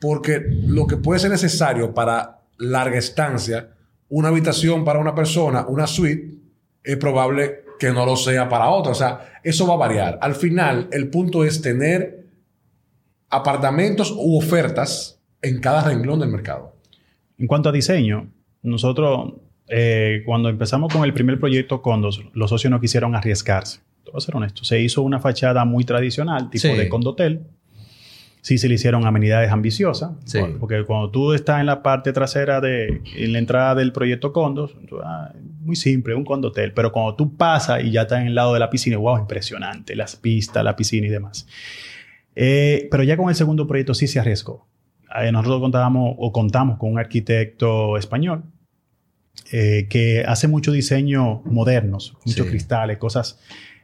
porque 0.00 0.40
lo 0.40 0.86
que 0.86 0.96
puede 0.96 1.20
ser 1.20 1.30
necesario 1.30 1.92
para 1.92 2.40
larga 2.56 2.96
estancia, 2.96 3.74
una 4.08 4.28
habitación 4.28 4.82
para 4.82 4.98
una 4.98 5.14
persona, 5.14 5.66
una 5.68 5.86
suite, 5.86 6.38
es 6.82 6.96
probable 6.96 7.64
que 7.78 7.92
no 7.92 8.06
lo 8.06 8.16
sea 8.16 8.48
para 8.48 8.70
otra. 8.70 8.92
O 8.92 8.94
sea, 8.94 9.40
eso 9.42 9.66
va 9.66 9.74
a 9.74 9.88
variar. 9.88 10.18
Al 10.22 10.34
final, 10.34 10.88
el 10.90 11.10
punto 11.10 11.44
es 11.44 11.60
tener 11.60 12.28
apartamentos 13.28 14.10
u 14.10 14.38
ofertas 14.38 15.20
en 15.42 15.60
cada 15.60 15.84
renglón 15.84 16.20
del 16.20 16.30
mercado. 16.30 16.76
En 17.36 17.46
cuanto 17.46 17.68
a 17.68 17.72
diseño, 17.72 18.32
nosotros 18.62 19.34
eh, 19.68 20.22
cuando 20.26 20.48
empezamos 20.48 20.92
con 20.92 21.04
el 21.04 21.14
primer 21.14 21.38
proyecto 21.38 21.80
Condos, 21.80 22.22
los 22.34 22.50
socios 22.50 22.70
no 22.70 22.80
quisieron 22.80 23.14
arriesgarse. 23.14 23.80
Voy 24.04 24.18
a 24.18 24.20
ser 24.20 24.36
honesto. 24.36 24.64
Se 24.64 24.80
hizo 24.80 25.02
una 25.02 25.20
fachada 25.20 25.64
muy 25.64 25.84
tradicional, 25.84 26.50
tipo 26.50 26.68
de 26.68 26.88
condotel. 26.88 27.46
Sí 28.42 28.58
se 28.58 28.68
le 28.68 28.74
hicieron 28.74 29.06
amenidades 29.06 29.50
ambiciosas. 29.50 30.12
Porque 30.60 30.84
cuando 30.84 31.10
tú 31.10 31.32
estás 31.32 31.60
en 31.60 31.66
la 31.66 31.82
parte 31.82 32.12
trasera 32.12 32.60
de 32.60 33.00
en 33.16 33.32
la 33.32 33.38
entrada 33.38 33.74
del 33.74 33.90
proyecto 33.92 34.32
Condos, 34.34 34.76
ah, 35.02 35.32
muy 35.60 35.76
simple, 35.76 36.14
un 36.14 36.24
condotel. 36.24 36.74
Pero 36.74 36.92
cuando 36.92 37.14
tú 37.14 37.34
pasas 37.36 37.82
y 37.82 37.90
ya 37.90 38.02
estás 38.02 38.20
en 38.20 38.26
el 38.26 38.34
lado 38.34 38.52
de 38.52 38.60
la 38.60 38.68
piscina, 38.68 38.98
wow, 38.98 39.18
impresionante. 39.18 39.96
Las 39.96 40.16
pistas, 40.16 40.62
la 40.62 40.76
piscina 40.76 41.06
y 41.06 41.10
demás. 41.10 41.48
Eh, 42.36 42.88
pero 42.90 43.02
ya 43.02 43.16
con 43.16 43.30
el 43.30 43.34
segundo 43.34 43.66
proyecto 43.66 43.94
sí 43.94 44.06
se 44.06 44.20
arriesgó. 44.20 44.66
Eh, 45.18 45.32
nosotros 45.32 45.60
contábamos 45.60 46.14
o 46.18 46.30
contamos 46.30 46.76
con 46.76 46.92
un 46.92 46.98
arquitecto 46.98 47.96
español 47.96 48.42
eh, 49.52 49.86
que 49.88 50.24
hace 50.26 50.48
mucho 50.48 50.72
diseño 50.72 51.42
modernos, 51.44 52.16
muchos 52.24 52.46
cristales, 52.46 52.98
cosas 52.98 53.38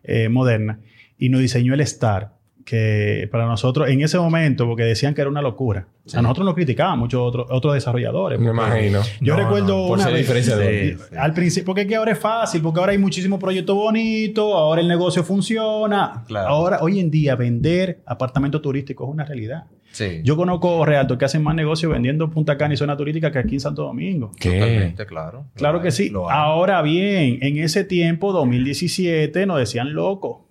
eh, 0.05 0.29
modernas, 0.29 0.79
y 1.19 1.29
nos 1.29 1.41
diseñó 1.41 1.75
el 1.75 1.81
Star, 1.83 2.33
que 2.65 3.29
para 3.33 3.47
nosotros, 3.47 3.89
en 3.89 4.01
ese 4.01 4.19
momento, 4.19 4.67
porque 4.67 4.85
decían 4.85 5.13
que 5.15 5.21
era 5.23 5.31
una 5.31 5.43
locura. 5.43 5.87
A 6.15 6.23
nosotros 6.23 6.45
nos 6.47 6.55
criticaban 6.55 6.99
muchos 6.99 7.21
otros, 7.21 7.47
otros 7.51 7.75
desarrolladores. 7.75 8.39
Me 8.39 8.51
imagino. 8.51 9.01
Yo 9.21 9.35
No, 9.37 9.43
recuerdo 9.43 9.67
no, 9.83 9.89
por 9.89 9.99
una 9.99 10.09
vez, 10.09 10.19
diferencia 10.19 10.57
de- 10.57 10.97
al 11.19 11.35
principio, 11.35 11.67
porque 11.67 11.83
es 11.83 11.87
que 11.89 11.97
ahora 11.97 12.13
es 12.13 12.19
fácil, 12.19 12.63
porque 12.63 12.81
ahora 12.81 12.93
hay 12.93 12.99
muchísimos 12.99 13.41
proyectos 13.41 13.75
bonitos, 13.77 14.45
ahora 14.55 14.81
el 14.81 14.89
negocio 14.89 15.25
funciona. 15.25 16.25
Claro. 16.27 16.49
Ahora, 16.49 16.79
hoy 16.81 17.01
en 17.01 17.11
día, 17.11 17.35
vender 17.35 18.01
apartamentos 18.07 18.63
turísticos 18.63 19.09
es 19.09 19.13
una 19.15 19.25
realidad. 19.25 19.65
Sí. 19.93 20.20
Yo 20.22 20.36
conozco 20.36 20.84
realtos 20.84 21.18
que 21.18 21.24
hacen 21.24 21.43
más 21.43 21.55
negocio 21.55 21.91
vendiendo 21.91 22.30
Punta 22.30 22.57
Cana 22.57 22.74
y 22.74 22.76
zona 22.76 22.97
turística 22.97 23.32
que 23.32 23.38
aquí 23.38 23.55
en 23.57 23.61
Santo 23.61 23.82
Domingo. 23.82 24.30
¿Qué? 24.38 24.53
Totalmente, 24.61 25.07
claro. 25.07 25.47
Claro 25.55 25.80
que 25.82 25.91
sí. 25.91 26.12
Ahora 26.30 26.80
bien, 26.82 27.38
en 27.43 27.59
ese 27.59 27.84
tiempo, 27.84 28.32
2017, 28.32 29.47
nos 29.47 29.59
decían 29.59 29.93
loco. 29.93 30.47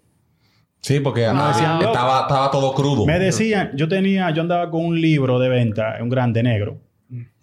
Sí, 0.81 0.99
porque 0.99 1.25
No, 1.27 1.47
decían, 1.47 1.81
estaba, 1.81 2.21
estaba 2.21 2.51
todo 2.51 2.73
crudo. 2.73 3.05
Me 3.05 3.19
decían, 3.19 3.71
yo 3.75 3.87
tenía, 3.87 4.29
yo 4.31 4.41
andaba 4.41 4.69
con 4.69 4.85
un 4.85 4.99
libro 4.99 5.39
de 5.39 5.49
venta, 5.49 5.97
un 6.01 6.09
grande 6.09 6.41
negro. 6.43 6.77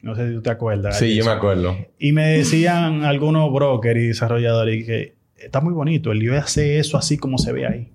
No 0.01 0.14
sé 0.14 0.28
si 0.28 0.34
tú 0.34 0.42
te 0.42 0.51
acuerdas. 0.51 0.99
Sí, 0.99 1.16
yo 1.16 1.24
me 1.24 1.32
acuerdo. 1.32 1.76
Y 1.99 2.12
me 2.12 2.26
decían 2.28 3.05
algunos 3.05 3.53
brokers 3.53 3.99
y 3.99 4.07
desarrolladores 4.09 4.86
que 4.86 5.16
está 5.36 5.61
muy 5.61 5.74
bonito, 5.74 6.12
el 6.12 6.18
libro 6.20 6.38
hace 6.38 6.78
eso 6.78 6.97
así 6.97 7.18
como 7.18 7.38
se 7.38 7.53
ve 7.53 7.66
ahí. 7.66 7.92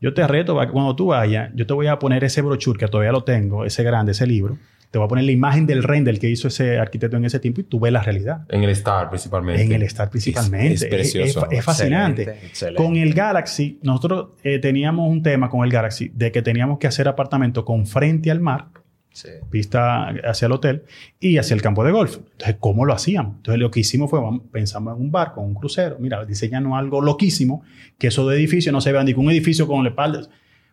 Yo 0.00 0.14
te 0.14 0.26
reto 0.26 0.54
para 0.54 0.66
que 0.66 0.72
cuando 0.72 0.96
tú 0.96 1.06
vayas, 1.06 1.50
yo 1.54 1.66
te 1.66 1.74
voy 1.74 1.86
a 1.86 1.98
poner 1.98 2.24
ese 2.24 2.42
brochure 2.42 2.78
que 2.78 2.88
todavía 2.88 3.12
lo 3.12 3.24
tengo, 3.24 3.64
ese 3.64 3.82
grande, 3.82 4.12
ese 4.12 4.26
libro. 4.26 4.58
Te 4.90 4.98
voy 4.98 5.06
a 5.06 5.08
poner 5.08 5.24
la 5.24 5.32
imagen 5.32 5.66
del 5.66 5.82
render 5.82 6.18
que 6.18 6.28
hizo 6.28 6.48
ese 6.48 6.78
arquitecto 6.78 7.16
en 7.16 7.24
ese 7.24 7.40
tiempo 7.40 7.62
y 7.62 7.64
tú 7.64 7.80
ves 7.80 7.92
la 7.94 8.02
realidad. 8.02 8.44
En 8.50 8.62
el 8.62 8.68
Star, 8.70 9.08
principalmente. 9.08 9.62
En 9.62 9.72
el 9.72 9.82
Star 9.84 10.10
principalmente. 10.10 10.74
Es, 10.74 10.82
es 10.82 10.88
precioso. 10.90 11.50
Es, 11.50 11.60
es 11.60 11.64
fascinante. 11.64 12.22
Excelente, 12.22 12.46
excelente. 12.46 12.82
Con 12.82 12.96
el 12.96 13.14
Galaxy, 13.14 13.78
nosotros 13.82 14.32
eh, 14.42 14.58
teníamos 14.58 15.08
un 15.08 15.22
tema 15.22 15.48
con 15.48 15.64
el 15.64 15.70
Galaxy 15.70 16.10
de 16.14 16.30
que 16.30 16.42
teníamos 16.42 16.78
que 16.78 16.88
hacer 16.88 17.08
apartamentos 17.08 17.64
con 17.64 17.86
frente 17.86 18.30
al 18.30 18.40
mar, 18.40 18.66
Sí. 19.12 19.28
vista 19.50 20.08
hacia 20.24 20.46
el 20.46 20.52
hotel 20.52 20.84
y 21.20 21.36
hacia 21.36 21.54
el 21.54 21.60
campo 21.60 21.84
de 21.84 21.92
golf. 21.92 22.16
Entonces, 22.16 22.56
¿cómo 22.58 22.86
lo 22.86 22.94
hacíamos? 22.94 23.36
Entonces, 23.36 23.60
lo 23.60 23.70
que 23.70 23.80
hicimos 23.80 24.08
fue, 24.08 24.20
pensamos 24.50 24.96
en 24.96 25.02
un 25.02 25.12
barco, 25.12 25.42
un 25.42 25.54
crucero. 25.54 25.96
Mira, 26.00 26.24
diseñamos 26.24 26.78
algo 26.78 27.00
loquísimo, 27.00 27.62
que 27.98 28.06
eso 28.06 28.26
de 28.26 28.36
edificio 28.36 28.72
no 28.72 28.80
se 28.80 28.90
vea 28.90 29.04
ni 29.04 29.12
con 29.12 29.26
un 29.26 29.32
edificio 29.32 29.66
con 29.66 29.82
la 29.84 29.90
espalda. 29.90 30.22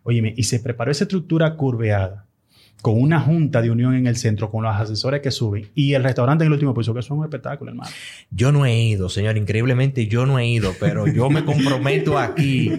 Y 0.07 0.43
se 0.43 0.59
preparó 0.59 0.91
esa 0.91 1.03
estructura 1.03 1.55
curveada 1.55 2.28
con 2.81 3.01
una 3.01 3.19
junta 3.19 3.61
de 3.61 3.69
unión 3.71 3.93
en 3.93 4.07
el 4.07 4.15
centro, 4.15 4.49
con 4.49 4.63
los 4.63 4.73
asesores 4.75 5.21
que 5.21 5.31
suben 5.31 5.67
y 5.75 5.93
el 5.95 6.03
restaurante 6.03 6.43
en 6.43 6.47
el 6.47 6.53
último 6.53 6.73
piso, 6.73 6.93
que 6.93 7.01
eso 7.01 7.13
es 7.13 7.17
un 7.19 7.25
espectáculo, 7.25 7.71
hermano. 7.71 7.89
Yo 8.31 8.51
no 8.53 8.65
he 8.65 8.73
ido, 8.81 9.09
señor. 9.09 9.35
Increíblemente 9.37 10.07
yo 10.07 10.25
no 10.25 10.39
he 10.39 10.47
ido, 10.47 10.73
pero 10.79 11.05
yo 11.07 11.29
me 11.29 11.43
comprometo 11.43 12.17
aquí 12.17 12.71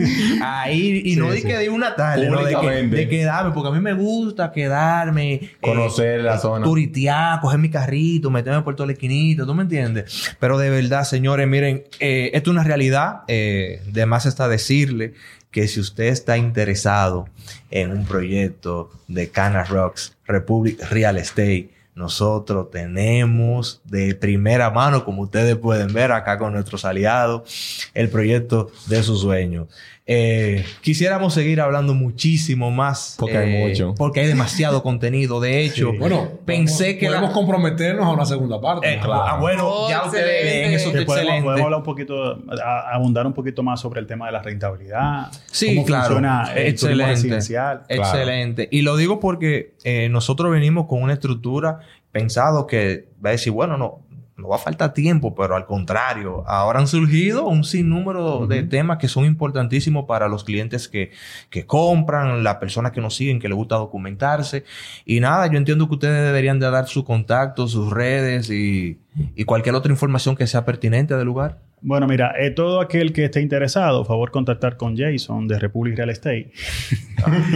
a 0.43 0.71
ir 0.73 1.07
y 1.07 1.15
Sí, 1.15 1.17
no 1.21 1.31
de 1.31 1.39
sí. 1.39 1.47
que 1.47 1.57
de 1.59 1.69
una 1.69 1.95
tarde, 1.97 2.31
no 2.31 2.43
de, 2.45 2.57
que, 2.57 2.97
de 2.97 3.09
quedarme, 3.09 3.53
porque 3.53 3.69
a 3.69 3.73
mí 3.73 3.81
me 3.81 3.93
gusta 3.93 4.51
quedarme, 4.53 5.35
eh, 5.35 5.51
Conocer 5.61 6.23
la 6.23 6.39
zona. 6.39 6.65
turitear, 6.65 7.41
coger 7.41 7.59
mi 7.59 7.69
carrito, 7.69 8.31
meterme 8.31 8.63
por 8.63 8.75
toda 8.77 8.87
la 8.87 8.93
esquinita, 8.95 9.45
¿tú 9.45 9.55
me 9.55 9.63
entiendes? 9.65 10.35
Pero 10.41 10.57
de 10.59 10.71
verdad, 10.71 11.05
señores, 11.05 11.47
miren, 11.47 11.85
eh, 11.99 12.31
esto 12.33 12.51
es 12.51 12.55
una 12.55 12.65
realidad. 12.65 13.23
Eh, 13.29 13.83
de 13.87 14.07
más 14.07 14.25
está 14.27 14.49
decirle 14.49 15.13
que 15.51 15.67
si 15.69 15.81
usted 15.81 16.05
está 16.05 16.37
interesado 16.37 17.29
en 17.71 17.91
un 17.91 18.05
proyecto 18.05 18.91
de 19.09 19.31
Cana 19.31 19.65
Rocks 19.65 20.17
Republic 20.27 20.81
Real 20.91 21.17
Estate, 21.17 21.71
nosotros 21.95 22.71
tenemos 22.71 23.83
de 23.85 24.15
primera 24.15 24.71
mano, 24.71 25.05
como 25.05 25.23
ustedes 25.23 25.57
pueden 25.57 25.93
ver 25.93 26.13
acá 26.13 26.39
con 26.39 26.53
nuestros 26.53 26.85
aliados, 26.85 27.91
el 27.95 28.09
proyecto 28.09 28.71
de 28.87 29.03
sus 29.03 29.21
sueños. 29.21 29.69
Eh, 30.13 30.65
quisiéramos 30.81 31.35
seguir 31.35 31.61
hablando 31.61 31.95
muchísimo 31.95 32.73
más. 32.73 33.15
Porque 33.17 33.39
hay 33.39 33.55
eh, 33.55 33.69
mucho. 33.69 33.95
Porque 33.97 34.19
hay 34.21 34.27
demasiado 34.27 34.83
contenido. 34.83 35.39
De 35.39 35.61
hecho, 35.65 35.93
Sí. 35.93 35.99
Bueno, 35.99 36.29
pensé 36.45 36.85
podemos- 36.85 36.99
que 36.99 37.07
la- 37.07 37.11
podemos 37.19 37.33
comprometernos 37.35 38.05
a 38.07 38.11
una 38.11 38.25
segunda 38.27 38.61
parte. 38.61 38.93
eh, 38.95 39.01
ah, 39.05 39.39
bueno, 39.41 39.69
Oh, 39.69 39.89
ya 39.89 40.05
ustedes 40.07 40.25
excelente. 40.25 40.61
ven, 40.67 40.75
eso 40.75 40.91
podemos, 40.91 41.15
excelente. 41.15 41.43
podemos 41.45 41.65
hablar 41.65 41.79
un 41.79 41.85
poquito, 41.85 42.39
a- 42.61 42.93
abundar 42.95 43.25
un 43.27 43.33
poquito 43.35 43.63
más 43.63 43.81
sobre 43.81 44.01
el 44.01 44.09
tema 44.09 44.27
de 44.27 44.33
la 44.33 44.43
rentabilidad. 44.43 45.29
Sí, 45.47 45.69
cómo 45.77 45.85
claro. 45.87 46.05
funciona 46.07 46.43
el 46.43 46.55
turismo 46.55 46.67
Excelente. 46.89 47.07
residencial. 47.13 47.83
Excelente. 47.89 48.69
Y 48.73 48.83
lo 48.83 48.97
digo 48.97 49.21
porque 49.21 49.75
eh, 49.85 50.09
nosotros 50.11 50.51
venimos 50.51 50.87
con 50.89 51.03
una 51.05 51.13
estructura 51.13 51.81
pensado 52.11 52.67
que 52.67 53.07
va 53.25 53.29
a 53.29 53.33
decir, 53.33 53.53
bueno, 53.53 53.77
no, 53.77 54.01
no 54.41 54.49
va 54.49 54.57
a 54.57 54.59
faltar 54.59 54.95
tiempo, 54.95 55.35
pero 55.35 55.55
al 55.55 55.67
contrario, 55.67 56.43
ahora 56.47 56.81
han 56.81 56.87
surgido 56.87 57.47
un 57.47 57.65
sinnúmero 57.65 58.47
de 58.47 58.63
temas 58.63 58.99
que 58.99 59.09
son 59.09 59.25
importantísimos 59.25 60.07
para 60.07 60.29
los 60.29 60.45
clientes 60.45 60.89
que, 60.89 61.13
que 61.51 61.67
compran, 61.67 62.43
las 62.43 62.57
personas 62.57 62.93
que 62.93 63.01
nos 63.01 63.15
siguen, 63.15 63.39
que 63.39 63.49
les 63.49 63.57
gusta 63.57 63.77
documentarse. 63.77 64.65
Y 65.05 65.21
nada, 65.21 65.47
yo 65.47 65.59
entiendo 65.59 65.89
que 65.89 65.95
ustedes 65.95 66.25
deberían 66.25 66.59
de 66.59 66.71
dar 66.71 66.87
su 66.89 67.05
contacto, 67.05 67.69
sus 67.69 67.91
redes 67.91 68.51
y, 68.51 68.99
y 69.35 69.45
cualquier 69.45 69.75
otra 69.75 69.93
información 69.93 70.37
que 70.37 70.47
sea 70.47 70.65
pertinente 70.65 71.15
del 71.17 71.27
lugar. 71.27 71.59
Bueno, 71.83 72.07
mira, 72.07 72.35
eh, 72.39 72.51
todo 72.51 72.81
aquel 72.81 73.13
que 73.13 73.25
esté 73.25 73.41
interesado, 73.41 74.05
favor 74.05 74.31
contactar 74.31 74.77
con 74.77 74.97
Jason 74.97 75.49
de 75.49 75.59
Republic 75.59 75.97
Real 75.97 76.11
Estate. 76.11 76.53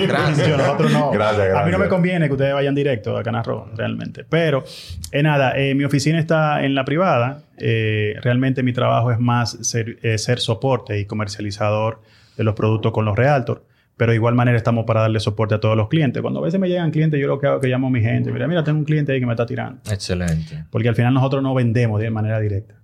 Gracias. 0.07 0.49
Yo, 0.49 0.57
nosotros 0.57 0.93
no. 0.93 1.11
Gracias, 1.11 1.41
A 1.41 1.43
mí 1.43 1.49
no 1.51 1.61
gracias. 1.61 1.81
me 1.81 1.89
conviene 1.89 2.27
que 2.27 2.33
ustedes 2.33 2.55
vayan 2.55 2.75
directo 2.75 3.17
a 3.17 3.23
Canarro, 3.23 3.69
realmente. 3.77 4.25
Pero, 4.29 4.65
eh, 5.13 5.23
nada, 5.23 5.59
eh, 5.59 5.75
mi 5.75 5.85
oficina 5.85 6.19
está 6.19 6.65
en 6.65 6.75
la 6.75 6.85
privada. 6.85 7.43
Eh, 7.59 8.17
realmente 8.23 8.63
mi 8.63 8.73
trabajo 8.73 9.13
es 9.13 9.19
más 9.21 9.59
ser, 9.63 9.99
eh, 10.03 10.19
ser 10.19 10.39
soporte 10.41 10.99
y 10.99 11.05
comercializador 11.05 12.01
de 12.37 12.45
los 12.45 12.55
productos 12.55 12.93
con 12.93 13.05
los 13.05 13.17
realtors. 13.17 13.61
Pero 13.97 14.11
de 14.11 14.17
igual 14.17 14.35
manera 14.35 14.57
estamos 14.57 14.87
para 14.87 15.03
darle 15.03 15.21
soporte 15.21 15.55
a 15.55 15.61
todos 15.61 15.77
los 15.77 15.89
clientes. 15.89 16.21
Cuando 16.21 16.41
a 16.41 16.43
veces 16.43 16.59
me 16.59 16.69
llegan 16.69 16.91
clientes, 16.91 17.21
yo 17.21 17.29
lo 17.29 17.39
que 17.39 17.47
hago 17.47 17.57
es 17.57 17.63
que 17.63 17.69
llamo 17.69 17.87
a 17.87 17.91
mi 17.91 18.01
gente. 18.01 18.33
Mira, 18.33 18.49
mira, 18.49 18.65
tengo 18.65 18.79
un 18.81 18.85
cliente 18.85 19.13
ahí 19.13 19.21
que 19.21 19.27
me 19.27 19.33
está 19.33 19.47
tirando. 19.47 19.81
Excelente. 19.89 20.65
Porque 20.71 20.89
al 20.89 20.97
final 20.97 21.15
nosotros 21.15 21.43
no 21.45 21.55
vendemos 21.55 22.01
de 22.01 22.11
manera 22.11 22.41
directa. 22.41 22.75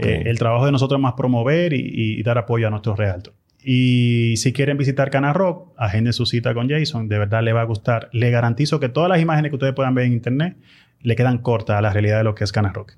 Eh, 0.00 0.22
el 0.26 0.38
trabajo 0.38 0.66
de 0.66 0.72
nosotros 0.72 0.98
es 0.98 1.02
más 1.02 1.14
promover 1.14 1.72
y, 1.72 2.18
y 2.18 2.22
dar 2.22 2.38
apoyo 2.38 2.66
a 2.66 2.70
nuestros 2.70 2.98
realtors. 2.98 3.36
Y 3.62 4.36
si 4.36 4.52
quieren 4.52 4.78
visitar 4.78 5.10
Cana 5.10 5.32
Rock, 5.32 5.72
agenden 5.76 6.12
su 6.12 6.24
cita 6.26 6.54
con 6.54 6.68
Jason. 6.68 7.08
De 7.08 7.18
verdad 7.18 7.42
le 7.42 7.52
va 7.52 7.60
a 7.60 7.64
gustar. 7.64 8.08
Le 8.12 8.30
garantizo 8.30 8.80
que 8.80 8.88
todas 8.88 9.10
las 9.10 9.20
imágenes 9.20 9.50
que 9.50 9.56
ustedes 9.56 9.74
puedan 9.74 9.94
ver 9.94 10.06
en 10.06 10.12
internet 10.12 10.56
le 11.02 11.16
quedan 11.16 11.38
cortas 11.38 11.76
a 11.76 11.82
la 11.82 11.92
realidad 11.92 12.18
de 12.18 12.24
lo 12.24 12.34
que 12.34 12.44
es 12.44 12.52
Cana 12.52 12.72
Rock. 12.72 12.94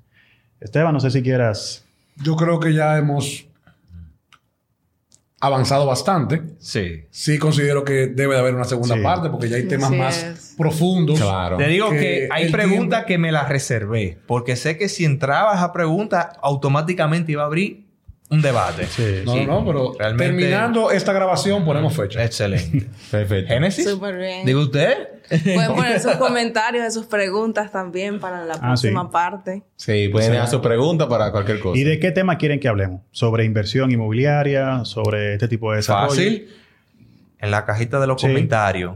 Esteban, 0.61 0.93
no 0.93 0.99
sé 0.99 1.11
si 1.11 1.21
quieras. 1.21 1.85
Yo 2.23 2.35
creo 2.35 2.59
que 2.59 2.73
ya 2.73 2.97
hemos 2.97 3.47
avanzado 5.47 5.85
bastante. 5.85 6.41
Sí. 6.59 7.03
Sí 7.11 7.37
considero 7.37 7.83
que 7.83 8.07
debe 8.07 8.33
de 8.35 8.39
haber 8.39 8.55
una 8.55 8.63
segunda 8.63 8.95
Sí. 8.95 9.01
parte 9.01 9.29
porque 9.29 9.49
ya 9.49 9.57
hay 9.57 9.67
temas 9.67 9.89
Así 9.89 9.97
más 9.97 10.23
es. 10.23 10.53
profundos. 10.57 11.19
Claro. 11.19 11.57
Te 11.57 11.67
digo 11.67 11.89
Que 11.91 11.97
que 11.99 12.29
hay 12.31 12.51
preguntas 12.51 12.99
tiempo- 13.01 13.07
que 13.07 13.17
me 13.17 13.31
las 13.31 13.49
reservé, 13.49 14.17
porque 14.25 14.55
sé 14.55 14.77
que 14.77 14.89
si 14.89 15.05
entraba 15.05 15.53
esa 15.53 15.71
pregunta, 15.73 16.33
automáticamente 16.41 17.31
iba 17.33 17.43
a 17.43 17.47
abrir 17.47 17.83
un 18.29 18.41
debate. 18.41 18.87
No, 19.25 19.33
Sí. 19.33 19.45
no, 19.45 19.61
no, 19.61 19.65
pero 19.65 19.93
Realmente- 19.99 20.25
terminando 20.25 20.89
esta 20.91 21.13
grabación 21.13 21.65
ponemos 21.65 21.95
fecha. 21.95 22.23
Excelente. 22.23 22.87
Perfecto. 23.11 23.53
Génesis. 23.53 23.89
Súper 23.89 24.17
bien. 24.17 24.45
Digo 24.45 24.61
usted. 24.61 25.09
Pueden 25.29 25.73
poner 25.75 25.99
sus 25.99 26.13
comentarios, 26.15 26.93
sus 26.93 27.05
preguntas 27.05 27.71
también 27.71 28.19
para 28.19 28.45
la 28.45 28.55
Ah, 28.55 28.59
próxima 28.59 29.03
sí. 29.03 29.07
parte. 29.11 29.63
Sí, 29.75 30.09
pueden 30.09 30.31
dejar 30.31 30.47
su 30.47 30.61
pregunta 30.61 31.07
para 31.09 31.31
cualquier 31.31 31.59
cosa. 31.59 31.77
¿Y 31.77 31.83
de 31.83 31.99
qué 31.99 32.11
tema 32.11 32.37
quieren 32.37 32.59
que 32.59 32.67
hablemos? 32.67 33.01
¿Sobre 33.11 33.45
inversión 33.45 33.91
inmobiliaria? 33.91 34.85
¿Sobre 34.85 35.33
este 35.33 35.47
tipo 35.47 35.71
de 35.71 35.77
desarrollo? 35.77 36.09
Fácil. 36.09 36.47
En 37.39 37.51
la 37.51 37.65
cajita 37.65 37.99
de 37.99 38.07
los 38.07 38.21
Sí. 38.21 38.27
comentarios 38.27 38.95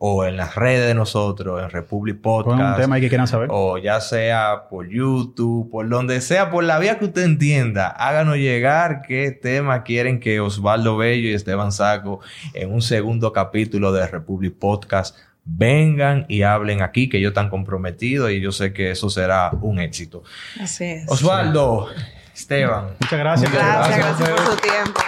o 0.00 0.24
en 0.24 0.36
las 0.36 0.54
redes 0.54 0.86
de 0.86 0.94
nosotros, 0.94 1.60
en 1.60 1.70
Republic 1.70 2.20
Pongan 2.20 2.50
un 2.52 2.56
Podcast. 2.58 2.80
tema 2.80 2.94
ahí 2.96 3.00
que 3.02 3.08
quieran 3.08 3.26
saber. 3.26 3.48
O 3.50 3.78
ya 3.78 4.00
sea 4.00 4.68
por 4.70 4.88
YouTube, 4.88 5.68
por 5.72 5.88
donde 5.88 6.20
sea, 6.20 6.50
por 6.50 6.62
la 6.62 6.78
vía 6.78 6.98
que 7.00 7.06
usted 7.06 7.22
entienda, 7.24 7.88
háganos 7.88 8.36
llegar 8.36 9.02
qué 9.02 9.32
tema 9.32 9.82
quieren 9.82 10.20
que 10.20 10.38
Osvaldo 10.38 10.96
Bello 10.96 11.28
y 11.28 11.32
Esteban 11.34 11.72
Saco 11.72 12.20
en 12.54 12.72
un 12.72 12.80
segundo 12.80 13.32
capítulo 13.32 13.92
de 13.92 14.06
Republic 14.06 14.54
Podcast 14.56 15.16
vengan 15.50 16.26
y 16.28 16.42
hablen 16.42 16.82
aquí, 16.82 17.08
que 17.08 17.18
ellos 17.18 17.30
están 17.30 17.48
comprometidos 17.48 18.30
y 18.30 18.40
yo 18.40 18.52
sé 18.52 18.72
que 18.72 18.90
eso 18.90 19.08
será 19.08 19.50
un 19.62 19.80
éxito. 19.80 20.22
Así 20.60 20.84
es. 20.84 21.04
Osvaldo, 21.08 21.88
Esteban. 22.34 22.90
Muchas 23.00 23.18
gracias. 23.18 23.52
Gracias, 23.52 23.96
Gracias. 23.96 24.18
gracias 24.18 24.30
por 24.30 24.54
su 24.54 24.60
tiempo. 24.60 25.00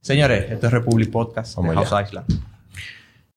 Señores, 0.00 0.50
esto 0.50 0.66
es 0.66 0.72
Republic 0.72 1.10
Podcast 1.10 1.56
de 1.56 1.74
House. 1.74 2.06
Island. 2.06 2.53